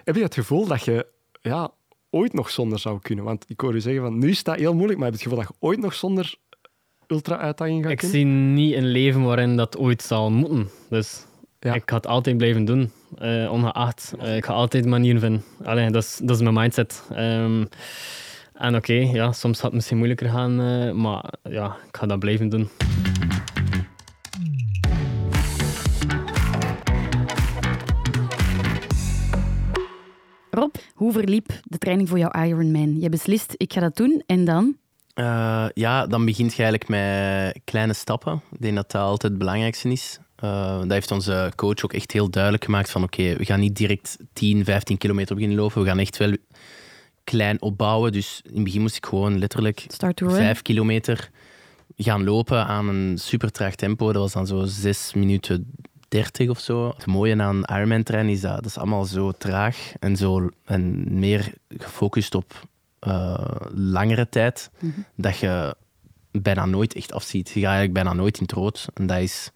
Heb 0.04 0.16
je 0.16 0.22
het 0.22 0.34
gevoel 0.34 0.66
dat 0.66 0.84
je 0.84 1.06
ja, 1.40 1.70
ooit 2.10 2.32
nog 2.32 2.50
zonder 2.50 2.78
zou 2.78 2.98
kunnen? 3.00 3.24
Want 3.24 3.44
ik 3.48 3.60
hoor 3.60 3.74
u 3.74 3.80
zeggen, 3.80 4.02
van, 4.02 4.18
nu 4.18 4.28
is 4.30 4.42
dat 4.42 4.56
heel 4.56 4.74
moeilijk, 4.74 4.98
maar 4.98 5.10
heb 5.10 5.18
je 5.18 5.24
het 5.24 5.32
gevoel 5.32 5.46
dat 5.46 5.56
je 5.60 5.66
ooit 5.66 5.80
nog 5.80 5.94
zonder 5.94 6.34
ultra-uitdaging 7.12 7.82
gaat 7.82 7.92
Ik 7.92 7.98
kunnen? 7.98 8.16
zie 8.16 8.24
niet 8.26 8.74
een 8.74 8.86
leven 8.90 9.22
waarin 9.22 9.56
dat 9.56 9.78
ooit 9.78 10.02
zal 10.02 10.30
moeten. 10.30 10.68
Dus 10.88 11.24
Ja. 11.60 11.74
ik 11.74 11.82
ga 11.86 11.96
het 11.96 12.06
altijd 12.06 12.36
blijven 12.36 12.64
doen, 12.64 12.90
eh, 13.18 13.48
ongeacht. 13.52 14.14
Eh, 14.18 14.36
ik 14.36 14.44
ga 14.44 14.52
altijd 14.52 14.86
manieren 14.86 15.20
vinden. 15.20 15.44
Allee, 15.64 15.90
dat, 15.90 16.02
is, 16.02 16.20
dat 16.22 16.36
is 16.36 16.42
mijn 16.42 16.54
mindset. 16.54 17.02
Ehm, 17.14 17.64
en 18.54 18.76
oké, 18.76 18.92
ja, 18.92 19.32
soms 19.32 19.56
gaat 19.56 19.64
het 19.66 19.74
misschien 19.74 19.96
moeilijker 19.96 20.28
gaan, 20.28 20.60
eh, 20.60 20.92
maar 20.92 21.24
ja, 21.42 21.76
ik 21.88 21.96
ga 21.96 22.06
dat 22.06 22.18
blijven 22.18 22.48
doen. 22.48 22.68
Rob, 30.50 30.74
hoe 30.94 31.12
verliep 31.12 31.48
de 31.64 31.78
training 31.78 32.08
voor 32.08 32.18
jouw 32.18 32.44
Ironman? 32.44 33.00
Je 33.00 33.08
beslist, 33.08 33.54
ik 33.56 33.72
ga 33.72 33.80
dat 33.80 33.96
doen 33.96 34.22
en 34.26 34.44
dan? 34.44 34.76
Uh, 35.14 35.66
ja, 35.74 36.06
dan 36.06 36.24
begint 36.24 36.54
je 36.54 36.62
eigenlijk 36.62 36.90
met 36.90 37.60
kleine 37.64 37.92
stappen. 37.92 38.42
Ik 38.52 38.60
denk 38.60 38.74
dat 38.74 38.90
dat 38.90 39.02
altijd 39.02 39.32
het 39.32 39.38
belangrijkste 39.38 39.88
is. 39.88 40.18
Uh, 40.44 40.78
dat 40.78 40.90
heeft 40.90 41.10
onze 41.10 41.52
coach 41.56 41.84
ook 41.84 41.92
echt 41.92 42.12
heel 42.12 42.30
duidelijk 42.30 42.64
gemaakt 42.64 42.90
van 42.90 43.02
oké, 43.02 43.36
we 43.36 43.44
gaan 43.44 43.60
niet 43.60 43.76
direct 43.76 44.16
10, 44.32 44.64
15 44.64 44.98
kilometer 44.98 45.34
beginnen 45.34 45.58
lopen. 45.58 45.82
We 45.82 45.88
gaan 45.88 45.98
echt 45.98 46.16
wel 46.16 46.36
klein 47.24 47.62
opbouwen. 47.62 48.12
Dus 48.12 48.40
in 48.44 48.54
het 48.54 48.64
begin 48.64 48.80
moest 48.80 48.96
ik 48.96 49.06
gewoon 49.06 49.38
letterlijk 49.38 49.86
5 50.16 50.62
kilometer 50.62 51.30
gaan 51.96 52.24
lopen 52.24 52.66
aan 52.66 52.88
een 52.88 53.18
super 53.18 53.50
traag 53.50 53.74
tempo. 53.74 54.12
Dat 54.12 54.22
was 54.22 54.32
dan 54.32 54.46
zo 54.46 54.64
6 54.64 55.12
minuten 55.14 55.72
30 56.08 56.48
of 56.48 56.60
zo. 56.60 56.92
Het 56.96 57.06
mooie 57.06 57.40
aan 57.40 57.62
Ironman 57.64 58.02
trainen 58.02 58.32
is 58.32 58.40
dat 58.40 58.54
dat 58.54 58.64
is 58.64 58.78
allemaal 58.78 59.04
zo 59.04 59.32
traag 59.32 59.92
en, 59.98 60.16
zo, 60.16 60.48
en 60.64 61.04
meer 61.18 61.52
gefocust 61.68 62.34
op 62.34 62.70
uh, 63.06 63.56
langere 63.74 64.28
tijd. 64.28 64.70
Mm 64.78 64.92
-hmm. 64.94 65.04
Dat 65.16 65.38
je 65.38 65.76
bijna 66.30 66.66
nooit 66.66 66.94
echt 66.94 67.12
afziet. 67.12 67.48
Je 67.48 67.60
gaat 67.60 67.62
eigenlijk 67.62 67.92
bijna 67.92 68.12
nooit 68.12 68.36
in 68.36 68.42
het 68.42 68.52
rood. 68.52 68.88
En 68.94 69.06
dat 69.06 69.18
is 69.18 69.50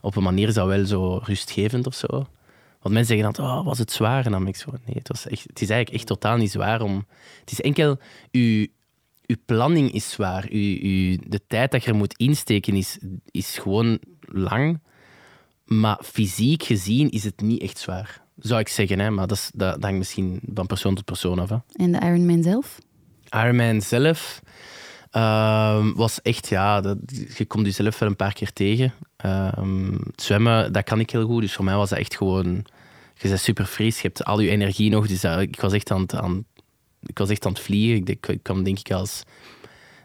op 0.00 0.16
een 0.16 0.22
manier 0.22 0.48
is 0.48 0.54
dat 0.54 0.66
wel 0.66 0.86
zo 0.86 1.20
rustgevend 1.24 1.86
of 1.86 1.94
zo. 1.94 2.26
Want 2.80 2.94
mensen 2.94 3.16
zeggen 3.16 3.32
dan, 3.32 3.46
oh, 3.46 3.64
was 3.64 3.78
het 3.78 3.92
zwaar? 3.92 4.24
En 4.24 4.30
dan 4.30 4.44
denk 4.44 4.56
ik 4.56 4.62
zo, 4.62 4.70
nee, 4.70 4.96
het, 4.96 5.08
was 5.08 5.26
echt, 5.26 5.42
het 5.42 5.60
is 5.60 5.70
eigenlijk 5.70 5.90
echt 5.90 6.06
totaal 6.06 6.36
niet 6.36 6.50
zwaar. 6.50 6.80
Om, 6.80 7.06
het 7.40 7.50
is 7.50 7.60
enkel, 7.60 7.98
uw, 8.30 8.66
uw 9.26 9.36
planning 9.44 9.92
is 9.92 10.10
zwaar. 10.10 10.46
Uw, 10.50 10.78
uw, 10.80 11.16
de 11.26 11.40
tijd 11.46 11.70
dat 11.70 11.84
je 11.84 11.90
er 11.90 11.96
moet 11.96 12.16
insteken 12.16 12.74
is, 12.74 12.98
is 13.30 13.58
gewoon 13.58 13.98
lang. 14.20 14.80
Maar 15.64 15.98
fysiek 16.02 16.62
gezien 16.62 17.10
is 17.10 17.24
het 17.24 17.40
niet 17.40 17.62
echt 17.62 17.78
zwaar. 17.78 18.21
Zou 18.36 18.60
ik 18.60 18.68
zeggen, 18.68 18.98
hè? 18.98 19.10
maar 19.10 19.26
dat, 19.26 19.36
is, 19.36 19.50
dat, 19.54 19.72
dat 19.72 19.82
hangt 19.82 19.98
misschien 19.98 20.40
van 20.54 20.66
persoon 20.66 20.94
tot 20.94 21.04
persoon 21.04 21.38
af. 21.38 21.48
Hè. 21.48 21.56
En 21.72 21.92
de 21.92 21.98
Ironman 21.98 22.42
zelf? 22.42 22.78
Ironman 23.30 23.80
zelf 23.80 24.42
uh, 25.12 25.86
was 25.94 26.22
echt, 26.22 26.48
ja, 26.48 26.80
dat, 26.80 26.96
je 27.36 27.44
komt 27.44 27.66
jezelf 27.66 27.98
wel 27.98 28.08
een 28.08 28.16
paar 28.16 28.32
keer 28.32 28.52
tegen. 28.52 28.92
Uh, 29.26 29.52
zwemmen, 30.16 30.72
dat 30.72 30.84
kan 30.84 31.00
ik 31.00 31.10
heel 31.10 31.26
goed. 31.26 31.40
Dus 31.40 31.54
voor 31.54 31.64
mij 31.64 31.74
was 31.74 31.90
dat 31.90 31.98
echt 31.98 32.16
gewoon, 32.16 32.64
je 33.14 33.28
bent 33.28 33.40
super 33.40 33.64
fris, 33.64 33.96
je 33.96 34.06
hebt 34.06 34.24
al 34.24 34.40
je 34.40 34.50
energie 34.50 34.90
nog. 34.90 35.06
Dus 35.06 35.24
uh, 35.24 35.40
ik, 35.40 35.60
was 35.60 35.72
echt 35.72 35.90
aan 35.90 36.00
het, 36.00 36.14
aan, 36.14 36.44
ik 37.02 37.18
was 37.18 37.30
echt 37.30 37.46
aan 37.46 37.52
het 37.52 37.60
vliegen. 37.60 37.96
Ik, 37.96 38.08
ik, 38.08 38.26
ik 38.26 38.42
kwam 38.42 38.62
denk 38.62 38.78
ik 38.78 38.90
als 38.90 39.22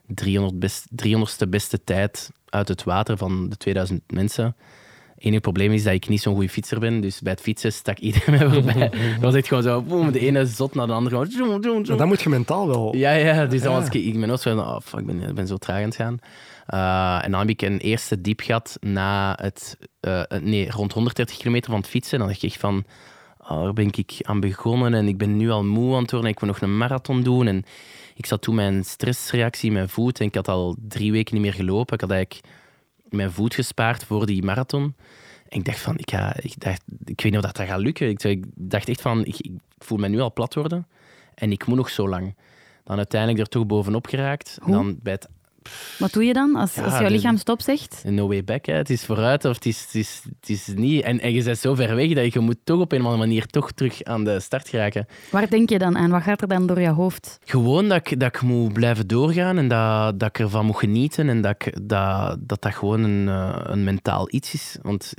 300 0.07 0.59
best, 0.59 0.85
300ste 1.05 1.49
beste 1.49 1.83
tijd 1.83 2.31
uit 2.49 2.67
het 2.67 2.83
water 2.83 3.17
van 3.17 3.49
de 3.49 3.57
2000 3.57 4.01
mensen. 4.07 4.55
Het 5.17 5.25
enige 5.25 5.41
probleem 5.41 5.71
is 5.71 5.83
dat 5.83 5.93
ik 5.93 6.07
niet 6.07 6.21
zo'n 6.21 6.33
goede 6.33 6.49
fietser 6.49 6.79
ben. 6.79 7.01
Dus 7.01 7.21
bij 7.21 7.31
het 7.31 7.41
fietsen 7.41 7.73
stak 7.73 7.97
iedereen 7.97 8.37
mij 8.37 8.49
voorbij. 8.49 8.89
Dat 9.13 9.21
was 9.21 9.35
echt 9.35 9.47
gewoon 9.47 9.63
zo, 9.63 9.81
boom, 9.81 10.11
de 10.11 10.19
ene 10.19 10.45
zot 10.45 10.75
naar 10.75 10.87
de 10.87 10.93
andere. 10.93 11.15
Gewoon, 11.15 11.31
zoom, 11.31 11.47
zoom, 11.47 11.61
zoom. 11.61 11.87
Maar 11.87 11.97
dat 11.97 12.07
moet 12.07 12.21
je 12.21 12.29
mentaal 12.29 12.67
wel. 12.67 12.95
Ja, 12.95 13.11
ja. 13.11 13.45
Dus 13.45 13.61
dan 13.61 13.73
was 13.73 13.85
ik, 13.85 13.93
ik 13.93 14.19
ben 14.19 14.29
ook 14.29 14.39
zo, 14.39 14.57
oh, 14.57 14.79
fuck, 14.83 14.99
ik 14.99 15.05
ben, 15.05 15.21
ik 15.21 15.35
ben 15.35 15.47
zo 15.47 15.57
traag 15.57 15.77
aan 15.77 15.83
het 15.83 15.95
gaan. 15.95 16.19
Uh, 16.73 17.25
en 17.25 17.31
dan 17.31 17.39
heb 17.39 17.49
ik 17.49 17.61
een 17.61 17.77
eerste 17.77 18.21
diep 18.21 18.39
gehad 18.39 18.77
na 18.79 19.37
het, 19.41 19.77
uh, 20.01 20.21
nee, 20.41 20.71
rond 20.71 20.93
130 20.93 21.37
kilometer 21.37 21.71
van 21.71 21.79
het 21.79 21.89
fietsen. 21.89 22.19
Dan 22.19 22.27
dacht 22.27 22.43
ik 22.43 22.49
echt 22.49 22.59
van, 22.59 22.83
oh, 23.39 23.63
daar 23.63 23.73
ben 23.73 23.87
ik 23.95 24.19
aan 24.21 24.39
begonnen 24.39 24.93
en 24.93 25.07
ik 25.07 25.17
ben 25.17 25.37
nu 25.37 25.49
al 25.49 25.63
moe 25.63 25.95
aan 25.95 26.01
het 26.01 26.11
worden. 26.11 26.29
Ik 26.29 26.39
wil 26.39 26.49
nog 26.49 26.61
een 26.61 26.77
marathon 26.77 27.23
doen. 27.23 27.47
En 27.47 27.63
ik 28.15 28.25
zat 28.25 28.41
toen 28.41 28.55
mijn 28.55 28.83
stressreactie 28.83 29.67
in 29.67 29.73
mijn 29.73 29.89
voet 29.89 30.19
en 30.19 30.25
ik 30.25 30.35
had 30.35 30.47
al 30.47 30.75
drie 30.87 31.11
weken 31.11 31.33
niet 31.33 31.43
meer 31.43 31.53
gelopen. 31.53 31.93
Ik 31.93 32.01
had 32.01 32.11
eigenlijk 32.11 32.45
mijn 33.09 33.31
voet 33.31 33.53
gespaard 33.53 34.03
voor 34.03 34.25
die 34.25 34.43
marathon. 34.43 34.95
En 35.49 35.59
ik 35.59 35.65
dacht 35.65 35.79
van, 35.79 35.97
ik, 35.97 36.09
ga, 36.09 36.35
ik, 36.39 36.53
dacht, 36.59 36.83
ik 37.05 37.21
weet 37.21 37.31
niet 37.31 37.43
of 37.43 37.51
dat 37.51 37.67
gaat 37.67 37.79
lukken. 37.79 38.09
Ik, 38.09 38.23
ik 38.23 38.45
dacht 38.55 38.89
echt 38.89 39.01
van, 39.01 39.25
ik, 39.25 39.37
ik, 39.39 39.51
voel 39.77 39.97
me 39.97 40.07
nu 40.07 40.19
al 40.19 40.33
plat 40.33 40.53
worden 40.53 40.87
en 41.35 41.51
ik 41.51 41.65
moet 41.65 41.77
nog 41.77 41.89
zo 41.89 42.09
lang. 42.09 42.35
Dan 42.83 42.97
uiteindelijk 42.97 43.41
er 43.41 43.47
toch 43.47 43.65
bovenop 43.65 44.05
geraakt. 44.05 44.57
Hoe? 44.61 44.73
Dan 44.73 44.99
bij 45.01 45.13
het, 45.13 45.27
Wat 45.99 46.13
doe 46.13 46.23
je 46.23 46.33
dan 46.33 46.55
als, 46.55 46.75
Ja, 46.75 46.83
als 46.83 46.99
jouw 46.99 47.09
lichaam 47.09 47.37
stop 47.37 47.61
zegt? 47.61 48.03
no 48.05 48.27
way 48.27 48.43
back. 48.43 48.65
Hè. 48.65 48.73
Het 48.73 48.89
is 48.89 49.05
vooruit 49.05 49.45
of 49.45 49.55
het 49.55 49.65
is, 49.65 49.81
het 49.81 49.95
is, 49.95 50.21
het 50.39 50.49
is 50.49 50.67
niet. 50.75 51.03
En, 51.03 51.19
en 51.19 51.33
je 51.33 51.43
bent 51.43 51.57
zo 51.57 51.75
ver 51.75 51.95
weg 51.95 52.13
dat 52.13 52.33
je 52.33 52.39
moet 52.39 52.57
toch 52.63 52.79
op 52.79 52.91
een 52.91 52.99
of 52.99 53.05
andere 53.05 53.25
manier 53.27 53.45
toch 53.45 53.71
terug 53.71 54.03
aan 54.03 54.23
de 54.23 54.39
start 54.39 54.69
geraken. 54.69 55.05
Waar 55.31 55.49
denk 55.49 55.69
je 55.69 55.77
dan 55.77 55.97
aan? 55.97 56.09
Wat 56.09 56.21
gaat 56.21 56.41
er 56.41 56.47
dan 56.47 56.67
door 56.67 56.79
je 56.81 56.89
hoofd? 56.89 57.39
Gewoon 57.45 57.87
dat 57.87 57.97
ik, 58.11 58.19
dat 58.19 58.35
ik 58.35 58.41
moet 58.41 58.73
blijven 58.73 59.07
doorgaan 59.07 59.57
en 59.57 59.67
dat, 59.67 60.19
dat 60.19 60.29
ik 60.29 60.39
ervan 60.39 60.65
moet 60.65 60.77
genieten 60.77 61.29
en 61.29 61.41
dat 61.41 61.55
ik, 61.57 61.73
dat, 61.89 62.37
dat, 62.39 62.61
dat 62.61 62.75
gewoon 62.75 63.03
een, 63.03 63.27
eh, 63.27 63.59
een 63.63 63.83
mentaal 63.83 64.27
iets 64.29 64.53
is. 64.53 64.77
Want 64.81 65.13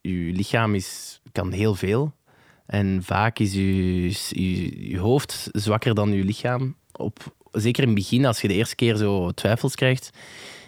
je 0.00 0.32
lichaam 0.34 0.74
is, 0.74 1.20
kan 1.32 1.52
heel 1.52 1.74
veel. 1.74 2.12
En 2.66 3.00
vaak 3.02 3.38
is 3.38 3.52
je, 3.52 4.06
je, 4.28 4.88
je 4.88 4.98
hoofd 4.98 5.48
zwakker 5.52 5.94
dan 5.94 6.12
je 6.12 6.24
lichaam. 6.24 6.76
Op, 6.92 7.34
zeker 7.52 7.82
in 7.82 7.88
het 7.88 7.98
begin, 7.98 8.24
als 8.24 8.40
je 8.40 8.48
de 8.48 8.54
eerste 8.54 8.74
keer 8.74 8.96
zo 8.96 9.30
twijfels 9.30 9.74
krijgt, 9.74 10.10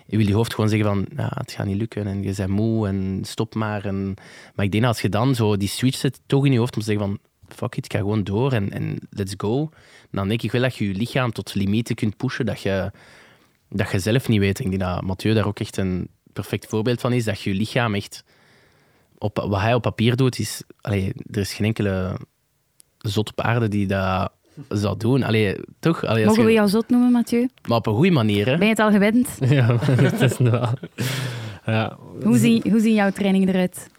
wil 0.06 0.26
je 0.26 0.34
hoofd 0.34 0.54
gewoon 0.54 0.70
zeggen 0.70 0.88
van, 0.88 1.06
ja, 1.16 1.32
het 1.34 1.52
gaat 1.52 1.66
niet 1.66 1.76
lukken 1.76 2.06
en 2.06 2.22
je 2.22 2.34
bent 2.36 2.48
moe 2.48 2.88
en 2.88 3.20
stop 3.22 3.54
maar. 3.54 3.84
En, 3.84 4.14
maar 4.54 4.64
ik 4.64 4.72
denk 4.72 4.84
als 4.84 5.00
je 5.00 5.08
dan 5.08 5.34
zo 5.34 5.56
die 5.56 5.68
switch 5.68 5.98
zet, 5.98 6.20
toch 6.26 6.44
in 6.44 6.52
je 6.52 6.58
hoofd 6.58 6.74
om 6.74 6.80
te 6.82 6.86
zeggen 6.86 7.06
van, 7.06 7.18
fuck 7.48 7.76
it, 7.76 7.84
ik 7.84 7.92
ga 7.92 7.98
gewoon 7.98 8.24
door 8.24 8.52
en, 8.52 8.70
en 8.70 8.98
let's 9.10 9.34
go. 9.36 9.68
Dan 10.10 10.28
denk 10.28 10.42
ik 10.42 10.52
wel 10.52 10.62
dat 10.62 10.76
je 10.76 10.88
je 10.88 10.94
lichaam 10.94 11.32
tot 11.32 11.54
limieten 11.54 11.94
kunt 11.94 12.16
pushen 12.16 12.46
dat 12.46 12.60
je, 12.60 12.92
dat 13.68 13.90
je 13.90 13.98
zelf 13.98 14.28
niet 14.28 14.40
weet. 14.40 14.58
Ik 14.58 14.68
denk 14.68 14.80
dat 14.80 15.02
Mathieu 15.02 15.34
daar 15.34 15.46
ook 15.46 15.60
echt 15.60 15.76
een 15.76 16.08
perfect 16.32 16.66
voorbeeld 16.66 17.00
van 17.00 17.12
is, 17.12 17.24
dat 17.24 17.40
je 17.40 17.50
je 17.50 17.56
lichaam 17.56 17.94
echt... 17.94 18.24
Op, 19.18 19.36
wat 19.36 19.60
hij 19.60 19.74
op 19.74 19.82
papier 19.82 20.16
doet, 20.16 20.38
is... 20.38 20.62
Allee, 20.80 21.12
er 21.30 21.40
is 21.40 21.54
geen 21.54 21.66
enkele 21.66 22.18
zot 22.98 23.30
op 23.30 23.40
aarde 23.40 23.68
die 23.68 23.86
dat 23.86 24.32
zou 24.68 24.96
doen. 24.98 25.22
Allee, 25.22 25.56
toch? 25.80 26.04
Allee, 26.04 26.24
Mogen 26.24 26.40
je- 26.40 26.46
we 26.46 26.52
jou 26.54 26.68
zot 26.68 26.88
noemen, 26.88 27.12
Mathieu? 27.12 27.48
Maar 27.68 27.76
op 27.78 27.86
een 27.86 27.94
goede 27.94 28.10
manier, 28.10 28.46
hè? 28.46 28.52
Ben 28.56 28.66
je 28.66 28.72
het 28.72 28.78
al 28.82 28.90
gewend? 28.90 29.28
Ja, 29.48 29.66
dat 30.10 30.20
is 30.20 30.38
wel. 30.38 30.68
Ja. 31.66 31.96
Hoe, 32.22 32.38
zien, 32.38 32.64
hoe 32.70 32.80
zien 32.80 32.94
jouw 32.94 33.10
trainingen 33.10 33.48
eruit? 33.48 33.90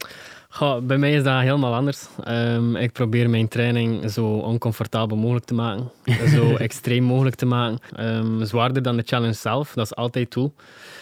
Goh, 0.49 0.81
bij 0.81 0.97
mij 0.97 1.13
is 1.13 1.23
dat 1.23 1.41
helemaal 1.41 1.73
anders. 1.73 2.05
Ehm, 2.23 2.75
ik 2.75 2.91
probeer 2.91 3.29
mijn 3.29 3.47
training 3.47 4.11
zo 4.11 4.25
oncomfortabel 4.27 5.17
mogelijk 5.17 5.45
te 5.45 5.53
maken. 5.53 5.91
zo 6.35 6.55
extreem 6.55 7.03
mogelijk 7.03 7.35
te 7.35 7.45
maken. 7.45 7.79
Ehm, 7.95 8.43
zwaarder 8.45 8.81
dan 8.81 8.95
de 8.97 9.03
challenge 9.05 9.33
zelf, 9.33 9.73
dat 9.73 9.85
is 9.85 9.95
altijd 9.95 10.29
toe. 10.29 10.51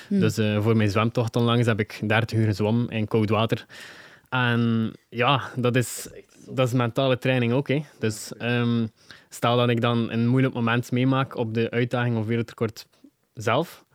Dus 0.10 0.38
eh, 0.38 0.62
voor 0.62 0.78
mijn 0.78 0.89
zwemtocht 0.89 1.36
onlangs 1.36 1.66
heb 1.68 1.80
ik 1.80 2.00
30 2.08 2.38
uur 2.38 2.46
gezwommen 2.46 2.89
in 2.89 3.08
koud 3.08 3.30
water. 3.30 3.66
En 4.30 4.92
ja, 5.10 5.42
dat 5.56 5.76
is, 5.76 6.08
dat 6.49 6.67
is 6.67 6.73
mentale 6.73 7.17
training 7.17 7.53
ook. 7.53 7.67
Hè. 7.67 7.84
Dus 7.99 8.34
ehm, 8.38 8.88
stel 9.29 9.58
dat 9.58 9.69
ik 9.69 9.82
dan 9.82 10.12
een 10.12 10.27
moeilijk 10.27 10.53
moment 10.53 10.91
meemaak 10.91 11.36
op 11.36 11.53
de 11.53 11.71
uitdaging 11.71 12.17
of 12.17 12.25
wereldrecord 12.25 12.88
zelf, 13.34 13.86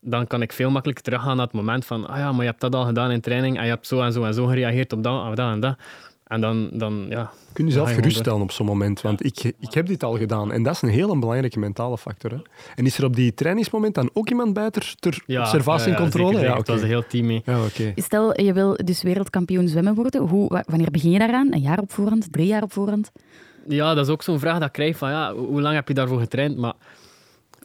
dan 0.00 0.26
kan 0.26 0.42
ik 0.42 0.52
veel 0.52 0.70
makkelijker 0.70 1.04
teruggaan 1.04 1.36
naar 1.36 1.46
het 1.46 1.54
moment 1.54 1.84
van 1.84 2.06
ah 2.06 2.16
ja, 2.16 2.32
maar 2.32 2.40
je 2.40 2.50
hebt 2.50 2.60
dat 2.60 2.74
al 2.74 2.84
gedaan 2.84 3.10
in 3.10 3.20
training 3.20 3.56
en 3.56 3.64
je 3.64 3.70
hebt 3.70 3.86
zo 3.86 4.00
en 4.00 4.12
zo 4.12 4.24
en 4.24 4.34
zo 4.34 4.46
gereageerd 4.46 4.92
op 4.92 5.02
dat, 5.02 5.28
op 5.28 5.36
dat 5.36 5.52
en 5.52 5.60
dat. 5.60 5.78
En 6.30 6.40
dan, 6.40 6.70
dan 6.72 7.06
ja... 7.08 7.30
Kun 7.52 7.66
je 7.66 7.72
zelf 7.72 7.92
geruststellen 7.94 8.40
op 8.40 8.52
zo'n 8.52 8.66
moment, 8.66 9.00
want 9.00 9.24
ik, 9.24 9.44
ik 9.58 9.74
heb 9.74 9.86
dit 9.86 10.02
al 10.04 10.16
gedaan. 10.16 10.52
En 10.52 10.62
dat 10.62 10.74
is 10.74 10.82
een 10.82 10.88
hele 10.88 11.18
belangrijke 11.18 11.58
mentale 11.58 11.98
factor. 11.98 12.30
Hè. 12.30 12.36
En 12.74 12.86
is 12.86 12.98
er 12.98 13.04
op 13.04 13.16
die 13.16 13.34
trainingsmoment 13.34 13.94
dan 13.94 14.10
ook 14.12 14.28
iemand 14.30 14.52
bij 14.54 14.70
ter, 14.70 14.94
ter 14.98 15.22
ja 15.26 15.40
observatie 15.40 15.86
en 15.86 15.92
ja, 15.92 15.98
controle? 15.98 16.32
zeker, 16.32 16.48
Ja. 16.48 16.56
Het 16.56 16.68
was 16.68 16.80
een 16.80 16.86
heel 16.86 17.06
team 17.06 17.26
mee. 17.26 17.42
Ja, 17.44 17.64
oké. 17.64 17.92
Stel, 17.96 18.40
je 18.40 18.52
wil 18.52 18.76
dus 18.84 19.02
wereldkampioen 19.02 19.68
zwemmen 19.68 19.94
worden. 19.94 20.20
Hoe, 20.20 20.48
wa- 20.48 20.64
wanneer 20.66 20.90
begin 20.90 21.10
je 21.10 21.18
daaraan? 21.18 21.52
Een 21.52 21.60
jaar 21.60 21.78
op 21.78 21.92
voorhand? 21.92 22.32
Drie 22.32 22.46
jaar 22.46 22.62
op 22.62 22.72
voorhand? 22.72 23.12
Ja, 23.68 23.94
dat 23.94 24.06
is 24.06 24.12
ook 24.12 24.22
zo'n 24.22 24.38
vraag 24.38 24.58
dat 24.58 24.66
ik 24.66 24.72
krijg 24.72 24.96
van 24.96 25.10
ja, 25.10 25.34
hoe 25.34 25.46
hoe 25.46 25.60
lang 25.60 25.74
heb 25.74 25.88
je 25.88 25.94
daarvoor 25.94 26.20
getraind? 26.20 26.56
Maar 26.56 26.74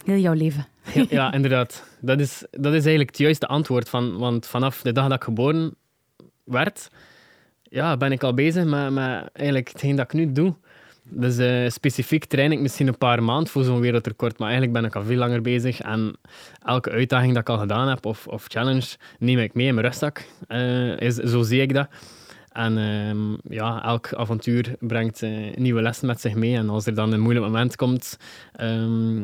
Heel 0.05 0.17
jouw 0.17 0.33
leven. 0.33 0.65
Ja, 0.93 1.05
ja, 1.09 1.33
inderdaad. 1.33 1.83
Dat 1.99 2.19
is, 2.19 2.43
dat 2.51 2.65
is 2.73 2.79
eigenlijk 2.79 3.09
het 3.09 3.17
juiste 3.17 3.47
antwoord. 3.47 3.89
Van, 3.89 4.17
want 4.17 4.47
vanaf 4.47 4.81
de 4.81 4.91
dag 4.91 5.03
dat 5.07 5.17
ik 5.17 5.23
geboren 5.23 5.75
werd, 6.43 6.89
ja, 7.75 7.97
ben 7.97 8.11
ik 8.11 8.23
al 8.23 8.33
bezig 8.33 8.63
met, 8.63 8.91
met 8.91 9.29
eigenlijk 9.33 9.67
hetgeen 9.67 9.95
dat 9.95 10.05
ik 10.05 10.13
nu 10.13 10.31
doe. 10.31 10.53
Dus 11.09 11.35
specifiek 11.73 12.25
train 12.25 12.51
ik 12.51 12.59
misschien 12.59 12.87
een 12.87 12.97
paar 12.97 13.23
maanden 13.23 13.51
voor 13.51 13.63
zo'n 13.63 13.79
wereldrecord, 13.79 14.37
maar 14.37 14.47
eigenlijk 14.49 14.77
ben 14.79 14.85
ik 14.85 14.95
al 14.95 15.03
veel 15.03 15.17
langer 15.17 15.41
bezig. 15.41 15.81
En 15.81 16.15
elke 16.63 16.91
uitdaging 16.91 17.33
dat 17.33 17.41
ik 17.41 17.49
al 17.49 17.57
gedaan 17.57 17.87
heb, 17.87 18.05
of, 18.05 18.27
of 18.27 18.45
challenge, 18.47 18.87
neem 19.19 19.39
ik 19.39 19.53
mee 19.53 19.67
in 19.67 19.73
mijn 19.73 19.85
rugzak. 19.85 20.25
Eh, 20.47 20.99
is, 20.99 21.15
zo 21.15 21.41
zie 21.41 21.61
ik 21.61 21.73
dat. 21.73 21.87
En 22.55 22.77
ehm, 22.77 23.53
ja, 23.53 23.83
elk 23.83 24.13
avontuur 24.13 24.75
brengt 24.79 25.21
eh, 25.21 25.55
nieuwe 25.55 25.81
lessen 25.81 26.07
met 26.07 26.21
zich 26.21 26.35
mee. 26.35 26.55
En 26.55 26.69
als 26.69 26.85
er 26.85 26.95
dan 26.95 27.11
een 27.11 27.19
moeilijk 27.19 27.45
moment 27.45 27.75
komt 27.75 28.17
ehm, 28.51 29.17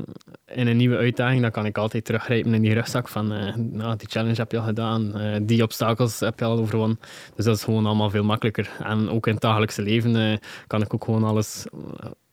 in 0.45 0.67
een 0.67 0.77
nieuwe 0.77 0.97
uitdaging, 0.97 1.41
dan 1.41 1.51
kan 1.51 1.65
ik 1.65 1.77
altijd 1.77 2.05
teruggrijpen 2.05 2.53
in 2.53 2.61
die 2.61 2.73
rugzak 2.73 3.07
van 3.07 3.33
eh, 3.33 3.55
nou, 3.55 3.95
die 3.95 4.09
challenge 4.09 4.35
heb 4.35 4.51
je 4.51 4.57
al 4.57 4.63
gedaan, 4.63 5.17
eh, 5.17 5.39
die 5.41 5.63
obstakels 5.63 6.19
heb 6.19 6.39
je 6.39 6.45
al 6.45 6.59
overwonnen. 6.59 6.99
Dus 7.35 7.45
dat 7.45 7.55
is 7.55 7.63
gewoon 7.63 7.85
allemaal 7.85 8.09
veel 8.09 8.23
makkelijker. 8.23 8.69
En 8.83 9.09
ook 9.09 9.27
in 9.27 9.33
het 9.33 9.41
dagelijkse 9.41 9.81
leven 9.81 10.39
kan 10.67 10.81
ik 10.81 10.93
ook 10.93 11.03
gewoon 11.03 11.23
alles 11.23 11.65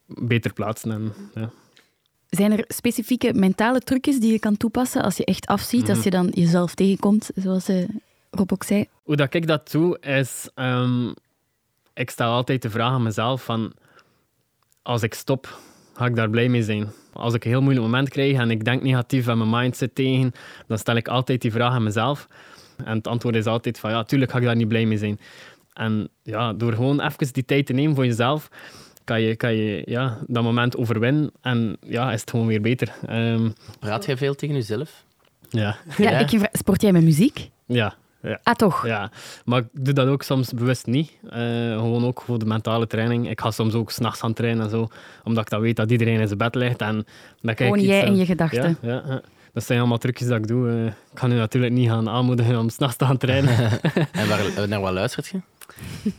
beter 0.06 0.52
plaatsen. 0.52 0.90
En, 0.90 1.12
ja. 1.34 1.50
Zijn 2.28 2.52
er 2.52 2.64
specifieke 2.68 3.34
mentale 3.34 3.80
trucjes 3.80 4.20
die 4.20 4.32
je 4.32 4.38
kan 4.38 4.56
toepassen 4.56 5.02
als 5.02 5.16
je 5.16 5.24
echt 5.24 5.46
afziet, 5.46 5.88
als 5.88 6.02
je 6.02 6.10
dan 6.10 6.30
jezelf 6.34 6.74
tegenkomt, 6.74 7.30
zoals 7.34 7.68
Rob 8.30 8.52
ook 8.52 8.62
zei? 8.64 8.86
Hoe 9.02 9.16
dat 9.16 9.34
ik 9.34 9.46
dat 9.46 9.70
doe, 9.70 9.98
is... 10.00 10.48
ehm, 10.54 11.08
ik 11.94 12.10
stel 12.10 12.30
altijd 12.32 12.62
de 12.62 12.70
vraag 12.70 12.92
aan 12.92 13.02
mezelf 13.02 13.44
van... 13.44 13.72
als 14.82 15.02
ik 15.02 15.14
stop, 15.14 15.58
ga 15.94 16.06
ik 16.06 16.16
daar 16.16 16.30
blij 16.30 16.48
mee 16.48 16.62
zijn. 16.62 16.88
Als 17.12 17.34
ik 17.34 17.44
een 17.44 17.50
heel 17.50 17.60
moeilijk 17.62 17.84
moment 17.86 18.08
krijg 18.08 18.36
en 18.36 18.50
ik 18.50 18.64
denk 18.64 18.82
negatief 18.82 19.26
en 19.26 19.38
mijn 19.38 19.50
mind 19.50 19.76
zit 19.76 19.94
tegen, 19.94 20.32
dan 20.66 20.78
stel 20.78 20.96
ik 20.96 21.08
altijd 21.08 21.42
die 21.42 21.52
vraag 21.52 21.72
aan 21.72 21.82
mezelf. 21.82 22.26
En 22.84 22.96
het 22.96 23.06
antwoord 23.06 23.34
is 23.34 23.46
altijd 23.46 23.78
van 23.78 23.90
ja, 23.90 24.04
tuurlijk 24.04 24.30
ga 24.30 24.38
ik 24.38 24.44
daar 24.44 24.56
niet 24.56 24.68
blij 24.68 24.86
mee 24.86 24.98
zijn. 24.98 25.20
En 25.72 26.08
ja, 26.22 26.52
door 26.52 26.72
gewoon 26.72 27.00
even 27.00 27.32
die 27.32 27.44
tijd 27.44 27.66
te 27.66 27.72
nemen 27.72 27.94
voor 27.94 28.06
jezelf, 28.06 28.48
kan 29.04 29.20
je, 29.20 29.36
kan 29.36 29.54
je 29.54 29.82
ja, 29.86 30.18
dat 30.26 30.42
moment 30.42 30.76
overwinnen 30.76 31.30
en 31.40 31.76
ja, 31.80 32.12
is 32.12 32.20
het 32.20 32.30
gewoon 32.30 32.46
weer 32.46 32.60
beter. 32.60 32.92
Ehm, 33.06 33.50
Praat 33.78 34.04
jij 34.04 34.16
veel 34.16 34.34
tegen 34.34 34.54
jezelf? 34.54 35.04
ja. 35.50 35.76
Ja, 35.96 36.10
Ja. 36.10 36.18
ik 36.18 36.48
sport 36.52 36.82
jij 36.82 36.92
met 36.92 37.02
muziek? 37.02 37.50
Ja, 37.66 37.94
ja. 38.28 38.38
Ah, 38.42 38.54
toch? 38.54 38.86
Ja, 38.86 39.10
maar 39.44 39.58
ik 39.60 39.66
doe 39.72 39.94
dat 39.94 40.06
ook 40.08 40.22
soms 40.22 40.52
bewust 40.52 40.86
niet. 40.86 41.10
Eh, 41.30 41.38
gewoon 41.72 42.04
ook 42.04 42.22
voor 42.26 42.38
de 42.38 42.44
mentale 42.44 42.86
training. 42.86 43.30
Ik 43.30 43.40
ga 43.40 43.50
soms 43.50 43.74
ook 43.74 43.90
s'nachts 43.90 44.20
gaan 44.20 44.32
trainen 44.32 44.64
en 44.64 44.70
zo, 44.70 44.88
omdat 45.24 45.42
ik 45.44 45.50
dan 45.50 45.60
weet 45.60 45.76
dat 45.76 45.90
iedereen 45.90 46.20
in 46.20 46.26
zijn 46.26 46.38
bed 46.38 46.54
ligt. 46.54 46.80
En 46.80 46.94
dan 46.94 47.54
kijk 47.54 47.58
ik 47.58 47.64
Gewoon 47.66 47.80
jij 47.80 48.00
aan- 48.02 48.06
en 48.06 48.16
je 48.16 48.26
gedachten. 48.26 48.78
Ja, 48.80 48.88
ja, 48.90 49.02
ja. 49.06 49.20
Dat 49.52 49.64
zijn 49.66 49.78
allemaal 49.78 49.98
trucjes 49.98 50.28
dat 50.28 50.36
ik 50.38 50.46
doe. 50.46 50.68
Eh, 50.70 50.86
ik 50.86 50.92
kan 51.14 51.32
u 51.32 51.34
natuurlijk 51.34 51.72
niet 51.72 51.88
gaan 51.88 52.08
aanmoedigen 52.08 52.58
om 52.58 52.68
s'nachts 52.68 52.96
te 52.96 53.04
gaan 53.04 53.16
trainen. 53.16 53.56
En 54.12 54.28
waar, 54.28 54.68
naar 54.68 54.80
wat 54.80 54.92
luistert 54.92 55.26
je? 55.26 55.38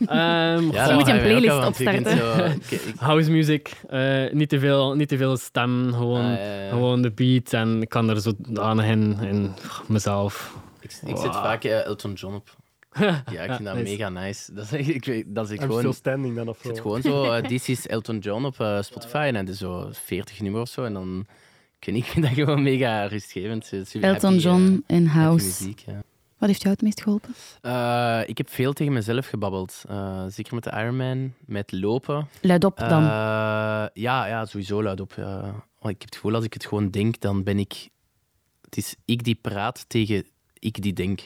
Ehm, 0.06 0.70
Ja, 0.72 0.94
moet 0.94 1.06
je 1.06 1.12
een 1.12 1.18
ook 1.18 1.22
playlist 1.24 1.54
kunt 1.58 1.66
opstarten. 1.66 2.16
zo- 2.16 2.74
House 3.06 3.30
music, 3.30 3.72
eh, 3.88 4.32
niet, 4.32 4.48
te 4.48 4.58
veel, 4.58 4.94
niet 4.94 5.08
te 5.08 5.16
veel 5.16 5.36
stem, 5.36 5.92
gewoon, 5.92 6.24
Ah, 6.24 6.36
ja, 6.38 6.62
ja. 6.62 6.68
gewoon 6.68 7.02
de 7.02 7.10
beat. 7.10 7.52
En 7.52 7.82
ik 7.82 7.88
kan 7.88 8.10
er 8.10 8.20
zodanig 8.20 8.84
in, 8.86 9.16
in 9.20 9.50
mezelf. 9.86 10.56
Ik, 10.80 10.92
ik 11.06 11.16
zet 11.16 11.32
vaak 11.34 11.64
eh, 11.64 11.84
Elton 11.84 12.12
John 12.12 12.34
op. 12.34 12.56
Ja, 13.32 13.42
ik 13.42 13.52
vind 13.52 13.64
dat 13.64 13.74
nice. 13.74 13.90
mega 13.90 14.08
nice. 14.08 14.54
Dat 14.54 14.72
is, 14.72 14.88
ik, 14.88 15.04
weet- 15.04 15.34
dat 15.34 15.44
is 15.44 15.50
ik 15.50 15.60
I'm 15.60 15.66
gewoon... 15.66 15.80
still 15.80 15.92
standing 15.92 16.36
dan 16.36 16.48
of 16.48 16.56
Ik 16.56 16.64
zet 16.64 16.76
zo. 16.76 16.82
gewoon 16.82 17.02
zo, 17.02 17.32
eh, 17.32 17.44
This 17.48 17.68
is 17.68 17.86
Elton 17.86 18.18
John 18.18 18.44
op 18.44 18.60
eh, 18.60 18.82
Spotify 18.82 19.30
en 19.34 19.48
is 19.48 19.58
zo 19.58 19.88
40 19.92 20.40
nummers 20.40 20.62
of 20.62 20.68
zo. 20.68 20.84
En 20.84 20.92
dan 20.92 21.26
ik 21.78 21.86
weet 21.86 21.94
niet, 21.94 22.04
ik 22.04 22.10
vind 22.10 22.24
dat 22.24 22.34
gewoon 22.34 22.62
mega 22.62 23.04
rustgevend. 23.06 23.64
Super 23.66 24.02
Elton 24.02 24.30
happy, 24.30 24.44
John 24.44 24.84
in 24.86 25.06
House. 25.06 25.44
muziek, 25.46 25.78
ja. 25.86 26.02
Wat 26.38 26.48
heeft 26.48 26.62
jou 26.62 26.74
het 26.74 26.82
meest 26.82 27.02
geholpen? 27.02 27.34
Eh, 27.60 28.20
ik 28.26 28.38
heb 28.38 28.50
veel 28.50 28.72
tegen 28.72 28.92
mezelf 28.92 29.26
gebabbeld. 29.26 29.82
Eh, 29.88 30.24
zeker 30.28 30.54
met 30.54 30.64
de 30.64 30.70
Ironman, 30.70 31.34
met 31.46 31.72
lopen. 31.72 32.28
Luid 32.40 32.64
op 32.64 32.78
dan. 32.78 33.02
Eh, 33.02 33.08
ja, 33.92 34.26
ja, 34.26 34.44
sowieso 34.44 34.82
luid 34.82 35.00
op. 35.00 35.12
ik 35.12 35.18
heb 35.82 36.00
het 36.00 36.14
gevoel, 36.14 36.34
als 36.34 36.44
ik 36.44 36.52
het 36.52 36.66
gewoon 36.66 36.90
denk, 36.90 37.20
dan 37.20 37.42
ben 37.42 37.58
ik... 37.58 37.88
Het 38.64 38.76
is 38.76 38.94
ik 39.04 39.24
die 39.24 39.34
praat 39.34 39.84
tegen 39.88 40.26
ik 40.60 40.82
die 40.82 40.92
denk. 40.92 41.20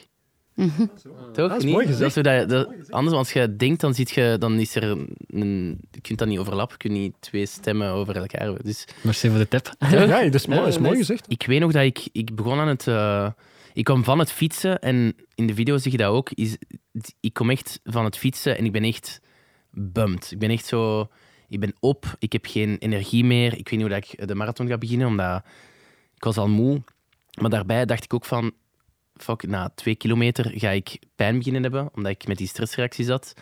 Mhm. 0.53 0.85
Toch? 1.03 1.33
Dat 1.33 1.57
is 1.57 1.63
Niet? 1.63 1.73
mooi 1.73 1.85
gezegd. 1.85 2.15
Dat 2.15 2.25
is 2.25 2.31
hoe 2.33 2.45
dat, 2.47 2.49
dat- 2.49 2.91
anders, 2.91 3.15
als 3.17 3.33
je 3.33 3.55
denkt, 3.55 3.81
dan, 3.81 3.93
ziet 3.93 4.09
je, 4.09 4.35
dan 4.39 4.59
is 4.59 4.75
er 4.75 4.83
een... 5.27 5.77
Je 5.91 6.01
kunt 6.01 6.19
dat 6.19 6.27
niet 6.27 6.39
overlappen. 6.39 6.77
Je 6.79 6.87
kunt 6.89 6.99
niet 6.99 7.13
twee 7.19 7.45
stemmen 7.45 7.89
over 7.89 8.15
elkaar 8.15 8.41
hebben. 8.41 8.63
Dus 8.63 8.87
Merci 9.03 9.29
voor 9.29 9.37
de 9.37 9.47
tip. 9.47 9.73
Ja, 9.89 10.05
dat 10.23 10.33
is 10.33 10.45
mooi, 10.45 10.59
dat 10.59 10.67
is 10.69 10.75
Ja, 10.75 10.81
mooi 10.81 10.95
nice. 10.97 11.05
gezegd. 11.05 11.31
ik 11.31 11.45
weet 11.45 11.59
nog 11.59 11.71
dat 11.71 11.83
ik, 11.83 12.07
ik 12.11 12.35
begon 12.35 12.59
aan 12.59 12.67
het... 12.67 12.87
eh, 12.87 13.29
ik 13.73 13.83
kwam 13.83 14.03
van 14.03 14.19
het 14.19 14.31
fietsen 14.31 14.79
en 14.79 15.15
in 15.35 15.47
de 15.47 15.53
video 15.53 15.77
zie 15.77 15.91
je 15.91 15.97
dat 15.97 16.11
ook. 16.11 16.31
Is, 16.31 16.57
ik 17.19 17.33
kom 17.33 17.49
echt 17.49 17.79
van 17.83 18.03
het 18.05 18.17
fietsen 18.17 18.57
en 18.57 18.65
ik 18.65 18.71
ben 18.71 18.83
echt 18.83 19.21
bummed. 19.71 20.31
Ik 20.31 20.39
ben 20.39 20.49
echt 20.49 20.65
zo... 20.65 21.07
Ik 21.49 21.59
ben 21.59 21.73
op, 21.79 22.15
ik 22.19 22.31
heb 22.31 22.45
geen 22.45 22.77
energie 22.77 23.25
meer. 23.25 23.47
Ik 23.57 23.69
weet 23.69 23.79
niet 23.79 23.81
hoe 23.89 23.99
dat 23.99 24.13
ik 24.13 24.27
de 24.27 24.35
marathon 24.35 24.67
ga 24.67 24.77
beginnen, 24.77 25.07
omdat 25.07 25.43
ik 26.15 26.23
was 26.23 26.37
al 26.37 26.47
moe. 26.49 26.81
Maar 27.41 27.49
daarbij 27.49 27.85
dacht 27.85 28.03
ik 28.03 28.13
ook 28.13 28.25
van... 28.25 28.51
Fuck, 29.17 29.47
na 29.47 29.69
twee 29.75 29.95
kilometer 29.95 30.51
ga 30.55 30.69
ik 30.69 30.99
pijn 31.15 31.37
beginnen 31.37 31.61
hebben, 31.61 31.89
omdat 31.93 32.11
ik 32.11 32.27
met 32.27 32.37
die 32.37 32.47
stressreactie 32.47 33.05
zat. 33.05 33.33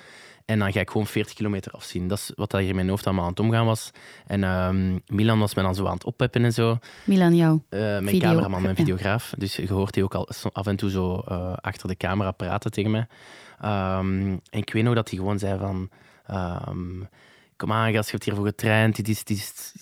En 0.46 0.60
dan 0.60 0.72
ga 0.72 0.80
ik 0.80 0.90
gewoon 0.90 1.08
40 1.08 1.34
kilometer 1.34 1.72
afzien. 1.72 2.08
Dat 2.08 2.18
is 2.18 2.32
wat 2.36 2.52
hier 2.52 2.62
in 2.62 2.76
mijn 2.76 2.90
hoofd 2.90 3.06
allemaal 3.06 3.24
aan 3.24 3.30
het 3.30 3.40
omgaan 3.40 3.66
was. 3.66 3.92
En 4.28 4.44
ehm, 4.44 5.00
Milan 5.08 5.40
was 5.40 5.56
me 5.56 5.62
dan 5.62 5.76
zo 5.76 5.86
aan 5.86 5.94
het 5.94 6.04
oppeppen 6.04 6.44
en 6.44 6.54
zo. 6.54 6.78
Milan, 7.04 7.36
jou. 7.36 7.60
Eh, 7.70 7.80
mijn 7.80 8.08
Video- 8.08 8.20
cameraman, 8.30 8.62
mijn 8.62 8.76
videograaf. 8.86 9.34
Dus 9.38 9.56
je 9.56 9.74
hoort 9.74 9.94
die 9.94 10.04
ook 10.04 10.16
al 10.16 10.30
af 10.54 10.68
en 10.68 10.76
toe 10.76 10.90
zo 10.90 11.16
eh, 11.28 11.54
achter 11.62 11.88
de 11.88 11.98
camera 11.98 12.32
praten 12.32 12.72
tegen 12.72 12.92
mij. 12.92 13.08
Ehm, 13.62 14.28
en 14.50 14.60
ik 14.60 14.74
weet 14.74 14.84
nog 14.84 14.96
dat 14.96 15.10
hij 15.10 15.20
gewoon 15.20 15.40
zei 15.40 15.60
van... 15.60 15.90
ehm, 16.26 17.02
Kom 17.58 17.72
aan, 17.72 17.94
gast, 17.94 18.06
je 18.06 18.12
hebt 18.12 18.24
hiervoor 18.24 18.46
getraind. 18.46 18.96
Dit 18.96 19.08
is, 19.08 19.24
dit 19.24 19.38
is, 19.38 19.74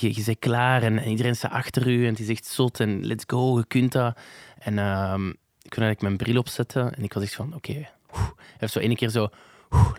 je, 0.00 0.14
je 0.14 0.22
bent 0.24 0.38
klaar 0.38 0.82
en, 0.82 0.98
en 0.98 1.08
iedereen 1.10 1.36
staat 1.36 1.52
achter 1.52 1.88
u. 1.88 2.04
En 2.04 2.10
het 2.10 2.20
is 2.20 2.28
echt 2.28 2.46
zot 2.46 2.80
en 2.80 3.06
let's 3.06 3.24
go, 3.26 3.58
je 3.58 3.66
kunt 3.66 3.92
dat. 3.92 4.18
En 4.60 4.78
ehm, 4.78 5.28
ik 5.62 5.70
kon 5.70 5.82
eigenlijk 5.82 6.00
mijn 6.00 6.16
bril 6.16 6.38
opzetten. 6.38 6.94
En 6.94 7.02
ik 7.02 7.12
was 7.12 7.22
echt 7.22 7.34
van, 7.34 7.54
oké. 7.54 7.72
Hij 7.72 8.28
heeft 8.58 8.72
zo 8.72 8.78
één 8.78 8.96
keer 8.96 9.08
zo... 9.08 9.28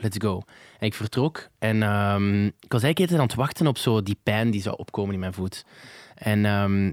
Let's 0.02 0.18
go. 0.20 0.42
En 0.80 0.88
ik 0.88 0.94
vertrok. 0.94 1.48
En 1.60 1.84
ehm, 1.84 2.46
ik 2.46 2.72
was 2.72 2.84
eigenlijk 2.84 3.00
altijd 3.00 3.20
aan 3.20 3.26
het 3.28 3.36
wachten 3.36 3.68
op 3.68 3.78
zo 3.78 4.04
die 4.04 4.18
pijn 4.24 4.52
die 4.52 4.62
zou 4.62 4.78
opkomen 4.78 5.14
in 5.14 5.20
mijn 5.20 5.34
voet. 5.34 5.66
En 6.16 6.46
ehm, 6.46 6.92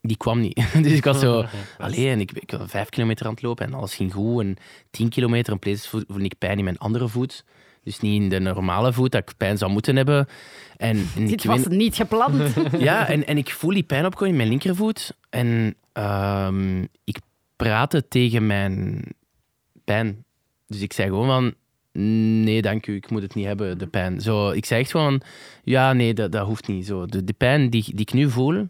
die 0.00 0.16
kwam 0.16 0.40
niet. 0.40 0.72
dus 0.82 0.92
ik 0.92 1.04
was 1.04 1.20
zo... 1.20 1.44
Allee, 1.78 2.10
en 2.10 2.20
ik, 2.20 2.32
ik 2.32 2.50
was 2.50 2.70
vijf 2.70 2.88
kilometer 2.88 3.26
aan 3.26 3.32
het 3.32 3.42
lopen 3.42 3.66
en 3.66 3.74
alles 3.74 3.94
ging 3.94 4.12
goed. 4.12 4.40
En 4.40 4.56
tien 4.90 5.08
kilometer 5.08 5.52
en 5.52 5.58
plots 5.58 5.88
voel- 5.88 6.04
voelde 6.06 6.24
ik 6.24 6.38
pijn 6.38 6.58
in 6.58 6.64
mijn 6.64 6.78
andere 6.78 7.08
voet. 7.08 7.44
Dus 7.88 8.00
niet 8.00 8.22
in 8.22 8.28
de 8.28 8.38
normale 8.38 8.92
voet, 8.92 9.12
dat 9.12 9.22
ik 9.28 9.36
pijn 9.36 9.58
zou 9.58 9.70
moeten 9.72 9.96
hebben. 9.96 10.26
En, 10.76 10.96
en 11.16 11.26
Dit 11.26 11.44
ik 11.44 11.50
was 11.50 11.58
weet- 11.58 11.78
niet 11.78 11.94
gepland. 11.96 12.42
ja, 12.78 13.08
en, 13.08 13.26
en 13.26 13.36
ik 13.38 13.50
voel 13.50 13.70
die 13.70 13.82
pijn 13.82 14.06
opkomen 14.06 14.30
in 14.30 14.36
mijn 14.36 14.48
linkervoet. 14.48 15.16
En 15.30 15.74
ehm, 15.92 16.82
ik 17.04 17.18
praatte 17.56 18.08
tegen 18.08 18.46
mijn 18.46 19.02
pijn. 19.84 20.24
Dus 20.66 20.80
ik 20.80 20.92
zei 20.92 21.08
gewoon 21.08 21.26
van... 21.26 21.54
Nee, 22.42 22.62
dank 22.62 22.86
u, 22.86 22.94
ik 22.96 23.10
moet 23.10 23.22
het 23.22 23.34
niet 23.34 23.46
hebben, 23.46 23.78
de 23.78 23.86
pijn. 23.86 24.20
Zo, 24.20 24.50
ik 24.50 24.64
zei 24.64 24.80
echt 24.80 24.90
gewoon... 24.90 25.20
Ja, 25.64 25.92
nee, 25.92 26.14
dat, 26.14 26.32
dat 26.32 26.46
hoeft 26.46 26.68
niet. 26.68 26.86
Zo, 26.86 27.06
de, 27.06 27.24
de 27.24 27.32
pijn 27.32 27.70
die, 27.70 27.82
die 27.84 28.00
ik 28.00 28.12
nu 28.12 28.30
voel... 28.30 28.68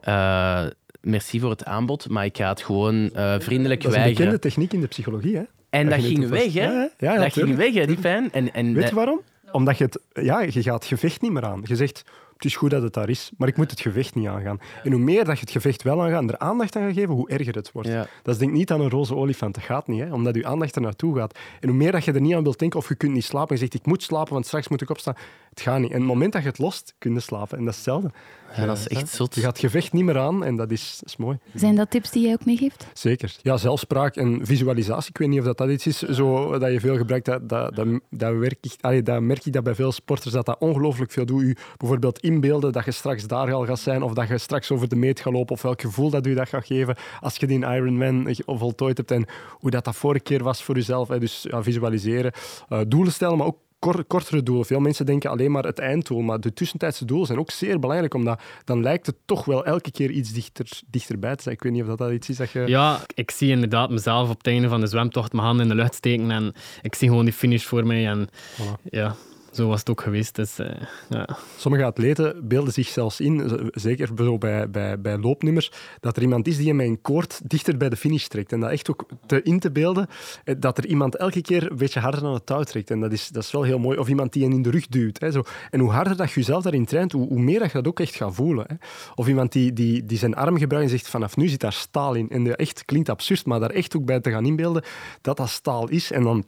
eh, 0.00 0.66
merci 1.00 1.40
voor 1.40 1.50
het 1.50 1.64
aanbod, 1.64 2.08
maar 2.08 2.24
ik 2.24 2.36
ga 2.36 2.48
het 2.48 2.62
gewoon 2.62 3.10
eh, 3.14 3.34
vriendelijk 3.38 3.82
Dat 3.82 3.90
is 3.90 3.96
een 3.96 4.02
weigeren. 4.02 4.30
bekende 4.30 4.38
techniek 4.38 4.72
in 4.72 4.80
de 4.80 4.86
psychologie. 4.86 5.36
Hè? 5.36 5.42
En 5.70 5.88
dat 5.88 6.00
ging 6.00 6.28
weg, 6.28 6.52
hè? 6.52 6.86
Ja, 6.98 7.16
dat 7.16 7.32
ging 7.32 7.56
weg, 7.56 7.74
hè, 7.74 7.86
die 7.86 8.00
pijn. 8.00 8.32
En, 8.32 8.54
en 8.54 8.74
Weet 8.74 8.88
je 8.88 8.94
waarom? 8.94 9.20
Omdat 9.52 9.78
je 9.78 9.84
het, 9.84 10.00
ja, 10.24 10.40
je 10.40 10.62
gaat 10.62 10.74
het 10.74 10.84
gevecht 10.84 11.20
niet 11.20 11.32
meer 11.32 11.44
aan. 11.44 11.60
Je 11.64 11.76
zegt, 11.76 12.04
het 12.40 12.50
is 12.50 12.56
goed 12.56 12.70
dat 12.70 12.82
het 12.82 12.92
daar 12.92 13.08
is, 13.08 13.30
maar 13.36 13.48
ik 13.48 13.56
moet 13.56 13.70
het 13.70 13.80
gevecht 13.80 14.14
niet 14.14 14.26
aangaan. 14.26 14.60
En 14.82 14.92
hoe 14.92 15.00
meer 15.00 15.24
dat 15.24 15.34
je 15.34 15.40
het 15.40 15.50
gevecht 15.50 15.82
wel 15.82 16.02
aangaat 16.02 16.22
en 16.22 16.28
er 16.28 16.38
aandacht 16.38 16.76
aan 16.76 16.82
gaat 16.82 16.94
geven, 16.94 17.14
hoe 17.14 17.28
erger 17.28 17.54
het 17.54 17.72
wordt. 17.72 17.88
Ja. 17.88 18.06
Dat 18.22 18.34
is 18.34 18.40
denk 18.40 18.50
ik 18.50 18.56
niet 18.56 18.70
aan 18.70 18.80
een 18.80 18.90
roze 18.90 19.14
olifant. 19.14 19.54
Dat 19.54 19.64
gaat 19.64 19.86
niet, 19.86 20.00
hè? 20.00 20.12
omdat 20.12 20.34
je 20.34 20.46
aandacht 20.46 20.74
er 20.76 20.82
naartoe 20.82 21.16
gaat. 21.16 21.38
En 21.60 21.68
hoe 21.68 21.76
meer 21.76 21.92
dat 21.92 22.04
je 22.04 22.12
er 22.12 22.20
niet 22.20 22.34
aan 22.34 22.42
wilt 22.42 22.58
denken, 22.58 22.78
of 22.78 22.88
je 22.88 22.94
kunt 22.94 23.12
niet 23.12 23.24
slapen, 23.24 23.48
en 23.48 23.54
je 23.54 23.60
zegt, 23.60 23.74
ik 23.74 23.86
moet 23.86 24.02
slapen, 24.02 24.32
want 24.32 24.46
straks 24.46 24.68
moet 24.68 24.80
ik 24.80 24.90
opstaan. 24.90 25.14
Het 25.50 25.60
gaat 25.60 25.78
niet. 25.78 25.90
En 25.90 25.96
op 25.96 26.02
het 26.02 26.08
moment 26.08 26.32
dat 26.32 26.42
je 26.42 26.48
het 26.48 26.58
lost, 26.58 26.94
kun 26.98 27.12
je 27.12 27.20
slapen. 27.20 27.58
En 27.58 27.64
dat 27.64 27.72
is 27.72 27.78
hetzelfde. 27.78 28.10
Ja, 28.56 28.66
dat 28.66 28.76
is 28.76 28.88
echt 28.88 29.08
zot. 29.08 29.34
Je 29.34 29.40
gaat 29.40 29.50
het 29.50 29.58
gevecht 29.58 29.92
niet 29.92 30.04
meer 30.04 30.18
aan 30.18 30.44
en 30.44 30.56
dat 30.56 30.70
is, 30.70 31.00
is 31.04 31.16
mooi. 31.16 31.38
Zijn 31.54 31.76
dat 31.76 31.90
tips 31.90 32.10
die 32.10 32.22
jij 32.22 32.32
ook 32.32 32.44
meegeeft? 32.44 32.86
Zeker. 32.92 33.36
Ja, 33.42 33.56
zelfspraak 33.56 34.16
en 34.16 34.46
visualisatie. 34.46 35.10
Ik 35.10 35.18
weet 35.18 35.28
niet 35.28 35.38
of 35.38 35.44
dat, 35.44 35.58
dat 35.58 35.68
iets 35.68 35.86
is 35.86 35.98
zo, 35.98 36.58
dat 36.58 36.72
je 36.72 36.80
veel 36.80 36.96
gebruikt. 36.96 37.24
Dat, 37.26 37.48
dat, 37.48 37.76
dat, 37.76 37.86
dat, 38.10 38.36
werk 38.36 38.58
ik, 38.60 38.72
allee, 38.80 39.02
dat 39.02 39.20
merk 39.20 39.44
ik 39.44 39.52
dat 39.52 39.62
bij 39.62 39.74
veel 39.74 39.92
sporters 39.92 40.32
dat 40.32 40.46
dat 40.46 40.58
ongelooflijk 40.58 41.12
veel 41.12 41.26
doet. 41.26 41.42
U 41.42 41.56
bijvoorbeeld 41.76 42.18
inbeelden 42.30 42.72
dat 42.72 42.84
je 42.84 42.90
straks 42.90 43.26
daar 43.26 43.52
al 43.52 43.66
gaat 43.66 43.78
zijn 43.78 44.02
of 44.02 44.12
dat 44.12 44.28
je 44.28 44.38
straks 44.38 44.70
over 44.70 44.88
de 44.88 44.96
meet 44.96 45.20
gaat 45.20 45.32
lopen 45.32 45.54
of 45.54 45.62
welk 45.62 45.80
gevoel 45.80 46.10
dat 46.10 46.26
u 46.26 46.34
dat 46.34 46.48
gaat 46.48 46.66
geven 46.66 46.96
als 47.20 47.36
je 47.36 47.46
die 47.46 47.58
Ironman 47.58 48.34
voltooid 48.46 48.96
hebt 48.96 49.10
en 49.10 49.26
hoe 49.50 49.70
dat 49.70 49.84
dat 49.84 49.96
vorige 49.96 50.22
keer 50.22 50.42
was 50.42 50.62
voor 50.62 50.74
jezelf. 50.74 51.08
Hè. 51.08 51.18
Dus 51.18 51.46
ja, 51.50 51.62
visualiseren, 51.62 52.32
Eh, 52.68 52.80
doelen 52.88 53.12
stellen, 53.12 53.36
maar 53.38 53.46
ook 53.46 53.56
kor- 53.78 54.04
kortere 54.04 54.42
doelen. 54.42 54.64
Veel 54.66 54.80
mensen 54.80 55.06
denken 55.06 55.30
alleen 55.30 55.50
maar 55.50 55.64
het 55.64 55.78
einddoel, 55.78 56.20
maar 56.20 56.40
de 56.40 56.52
tussentijdse 56.52 57.04
doelen 57.04 57.26
zijn 57.26 57.38
ook 57.38 57.50
zeer 57.50 57.78
belangrijk, 57.78 58.14
omdat 58.14 58.40
dan 58.64 58.82
lijkt 58.82 59.06
het 59.06 59.16
toch 59.24 59.44
wel 59.44 59.64
elke 59.64 59.90
keer 59.90 60.10
iets 60.10 60.32
dichter, 60.32 60.68
dichterbij 60.90 61.36
te 61.36 61.42
zijn. 61.42 61.54
Ik 61.54 61.62
weet 61.62 61.72
niet 61.72 61.82
of 61.82 61.88
dat, 61.88 61.98
dat 61.98 62.10
iets 62.12 62.28
is 62.28 62.36
dat 62.36 62.50
je... 62.50 62.62
Ja, 62.66 63.00
ik 63.14 63.30
zie 63.30 63.50
inderdaad 63.50 63.90
mezelf 63.90 64.30
op 64.30 64.36
het 64.38 64.46
einde 64.46 64.68
van 64.68 64.80
de 64.80 64.86
zwemtocht 64.86 65.32
mijn 65.32 65.44
handen 65.44 65.62
in 65.64 65.70
de 65.76 65.82
lucht 65.82 65.94
steken 65.94 66.30
en 66.30 66.52
ik 66.82 66.94
zie 66.94 67.08
gewoon 67.08 67.24
die 67.24 67.34
finish 67.34 67.64
voor 67.64 67.86
mij. 67.86 68.06
En 68.06 68.28
Voilà. 68.28 68.82
ja, 68.90 69.14
zo 69.50 69.68
was 69.68 69.78
het 69.78 69.90
ook 69.90 70.00
geweest. 70.00 70.34
Dus, 70.34 70.58
eh, 70.58 70.80
ja. 71.08 71.28
Sommige 71.56 71.84
atleten 71.84 72.48
beelden 72.48 72.72
zich 72.72 72.88
zelfs 72.88 73.20
in, 73.20 73.60
zeker 73.72 74.38
bij, 74.38 74.70
bij, 74.70 75.00
bij 75.00 75.18
loopnummers, 75.18 75.72
dat 76.00 76.16
er 76.16 76.22
iemand 76.22 76.46
is 76.46 76.56
die 76.56 76.74
met 76.74 76.86
een 76.86 77.00
koord 77.00 77.40
dichter 77.44 77.76
bij 77.76 77.88
de 77.88 77.96
finish 77.96 78.26
trekt. 78.26 78.52
En 78.52 78.60
dat 78.60 78.70
echt 78.70 78.90
ook 78.90 79.06
te 79.26 79.42
in 79.42 79.58
te 79.58 79.70
beelden, 79.70 80.06
eh, 80.44 80.54
dat 80.58 80.78
er 80.78 80.86
iemand 80.86 81.16
elke 81.16 81.40
keer 81.40 81.70
een 81.70 81.76
beetje 81.76 82.00
harder 82.00 82.24
aan 82.24 82.34
het 82.34 82.46
touw 82.46 82.62
trekt. 82.62 82.90
En 82.90 83.00
dat 83.00 83.12
is, 83.12 83.28
dat 83.28 83.42
is 83.42 83.50
wel 83.50 83.62
heel 83.62 83.78
mooi. 83.78 83.98
Of 83.98 84.08
iemand 84.08 84.32
die 84.32 84.44
je 84.44 84.50
in 84.50 84.62
de 84.62 84.70
rug 84.70 84.86
duwt. 84.86 85.20
Hè, 85.20 85.30
zo. 85.30 85.42
En 85.70 85.80
hoe 85.80 85.90
harder 85.90 86.16
dat 86.16 86.28
je 86.28 86.40
jezelf 86.40 86.62
daarin 86.62 86.84
traint, 86.84 87.12
hoe, 87.12 87.28
hoe 87.28 87.40
meer 87.40 87.58
dat 87.58 87.72
je 87.72 87.76
dat 87.76 87.86
ook 87.86 88.00
echt 88.00 88.14
gaat 88.14 88.34
voelen. 88.34 88.64
Hè. 88.68 88.74
Of 89.14 89.28
iemand 89.28 89.52
die, 89.52 89.72
die, 89.72 90.04
die 90.04 90.18
zijn 90.18 90.34
arm 90.34 90.58
gebruikt 90.58 90.90
en 90.90 90.98
zegt, 90.98 91.10
vanaf 91.10 91.36
nu 91.36 91.48
zit 91.48 91.60
daar 91.60 91.72
staal 91.72 92.14
in. 92.14 92.30
En 92.30 92.44
dat 92.44 92.56
echt 92.56 92.84
klinkt 92.84 93.08
absurd, 93.08 93.46
maar 93.46 93.60
daar 93.60 93.70
echt 93.70 93.96
ook 93.96 94.04
bij 94.04 94.20
te 94.20 94.30
gaan 94.30 94.46
inbeelden 94.46 94.82
dat 95.20 95.36
dat 95.36 95.48
staal 95.48 95.88
is. 95.88 96.10
En 96.10 96.22
dan 96.22 96.44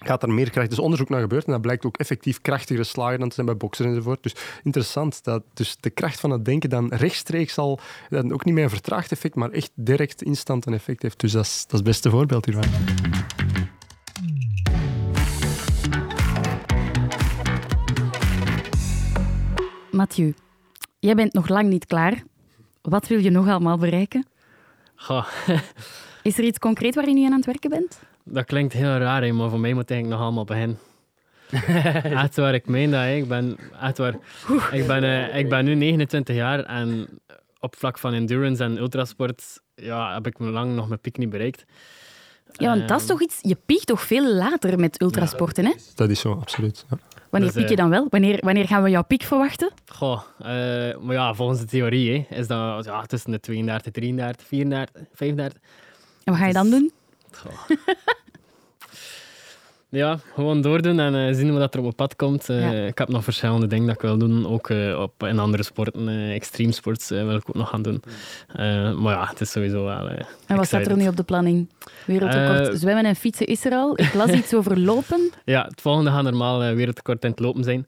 gaat 0.00 0.22
er 0.22 0.30
meer 0.30 0.50
kracht. 0.50 0.66
Er 0.66 0.72
is 0.72 0.78
onderzoek 0.78 1.08
naar 1.08 1.20
gebeurd 1.20 1.44
en 1.44 1.52
dat 1.52 1.60
blijkt 1.60 1.84
ook 1.84 1.96
effectief 1.96 2.40
krachtigere 2.40 2.84
slagen 2.84 3.18
dan 3.18 3.28
te 3.28 3.34
zijn 3.34 3.46
bij 3.46 3.56
boksers 3.56 3.88
enzovoort. 3.88 4.22
Dus 4.22 4.34
interessant 4.62 5.24
dat 5.24 5.42
dus 5.54 5.76
de 5.80 5.90
kracht 5.90 6.20
van 6.20 6.30
het 6.30 6.44
denken 6.44 6.70
dan 6.70 6.88
rechtstreeks 6.94 7.58
al, 7.58 7.80
dat 8.08 8.32
ook 8.32 8.44
niet 8.44 8.54
meer 8.54 8.64
een 8.64 8.70
vertraagd 8.70 9.12
effect, 9.12 9.34
maar 9.34 9.50
echt 9.50 9.70
direct 9.74 10.22
instant 10.22 10.66
een 10.66 10.74
effect 10.74 11.02
heeft. 11.02 11.20
Dus 11.20 11.32
dat 11.32 11.44
is, 11.44 11.62
dat 11.62 11.72
is 11.72 11.78
het 11.78 11.84
beste 11.86 12.10
voorbeeld 12.10 12.44
hiervan. 12.44 12.64
Mathieu, 19.90 20.34
jij 20.98 21.14
bent 21.14 21.32
nog 21.32 21.48
lang 21.48 21.68
niet 21.68 21.86
klaar. 21.86 22.22
Wat 22.82 23.06
wil 23.06 23.18
je 23.18 23.30
nog 23.30 23.48
allemaal 23.48 23.78
bereiken? 23.78 24.26
Goh, 24.94 25.26
Is 26.22 26.38
er 26.38 26.44
iets 26.44 26.58
concreet 26.58 26.94
waarin 26.94 27.16
je 27.16 27.26
aan 27.26 27.36
het 27.36 27.46
werken 27.46 27.70
bent? 27.70 28.00
Dat 28.30 28.44
klinkt 28.44 28.72
heel 28.72 28.96
raar, 28.96 29.22
hè, 29.22 29.32
maar 29.32 29.50
voor 29.50 29.60
mij 29.60 29.72
moet 29.72 29.80
het 29.80 29.90
eigenlijk 29.90 30.20
nog 30.20 30.28
allemaal 30.28 30.44
beginnen. 30.44 30.78
echt 32.24 32.36
waar, 32.36 32.54
ik 32.54 32.66
meen 32.66 32.90
dat. 32.90 33.00
hè. 33.00 33.14
Ik 33.14 33.28
ben, 33.28 33.58
echt 33.80 33.98
waar, 33.98 34.14
ik 34.72 34.86
ben, 34.86 35.04
eh, 35.04 35.38
ik 35.38 35.48
ben 35.48 35.64
nu 35.64 35.74
29 35.74 36.34
jaar 36.36 36.64
en 36.64 37.08
op 37.60 37.76
vlak 37.76 37.98
van 37.98 38.12
endurance 38.14 38.64
en 38.64 38.76
ultrasport 38.78 39.60
ja, 39.74 40.14
heb 40.14 40.26
ik 40.26 40.38
me 40.38 40.50
lang 40.50 40.74
nog 40.74 40.88
mijn 40.88 41.00
piek 41.00 41.16
niet 41.18 41.30
bereikt. 41.30 41.64
Ja, 42.52 42.66
want 42.76 42.88
dat 42.88 42.96
is 43.00 43.02
Ehm, 43.06 43.12
toch 43.12 43.22
iets... 43.22 43.38
Je 43.42 43.56
piekt 43.66 43.86
toch 43.86 44.02
veel 44.02 44.34
later 44.34 44.78
met 44.78 45.02
ultrasporten, 45.02 45.64
hè? 45.64 45.72
Dat 45.94 46.10
is 46.10 46.20
zo, 46.20 46.32
absoluut. 46.40 46.84
Ja. 46.90 46.98
Wanneer 47.30 47.48
Dus, 47.52 47.58
piek 47.58 47.68
je 47.68 47.76
eh, 47.76 47.80
dan 47.80 47.90
wel? 47.90 48.06
Wanneer, 48.10 48.38
wanneer 48.44 48.66
gaan 48.66 48.82
we 48.82 48.90
jouw 48.90 49.02
piek 49.04 49.22
verwachten? 49.22 49.70
Goh, 49.86 50.20
eh, 50.38 50.46
maar 50.98 51.14
ja, 51.14 51.34
volgens 51.34 51.60
de 51.60 51.66
theorie 51.66 52.26
hè, 52.28 52.36
is 52.36 52.46
dat 52.46 52.84
ja, 52.84 53.02
tussen 53.02 53.30
de 53.30 53.40
32, 53.40 53.92
33, 53.92 54.46
34, 54.46 55.02
35. 55.14 55.58
En 56.24 56.32
wat 56.32 56.36
ga 56.42 56.46
je 56.46 56.52
dan 56.52 56.70
doen? 56.70 56.92
Goh. 57.32 57.52
ja, 59.90 60.18
gewoon 60.34 60.60
doordoen 60.60 60.98
en 60.98 61.14
eh, 61.14 61.34
zien 61.34 61.58
wat 61.58 61.72
er 61.74 61.78
op 61.78 61.84
mijn 61.84 61.94
pad 61.94 62.16
komt. 62.16 62.48
Eh, 62.48 62.60
Ja. 62.60 62.86
Ik 62.86 62.98
heb 62.98 63.08
nog 63.08 63.24
verschillende 63.24 63.66
dingen 63.66 63.86
dat 63.86 63.94
ik 63.94 64.00
wil 64.00 64.18
doen, 64.18 64.46
ook 64.46 64.70
eh, 64.70 65.00
op, 65.00 65.22
in 65.22 65.38
andere 65.38 65.62
sporten. 65.62 66.08
extreme 66.08 66.72
sports 66.72 67.10
eh, 67.10 67.24
wil 67.24 67.36
ik 67.36 67.48
ook 67.48 67.54
nog 67.54 67.68
gaan 67.68 67.82
doen. 67.82 68.02
Maar 69.02 69.14
ja, 69.14 69.26
het 69.26 69.40
is 69.40 69.50
sowieso 69.50 69.84
wel... 69.84 70.08
En 70.08 70.16
wat 70.56 70.66
staat 70.66 70.80
er 70.80 70.86
excited. 70.86 70.96
nu 70.96 71.08
op 71.08 71.16
de 71.16 71.22
planning? 71.22 71.68
Wereldrecord 72.06 72.78
zwemmen 72.78 73.04
en 73.04 73.16
fietsen 73.16 73.46
is 73.46 73.64
er 73.64 73.72
al. 73.72 73.92
Ik 74.00 74.14
las 74.14 74.30
iets 74.40 74.54
over 74.54 74.80
lopen. 74.80 75.30
Ja, 75.44 75.64
het 75.68 75.80
volgende 75.80 76.10
gaat 76.10 76.22
normaal 76.22 76.58
wereldrecord 76.58 77.24
in 77.24 77.30
het 77.30 77.40
lopen 77.40 77.64
zijn. 77.64 77.86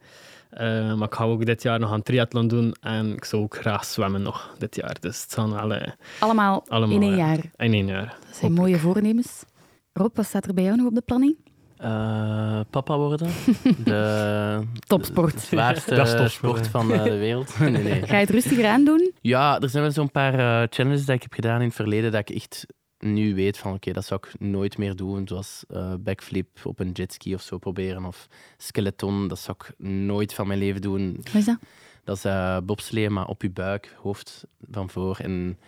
Maar 0.98 1.08
ik 1.08 1.14
ga 1.14 1.24
ook 1.24 1.46
dit 1.46 1.62
jaar 1.62 1.78
nog 1.78 1.90
een 1.90 2.02
triathlon 2.02 2.48
doen 2.48 2.74
en 2.80 3.12
ik 3.12 3.24
zou 3.24 3.42
ook 3.42 3.56
graag 3.56 3.84
zwemmen 3.84 4.22
nog 4.22 4.54
dit 4.58 4.76
jaar. 4.76 4.96
Dus 5.00 5.22
het 5.22 5.34
wel 5.34 5.74
eh, 5.74 5.92
Allemaal, 6.18 6.64
allemaal 6.68 6.96
in 6.96 7.02
één 7.02 7.12
eh, 7.12 7.18
jaar. 7.18 7.38
In 7.56 7.72
één 7.72 7.86
jaar. 7.86 8.16
Dat 8.26 8.36
zijn 8.36 8.52
mooie 8.52 8.78
voornemens. 8.78 9.44
Rob, 9.92 10.16
wat 10.16 10.26
staat 10.26 10.46
er 10.46 10.54
bij 10.54 10.64
jou 10.64 10.76
nog 10.76 10.86
op 10.86 10.94
de 10.94 11.00
planning? 11.00 11.36
Eh, 11.82 12.60
papa 12.70 12.96
worden. 12.96 13.28
De 13.84 14.62
Topsport. 14.86 15.40
zwaarste 15.40 15.94
Dat 15.94 16.06
is 16.06 16.14
topsport, 16.14 16.68
van 16.68 16.92
eh, 16.92 17.02
de 17.02 17.18
wereld. 17.18 17.58
nee, 17.58 17.70
nee. 17.70 18.02
Ga 18.02 18.14
je 18.14 18.20
het 18.24 18.30
rustiger 18.30 18.66
aandoen? 18.66 19.12
Ja, 19.20 19.60
er 19.60 19.68
zijn 19.68 19.82
wel 19.82 19.92
zo'n 19.92 20.10
paar 20.10 20.34
eh, 20.34 20.68
challenges 20.70 21.04
die 21.04 21.14
ik 21.14 21.22
heb 21.22 21.32
gedaan 21.32 21.60
in 21.60 21.66
het 21.66 21.74
verleden 21.74 22.12
dat 22.12 22.28
ik 22.28 22.36
echt 22.36 22.66
nu 22.98 23.34
weet 23.34 23.58
van 23.58 23.72
oké, 23.74 23.92
dat 23.92 24.04
zou 24.04 24.20
ik 24.22 24.40
nooit 24.40 24.78
meer 24.78 24.96
doen. 24.96 25.28
Zoals 25.28 25.64
eh, 25.68 25.94
backflip 25.98 26.48
op 26.64 26.78
een 26.78 26.90
jetski 26.92 27.34
of 27.34 27.42
zo 27.42 27.58
proberen. 27.58 28.04
Of 28.04 28.26
skeleton, 28.56 29.28
dat 29.28 29.38
zou 29.38 29.56
ik 29.60 29.86
nooit 29.86 30.34
van 30.34 30.46
mijn 30.46 30.58
leven 30.58 30.80
doen. 30.80 31.16
Wat 31.22 31.34
is 31.34 31.44
dat? 31.44 31.58
Dat 32.04 32.16
is 32.16 32.24
eh 32.24 32.56
bobsleeën, 32.64 33.12
maar 33.12 33.26
op 33.26 33.42
je 33.42 33.50
buik, 33.50 33.96
hoofd 34.02 34.44
van 34.70 34.90
voor. 34.90 35.16
En 35.18 35.58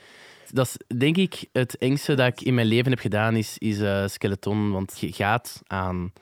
dat 0.53 0.67
is 0.67 0.99
denk 0.99 1.17
ik 1.17 1.45
het 1.53 1.79
engste 1.79 2.15
dat 2.15 2.27
ik 2.27 2.41
in 2.41 2.55
mijn 2.55 2.67
leven 2.67 2.91
heb 2.91 3.01
gedaan, 3.01 3.37
is, 3.37 3.59
is 3.59 3.81
eh, 3.81 4.07
skeleton. 4.07 4.71
Want 4.71 4.99
je 5.01 5.13
gaat 5.13 5.63
aan 5.67 6.13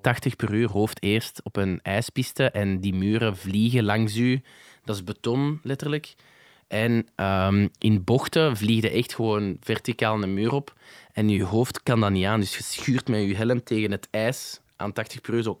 80 0.00 0.36
per 0.36 0.54
uur 0.54 0.70
hoofd 0.70 1.02
eerst 1.02 1.40
op 1.42 1.56
een 1.56 1.80
ijspiste 1.82 2.50
en 2.50 2.80
die 2.80 2.94
muren 2.94 3.36
vliegen 3.36 3.84
langs 3.84 4.16
u. 4.16 4.42
Dat 4.84 4.96
is 4.96 5.04
beton, 5.04 5.60
letterlijk. 5.62 6.14
En 6.68 7.06
ehm, 7.14 7.68
in 7.78 8.04
bochten 8.04 8.56
vlieg 8.56 8.82
je 8.82 8.90
echt 8.90 9.14
gewoon 9.14 9.56
verticaal 9.60 10.22
een 10.22 10.34
muur 10.34 10.52
op. 10.52 10.74
En 11.12 11.28
je 11.28 11.44
hoofd 11.44 11.82
kan 11.82 12.00
dat 12.00 12.10
niet 12.10 12.24
aan. 12.24 12.40
Dus 12.40 12.56
je 12.56 12.62
schuurt 12.62 13.08
met 13.08 13.28
je 13.28 13.36
helm 13.36 13.64
tegen 13.64 13.90
het 13.90 14.08
ijs 14.10 14.60
aan 14.76 14.92
80 14.92 15.20
per 15.20 15.34
uur. 15.34 15.42
Zo. 15.42 15.58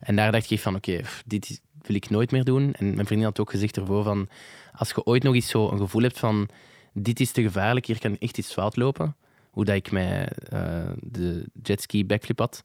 En 0.00 0.16
daar 0.16 0.32
dacht 0.32 0.50
ik 0.50 0.60
van, 0.60 0.74
oké, 0.74 1.00
dit 1.26 1.60
wil 1.82 1.96
ik 1.96 2.10
nooit 2.10 2.30
meer 2.30 2.44
doen. 2.44 2.72
En 2.72 2.94
mijn 2.94 3.06
vriendin 3.06 3.26
had 3.28 3.40
ook 3.40 3.50
gezegd 3.50 3.76
ervoor 3.76 4.04
van, 4.04 4.28
als 4.72 4.88
je 4.90 5.04
ooit 5.04 5.22
nog 5.22 5.34
eens 5.34 5.48
zo 5.48 5.70
een 5.70 5.78
gevoel 5.78 6.02
hebt 6.02 6.18
van, 6.18 6.48
dit 6.92 7.20
is 7.20 7.32
te 7.32 7.42
gevaarlijk, 7.42 7.86
hier 7.86 7.98
kan 7.98 8.18
echt 8.18 8.38
iets 8.38 8.52
fout 8.52 8.76
lopen. 8.76 9.16
Hoe 9.50 9.64
dat 9.64 9.74
ik 9.76 9.90
met 9.90 10.48
eh, 10.48 10.90
de 11.00 11.46
jetski 11.62 12.06
backflip 12.06 12.38
had, 12.38 12.62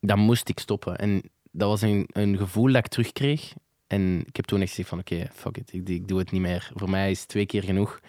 dan 0.00 0.18
moest 0.18 0.48
ik 0.48 0.58
stoppen. 0.58 0.98
En 0.98 1.22
dat 1.50 1.68
was 1.68 1.82
een, 1.82 2.08
een 2.12 2.36
gevoel 2.36 2.66
dat 2.66 2.76
ik 2.76 2.88
terugkreeg. 2.88 3.52
En 3.86 4.20
ik 4.26 4.36
heb 4.36 4.44
toen 4.44 4.60
echt 4.60 4.68
gezegd 4.68 4.88
van, 4.88 4.98
oké, 4.98 5.26
fuck 5.34 5.56
it, 5.56 5.72
ik, 5.72 5.88
ik 5.88 6.08
doe 6.08 6.18
het 6.18 6.30
niet 6.30 6.40
meer. 6.40 6.70
Voor 6.74 6.90
mij 6.90 7.10
is 7.10 7.24
twee 7.24 7.46
keer 7.46 7.62
genoeg. 7.62 8.00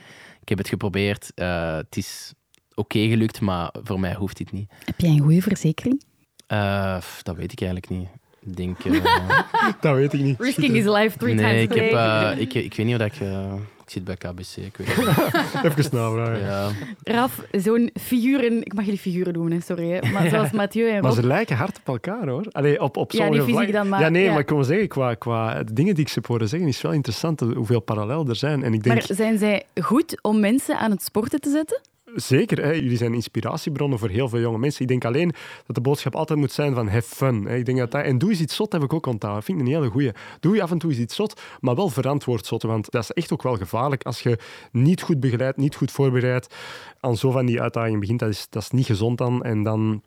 Ik 0.41 0.49
heb 0.49 0.57
het 0.57 0.67
geprobeerd. 0.67 1.31
eh, 1.35 1.75
het 1.75 1.97
is 1.97 2.33
oké 2.75 2.99
gelukt, 3.07 3.41
maar 3.41 3.73
voor 3.83 3.99
mij 3.99 4.15
hoeft 4.15 4.37
dit 4.37 4.51
niet. 4.51 4.71
Heb 4.85 4.99
jij 4.99 5.09
een 5.09 5.19
goede 5.19 5.41
verzekering? 5.41 6.03
Eh, 6.47 7.01
dat 7.23 7.35
weet 7.35 7.51
ik 7.51 7.61
eigenlijk 7.61 7.89
niet. 7.91 8.07
Ik 8.47 8.55
denk... 8.57 8.79
eh, 8.85 9.39
Dat 9.81 9.95
weet 9.95 10.13
ik 10.13 10.19
niet. 10.21 10.39
Risking 10.39 10.73
his 10.73 10.85
life 10.85 11.17
three 11.17 11.33
nee, 11.33 11.45
times 11.45 11.61
ik, 11.63 11.71
a 11.71 11.83
heb, 11.83 11.91
day. 11.91 12.31
eh, 12.33 12.39
ik, 12.41 12.53
ik 12.53 12.73
weet 12.75 12.85
niet 12.85 12.95
of 12.95 13.01
dat 13.01 13.11
ik... 13.15 13.19
eh, 13.21 13.53
ik 13.83 13.93
zit 13.93 14.03
bij 14.03 14.15
KBC, 14.15 14.55
ik 14.55 14.77
weet 14.77 14.87
het 14.95 14.97
niet. 14.97 15.63
Even 15.77 15.95
navragen. 15.97 16.39
Ja. 16.39 16.69
Raf, 17.03 17.41
zo'n 17.51 17.89
figuren... 18.01 18.61
Ik 18.65 18.73
mag 18.73 18.83
jullie 18.83 18.99
figuren 18.99 19.33
doen, 19.33 19.51
hè, 19.51 19.59
sorry. 19.59 19.89
Hè. 19.91 20.11
Maar 20.11 20.29
zoals 20.33 20.51
Mathieu 20.51 20.89
en 20.89 21.01
Maar 21.01 21.11
ze 21.13 21.27
lijken 21.27 21.55
hard 21.55 21.77
op 21.77 21.87
elkaar 21.87 22.27
hoor. 22.27 22.45
Allee, 22.51 22.81
op, 22.81 22.97
op 22.97 23.11
Ja, 23.11 23.29
niet 23.29 23.41
fysiek 23.41 23.71
dan, 23.71 23.89
maar- 23.89 23.99
Ja, 24.01 24.09
nee, 24.09 24.23
ja. 24.23 24.31
maar 24.31 24.39
ik 24.39 24.49
wil 24.49 24.63
zeggen, 24.63 24.87
qua, 24.87 25.13
qua 25.13 25.63
de 25.63 25.73
dingen 25.73 25.93
die 25.95 26.03
ik 26.03 26.09
ze 26.09 26.15
heb 26.19 26.27
horen 26.27 26.47
zeggen, 26.47 26.67
is 26.67 26.81
wel 26.81 26.91
interessant 26.91 27.39
hoeveel 27.39 27.79
parallel 27.79 28.27
er 28.27 28.35
zijn. 28.35 28.63
En 28.63 28.73
ik 28.73 28.83
denk, 28.83 28.95
Maar 28.95 29.15
zijn 29.17 29.37
zij 29.37 29.63
goed 29.81 30.19
om 30.21 30.39
mensen 30.39 30.77
aan 30.79 30.91
het 30.91 31.03
sporten 31.03 31.39
te 31.41 31.49
zetten? 31.49 31.81
Zeker, 32.15 32.63
hè, 32.63 32.71
jullie 32.71 32.97
zijn 32.97 33.13
inspiratiebronnen 33.13 33.99
voor 33.99 34.09
heel 34.09 34.29
veel 34.29 34.39
jonge 34.39 34.57
mensen. 34.57 34.81
Ik 34.81 34.87
denk 34.87 35.05
alleen 35.05 35.33
dat 35.65 35.75
de 35.75 35.81
boodschap 35.81 36.15
altijd 36.15 36.39
moet 36.39 36.51
zijn 36.51 36.73
van 36.73 36.87
have 36.87 37.15
fun. 37.15 37.45
Hè. 37.45 37.55
Ik 37.55 37.65
denk 37.65 37.77
dat 37.77 37.91
dat, 37.91 38.03
en 38.03 38.17
doe 38.17 38.29
eens 38.29 38.39
iets 38.39 38.55
zot, 38.55 38.71
heb 38.71 38.83
ik 38.83 38.93
ook 38.93 39.05
onthouden. 39.05 39.43
vind 39.43 39.59
ik 39.59 39.65
een 39.65 39.73
hele 39.73 39.89
goeie. 39.89 40.11
Doe 40.39 40.55
je 40.55 40.61
af 40.61 40.71
en 40.71 40.77
toe 40.77 40.89
eens 40.89 40.99
iets 40.99 41.15
zot, 41.15 41.41
maar 41.59 41.75
wel 41.75 41.89
verantwoord 41.89 42.45
zot. 42.45 42.63
Want 42.63 42.91
dat 42.91 43.03
is 43.03 43.11
echt 43.11 43.33
ook 43.33 43.43
wel 43.43 43.55
gevaarlijk 43.55 44.03
als 44.03 44.21
je 44.21 44.39
niet 44.71 45.01
goed 45.01 45.19
begeleidt, 45.19 45.57
niet 45.57 45.75
goed 45.75 45.91
voorbereidt 45.91 46.55
aan 46.99 47.17
zo 47.17 47.31
van 47.31 47.45
die 47.45 47.61
uitdagingen 47.61 47.99
begint. 47.99 48.19
Dat 48.19 48.29
is, 48.29 48.47
dat 48.49 48.61
is 48.61 48.71
niet 48.71 48.85
gezond 48.85 49.17
dan. 49.17 49.43
En 49.43 49.63
dan 49.63 50.01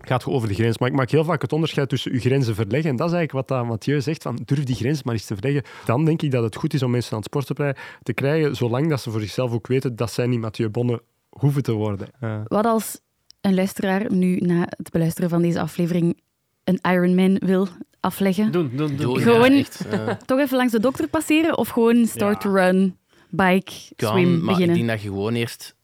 gaat 0.00 0.22
je 0.22 0.30
over 0.30 0.48
de 0.48 0.54
grens. 0.54 0.78
Maar 0.78 0.88
ik 0.88 0.94
maak 0.94 1.10
heel 1.10 1.24
vaak 1.24 1.42
het 1.42 1.52
onderscheid 1.52 1.88
tussen 1.88 2.12
je 2.12 2.18
grenzen 2.18 2.54
verleggen. 2.54 2.90
En 2.90 2.96
dat 2.96 3.08
is 3.08 3.14
eigenlijk 3.14 3.48
wat 3.48 3.66
Mathieu 3.66 4.00
zegt, 4.00 4.22
van 4.22 4.38
durf 4.44 4.64
die 4.64 4.74
grens 4.74 5.02
maar 5.02 5.14
eens 5.14 5.26
te 5.26 5.34
verleggen. 5.34 5.62
Dan 5.84 6.04
denk 6.04 6.22
ik 6.22 6.30
dat 6.30 6.42
het 6.42 6.56
goed 6.56 6.74
is 6.74 6.82
om 6.82 6.90
mensen 6.90 7.12
aan 7.12 7.18
het 7.18 7.26
sporten 7.26 7.76
te 8.02 8.12
krijgen, 8.12 8.56
zolang 8.56 8.88
dat 8.88 9.00
ze 9.00 9.10
voor 9.10 9.20
zichzelf 9.20 9.52
ook 9.52 9.66
weten 9.66 9.96
dat 9.96 10.12
zij 10.12 10.26
niet 10.26 10.40
Mathieu 10.40 10.68
Bonne 10.68 11.02
hoeven 11.38 11.62
te 11.62 11.72
worden. 11.72 12.08
Wat 12.44 12.64
als 12.66 13.00
een 13.40 13.54
luisteraar 13.54 14.12
nu 14.12 14.36
na 14.36 14.60
het 14.76 14.90
beluisteren 14.90 15.30
van 15.30 15.42
deze 15.42 15.60
aflevering 15.60 16.20
een 16.64 16.78
Ironman 16.82 17.38
wil 17.38 17.68
afleggen? 18.00 18.52
Doen, 18.52 18.70
doen, 18.76 18.86
doen. 18.88 18.96
Doe- 18.96 19.20
Gewoon- 19.20 19.52
ja, 19.52 19.58
echt, 19.58 19.84
Toch 20.26 20.38
even 20.38 20.56
langs 20.56 20.72
de 20.72 20.80
dokter 20.80 21.08
passeren 21.08 21.58
of 21.58 21.68
gewoon 21.68 22.06
start 22.06 22.40
to 22.40 22.52
run, 22.54 22.96
bike, 23.30 23.72
kan, 23.96 24.10
swim 24.12 24.30
maar 24.30 24.38
ik 24.40 24.44
beginnen? 24.46 24.76
denk 24.76 24.88
dat 24.88 25.02
je 25.02 25.08
gewoon 25.08 25.34
eerst... 25.34 25.74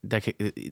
Dat 0.00 0.24
je, 0.24 0.34
eh, 0.36 0.70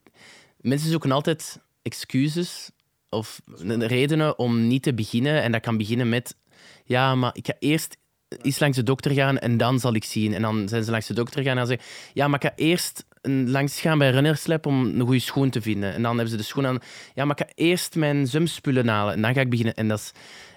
mensen 0.61 0.91
zoeken 0.91 1.13
altijd 1.13 1.61
excuses 1.83 2.71
of 3.09 3.41
redenen 3.79 4.39
om 4.39 4.67
niet 4.67 4.83
te 4.83 4.95
beginnen. 4.95 5.43
En 5.43 5.53
dat 5.53 5.61
kan 5.61 5.77
beginnen 5.77 6.09
met... 6.09 6.37
Ja, 6.85 7.15
maar 7.15 7.31
ik 7.35 7.47
ga 7.47 7.55
eerst 7.59 7.97
eens 8.29 8.59
langs 8.59 8.77
de 8.77 8.83
dokter 8.83 9.11
gaan 9.11 9.39
en 9.39 9.57
dan 9.57 9.81
zal 9.81 9.95
ik 9.95 10.05
zien. 10.05 10.35
En 10.35 10.43
dan 10.43 10.69
zijn 10.69 10.85
ze 10.85 10.91
langs 10.91 11.07
de 11.07 11.15
dokter 11.15 11.43
gaan 11.43 11.51
en 11.51 11.57
dan 11.57 11.67
zeggen 11.67 11.87
ja, 12.13 12.29
maar 12.29 12.45
ik 12.45 12.51
ga 12.51 12.57
eerst 12.57 13.05
langs 13.27 13.81
gaan 13.81 13.99
bij 13.99 14.11
Runnerslab 14.11 14.67
om 14.67 14.85
een 14.85 15.01
goede 15.01 15.19
schoen 15.19 15.51
te 15.51 15.63
vinden. 15.63 15.95
En 15.95 16.03
dan 16.03 16.13
hebben 16.13 16.31
ze 16.31 16.37
de 16.37 16.43
schoen 16.43 16.67
aan. 16.67 16.79
Ja, 17.15 17.25
maar 17.25 17.39
ik 17.41 17.47
ga 17.47 17.53
eerst 17.55 17.95
mijn 17.95 18.27
zwemspullen 18.27 18.89
halen 18.89 19.15
en 19.15 19.23
dan 19.23 19.35
ga 19.35 19.41
ik 19.41 19.51
beginnen. 19.51 19.75
En 19.75 19.89
dat 19.89 19.99
is... 19.99 20.13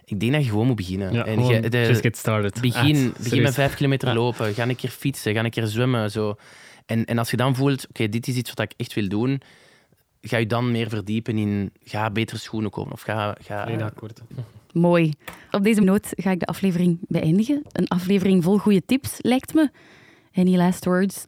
Ik 0.05 0.19
denk 0.19 0.31
dat 0.31 0.43
je 0.43 0.49
gewoon 0.49 0.67
moet 0.67 0.75
beginnen. 0.75 1.13
Ja, 1.13 1.25
en 1.25 1.45
je- 1.45 1.69
de- 1.69 1.77
just 1.87 2.01
get 2.01 2.17
started. 2.17 2.61
Begin, 2.61 2.95
Echt, 2.95 3.17
begin 3.23 3.41
met 3.41 3.53
vijf 3.53 3.75
kilometer 3.75 4.07
Ja. 4.07 4.13
lopen. 4.13 4.53
Ga 4.53 4.67
een 4.67 4.75
keer 4.75 4.89
fietsen. 4.89 5.33
Ga 5.33 5.43
een 5.43 5.49
keer 5.49 5.67
zwemmen. 5.67 6.11
Zo. 6.11 6.35
En, 6.85 7.05
en 7.05 7.17
als 7.17 7.31
je 7.31 7.37
dan 7.37 7.55
voelt, 7.55 7.87
oké, 7.89 8.09
dit 8.09 8.27
is 8.27 8.35
iets 8.35 8.49
wat 8.49 8.59
ik 8.59 8.73
echt 8.77 8.93
wil 8.93 9.07
doen, 9.07 9.41
ga 10.21 10.37
je 10.37 10.45
dan 10.45 10.71
meer 10.71 10.89
verdiepen 10.89 11.37
in, 11.37 11.71
ga 11.83 12.09
betere 12.09 12.39
schoenen 12.39 12.69
kopen. 12.71 12.91
Of 12.91 13.01
ga... 13.01 13.35
ga 13.41 13.63
akkoord. 13.63 14.21
Mooi. 14.73 15.13
Op 15.51 15.63
deze 15.63 15.81
noot 15.81 16.07
ga 16.15 16.31
ik 16.31 16.39
de 16.39 16.45
aflevering 16.45 16.97
beëindigen. 17.07 17.61
Een 17.71 17.87
aflevering 17.87 18.43
vol 18.43 18.57
goede 18.57 18.85
tips, 18.85 19.11
lijkt 19.17 19.53
me. 19.53 19.69
Any 20.33 20.55
last 20.57 20.85
words? 20.85 21.25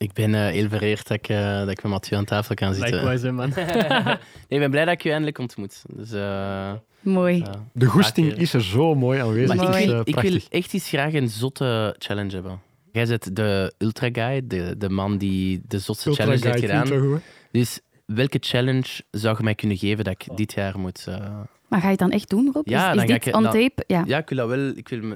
Ik 0.00 0.12
ben 0.12 0.34
eh, 0.34 0.46
heel 0.52 0.68
vereerd 0.68 1.08
dat 1.08 1.16
ik, 1.16 1.28
eh, 1.28 1.58
dat 1.58 1.70
ik 1.70 1.82
met 1.82 1.92
Mathieu 1.92 2.18
aan 2.18 2.24
tafel 2.24 2.54
kan 2.54 2.74
zitten. 2.74 2.94
Likewise, 2.94 3.30
man. 3.32 3.52
nee, 3.56 4.16
ik 4.48 4.58
ben 4.58 4.70
blij 4.70 4.84
dat 4.84 4.94
ik 4.94 5.02
je 5.02 5.08
eindelijk 5.10 5.38
ontmoet. 5.38 5.82
Dus, 5.88 6.12
eh, 6.12 6.72
Mooi. 7.00 7.44
De 7.72 7.86
goesting 7.86 8.32
is 8.32 8.52
er 8.54 8.62
zo 8.62 8.94
mooi 8.94 9.20
aanwezig. 9.20 9.56
Maar 9.56 9.64
Het 9.66 9.68
Mooi. 9.74 9.82
is 9.84 9.90
ik, 10.04 10.14
wil, 10.14 10.24
ik 10.24 10.30
wil 10.32 10.40
echt 10.48 10.72
eens 10.74 10.88
graag 10.88 11.12
een 11.12 11.28
zotte 11.28 11.94
challenge 11.98 12.32
hebben. 12.34 12.60
Jij 12.92 13.06
bent 13.06 13.36
de 13.36 13.72
ultra 13.78 14.08
guy, 14.12 14.46
de, 14.46 14.74
de 14.78 14.88
man 14.88 15.18
die 15.18 15.60
de 15.68 15.78
zotste 15.78 16.08
Ultra 16.08 16.24
challenge 16.24 16.48
heeft 16.48 16.60
gedaan. 16.60 16.86
je 16.86 17.00
wel 17.00 17.10
goed, 17.12 17.20
Dus 17.50 17.80
welke 18.06 18.38
challenge 18.40 19.02
zou 19.10 19.36
je 19.38 19.42
mij 19.44 19.54
kunnen 19.54 19.76
geven 19.76 20.04
dat 20.04 20.12
ik 20.22 20.36
dit 20.36 20.52
jaar 20.52 20.78
moet... 20.78 21.04
eh, 21.08 21.14
Maar 21.68 21.78
ga 21.80 21.84
je 21.84 21.90
het 21.90 21.98
dan 21.98 22.10
echt 22.10 22.30
doen, 22.30 22.50
Rob? 22.52 22.68
Ja, 22.68 22.88
is 22.90 22.94
dan 22.96 23.04
is 23.04 23.10
dit 23.10 23.26
ik- 23.26 23.34
on 23.36 23.42
dan- 23.42 23.52
tape? 23.52 23.84
Ja. 23.86 24.02
Ja, 24.06 24.18
ik 24.18 24.28
wil 24.28 24.38
dat 24.38 24.48
wel, 24.48 24.72
ik 24.76 24.88
wil, 24.88 25.14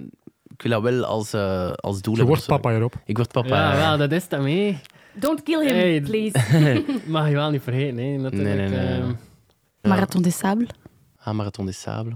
ik 0.57 0.63
wil 0.63 0.71
dat 0.71 0.83
wel 0.93 1.05
als, 1.05 1.33
eh, 1.33 1.71
als 1.73 2.01
doel 2.01 2.17
Je 2.17 2.25
wordt 2.25 2.47
papa 2.47 2.71
hierop. 2.71 2.95
Ik 3.05 3.17
word 3.17 3.33
papa. 3.33 3.49
Ja, 3.57 3.73
ja. 3.73 3.79
wel, 3.89 3.99
dat 3.99 4.13
is 4.13 4.29
dat 4.29 4.41
mee. 4.41 4.79
Don't 5.13 5.43
kill 5.43 5.67
him, 5.67 5.75
Hey. 5.75 6.01
please. 6.01 6.85
Mag 7.07 7.29
je 7.29 7.35
wel 7.35 7.51
niet 7.51 7.63
vergeten, 7.63 7.99
hè, 7.99 8.17
natuurlijk. 8.17 8.55
Nee, 8.57 8.69
nee, 8.69 8.79
nee, 8.79 8.89
nee. 8.89 9.01
Ehm, 9.01 9.13
Ja. 9.83 9.89
Marathon 9.91 10.23
des 10.23 10.39
Sables. 10.39 10.69
Ah, 11.19 11.35
Marathon 11.35 11.67
des 11.67 11.81
Sables. 11.81 12.15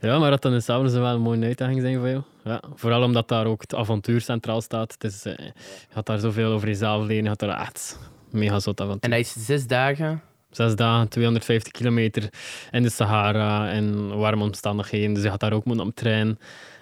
Ja, 0.00 0.18
maar 0.18 0.30
dat 0.30 0.42
dan 0.42 0.54
is 0.54 0.64
s'avonds 0.64 0.92
wel 0.92 1.14
een 1.14 1.20
mooie 1.20 1.44
uitdaging 1.44 1.80
zijn 1.80 1.98
voor 1.98 2.08
jou. 2.08 2.22
Ja, 2.44 2.62
vooral 2.74 3.02
omdat 3.02 3.28
daar 3.28 3.46
ook 3.46 3.60
het 3.60 3.74
avontuur 3.74 4.20
centraal 4.20 4.60
staat. 4.60 4.92
Het 4.98 5.04
is, 5.12 5.24
eh, 5.24 5.36
je 5.46 5.52
gaat 5.92 6.06
daar 6.06 6.18
zoveel 6.18 6.52
over 6.52 6.68
jezelf 6.68 7.06
leren. 7.06 7.22
Je 7.22 7.28
gaat 7.28 7.38
daar 7.38 7.60
echt 7.60 7.98
mega 8.30 8.58
zot 8.60 8.80
avontuur. 8.80 9.02
En 9.02 9.10
dat 9.10 9.18
is 9.18 9.44
zes 9.46 9.66
dagen. 9.66 10.22
Zes 10.50 10.76
dagen, 10.76 11.08
250 11.08 11.72
kilometer 11.72 12.28
in 12.70 12.82
de 12.82 12.90
Sahara 12.90 13.70
en 13.70 14.16
warme 14.18 14.42
omstandigheden. 14.44 15.14
Dus 15.14 15.22
je 15.22 15.30
gaat 15.30 15.40
daar 15.40 15.52
ook 15.52 15.64
moeten 15.64 15.86
op 15.86 15.94
trein. 15.94 16.38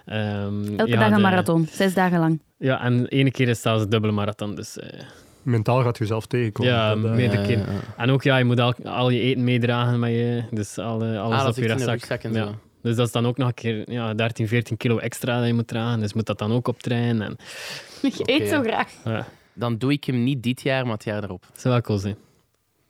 Ehm, 0.06 0.78
Elke 0.78 0.90
ja, 0.90 0.98
dag 0.98 1.08
een 1.08 1.14
de- 1.14 1.20
marathon, 1.20 1.68
zes 1.70 1.94
dagen 1.94 2.18
lang. 2.18 2.40
Ja, 2.58 2.82
en 2.82 3.06
ene 3.06 3.30
keer 3.30 3.48
is 3.48 3.60
zelfs 3.60 3.82
een 3.82 3.88
dubbele 3.90 4.12
marathon. 4.12 4.54
Dus, 4.54 4.78
eh, 4.78 5.00
Mentaal 5.42 5.82
gaat 5.82 5.98
je 5.98 6.06
zelf 6.06 6.26
tegenkomen. 6.26 6.72
Ja, 6.72 6.90
eh, 6.92 6.96
meer- 6.96 7.10
Meerdere 7.14 7.40
Ja, 7.40 7.46
keer. 7.46 7.58
ja, 7.58 7.64
ja. 7.64 7.80
en 7.96 8.10
ook, 8.10 8.22
ja, 8.22 8.36
je 8.36 8.44
moet 8.44 8.60
al, 8.60 8.74
al 8.84 9.10
je 9.10 9.20
eten 9.20 9.44
meedragen 9.44 9.98
met 9.98 10.10
je. 10.10 10.42
Dus 10.50 10.78
alle, 10.78 11.18
alles 11.18 11.38
Ah, 11.38 11.44
dat 11.44 11.56
op 11.56 11.62
je 11.62 11.68
rugzak. 11.68 12.22
Ja. 12.32 12.48
Dus 12.82 12.96
dat 12.96 13.06
is 13.06 13.12
dan 13.12 13.26
ook 13.26 13.36
nog 13.36 13.48
een 13.48 13.54
keer 13.54 13.90
ja, 13.90 14.14
13, 14.14 14.48
14 14.48 14.76
kilo 14.76 14.98
extra 14.98 15.38
dat 15.38 15.46
je 15.46 15.54
moet 15.54 15.66
dragen. 15.68 16.00
Dus 16.00 16.12
moet 16.12 16.26
dat 16.26 16.38
dan 16.38 16.52
ook 16.52 16.68
op 16.68 16.80
trein. 16.82 17.22
En, 17.22 17.36
Je 18.16 18.22
eet 18.24 18.48
zo 18.48 18.62
graag. 18.62 18.92
ja, 19.04 19.26
Dan 19.54 19.76
doe 19.78 19.92
ik 19.92 20.04
hem 20.04 20.24
niet 20.24 20.42
dit 20.42 20.60
jaar, 20.62 20.84
maar 20.84 20.92
het 20.94 21.04
jaar 21.04 21.24
erop. 21.24 21.42
dat 21.52 21.60
zou 21.60 21.74
wel 21.74 21.82
cool 21.82 21.98
zijn. 21.98 22.16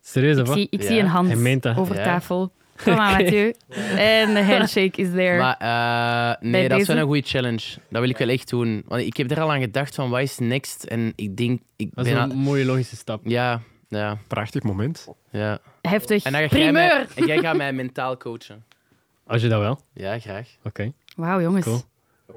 Serieus, 0.00 0.36
Ik 0.36 0.42
of 0.42 0.48
wat? 0.48 0.56
zie, 0.56 0.66
ik 0.70 0.80
Ja. 0.82 0.86
zie 0.88 0.98
een 1.00 1.06
hand 1.06 1.66
over 1.76 1.96
Ja. 1.96 2.02
tafel. 2.04 2.52
Kom 2.84 2.94
maar, 2.94 3.22
Mathieu. 3.22 3.54
En 3.96 4.34
de 4.34 4.42
handshake 4.44 5.00
is 5.02 5.10
there. 5.10 5.38
Maar 5.38 5.56
eh, 5.58 6.42
nee, 6.42 6.52
Bij 6.52 6.62
dat 6.68 6.70
is 6.80 6.86
deze? 6.86 6.92
wel 6.92 7.00
een 7.02 7.06
goede 7.08 7.26
challenge. 7.28 7.64
Dat 7.90 8.00
wil 8.00 8.10
ik 8.10 8.16
wel 8.18 8.28
echt 8.28 8.48
doen. 8.50 8.82
Want 8.86 9.02
ik 9.02 9.16
heb 9.16 9.30
er 9.30 9.40
al 9.40 9.52
aan 9.52 9.60
gedacht 9.60 9.94
van, 9.94 10.10
wat 10.10 10.20
is 10.20 10.38
next? 10.38 10.84
En 10.84 11.12
ik 11.16 11.36
denk... 11.36 11.60
Ik 11.76 11.90
Dat 11.94 12.06
is 12.06 12.12
ben 12.12 12.22
een 12.22 12.30
aan- 12.30 12.36
mooie 12.36 12.64
logische 12.64 12.96
stap. 12.96 13.20
Ja, 13.24 13.60
ja, 13.88 14.18
Prachtig 14.26 14.62
moment. 14.62 15.08
ja. 15.30 15.58
Heftig. 15.82 16.24
En 16.24 16.32
dan 16.32 16.48
ga 16.48 16.56
jij 16.56 16.72
mij, 16.72 16.88
Primeur. 16.88 17.08
en 17.16 17.26
jij 17.26 17.38
gaat 17.38 17.56
mij 17.56 17.72
mentaal 17.72 18.16
coachen. 18.16 18.64
Als 19.26 19.42
je 19.42 19.48
dat 19.48 19.60
wel. 19.60 19.80
Ja, 19.92 20.18
graag. 20.18 20.48
Oké. 20.64 20.92
Wauw, 21.16 21.40
jongens. 21.40 21.64
Cool. 21.64 21.82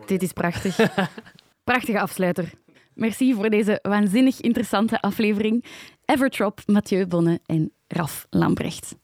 Dit 0.05 0.21
is 0.21 0.31
prachtig. 0.33 0.77
Prachtige 1.63 1.99
afsluiter. 1.99 2.49
Merci 2.93 3.33
voor 3.33 3.49
deze 3.49 3.79
waanzinnig 3.81 4.41
interessante 4.41 5.01
aflevering. 5.01 5.65
Evertrop, 6.05 6.59
Mathieu 6.65 7.05
Bonne 7.07 7.39
en 7.45 7.71
Raf 7.87 8.27
Lambrecht. 8.29 8.95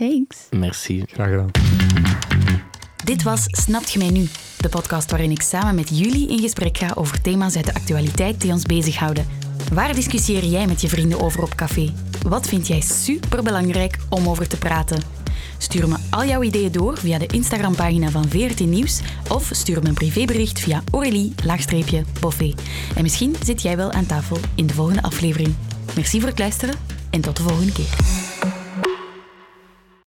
Thanks. 0.00 0.46
Merci. 0.50 1.02
Graag 1.06 1.28
gedaan. 1.28 1.50
Dit 3.04 3.22
was 3.22 3.44
Snapt 3.46 3.92
je 3.92 3.98
mij 3.98 4.10
nu? 4.10 4.28
De 4.56 4.68
podcast 4.68 5.10
waarin 5.10 5.30
ik 5.30 5.42
samen 5.42 5.74
met 5.74 5.98
jullie 5.98 6.28
in 6.28 6.38
gesprek 6.38 6.78
ga 6.78 6.92
over 6.94 7.20
thema's 7.20 7.56
uit 7.56 7.66
de 7.66 7.74
actualiteit 7.74 8.40
die 8.40 8.52
ons 8.52 8.62
bezighouden. 8.62 9.26
Waar 9.72 9.94
discussieer 9.94 10.44
jij 10.44 10.66
met 10.66 10.80
je 10.80 10.88
vrienden 10.88 11.20
over 11.20 11.42
op 11.42 11.54
café? 11.54 11.92
Wat 12.26 12.48
vind 12.48 12.66
jij 12.66 12.80
superbelangrijk 12.80 13.98
om 14.08 14.28
over 14.28 14.48
te 14.48 14.58
praten? 14.58 15.02
Stuur 15.58 15.88
me 15.88 15.96
al 16.10 16.24
jouw 16.24 16.42
ideeën 16.42 16.72
door 16.72 16.98
via 16.98 17.18
de 17.18 17.26
Instagram-pagina 17.26 18.10
van 18.10 18.28
VRT 18.28 18.60
Nieuws 18.60 19.00
of 19.28 19.48
stuur 19.52 19.82
me 19.82 19.88
een 19.88 19.94
privébericht 19.94 20.60
via 20.60 20.82
Aurélie-Boffé. 20.92 22.54
En 22.94 23.02
misschien 23.02 23.36
zit 23.44 23.62
jij 23.62 23.76
wel 23.76 23.92
aan 23.92 24.06
tafel 24.06 24.36
in 24.54 24.66
de 24.66 24.74
volgende 24.74 25.02
aflevering. 25.02 25.54
Merci 25.94 26.20
voor 26.20 26.28
het 26.28 26.38
luisteren 26.38 26.74
en 27.10 27.20
tot 27.20 27.36
de 27.36 27.42
volgende 27.42 27.72
keer. 27.72 28.59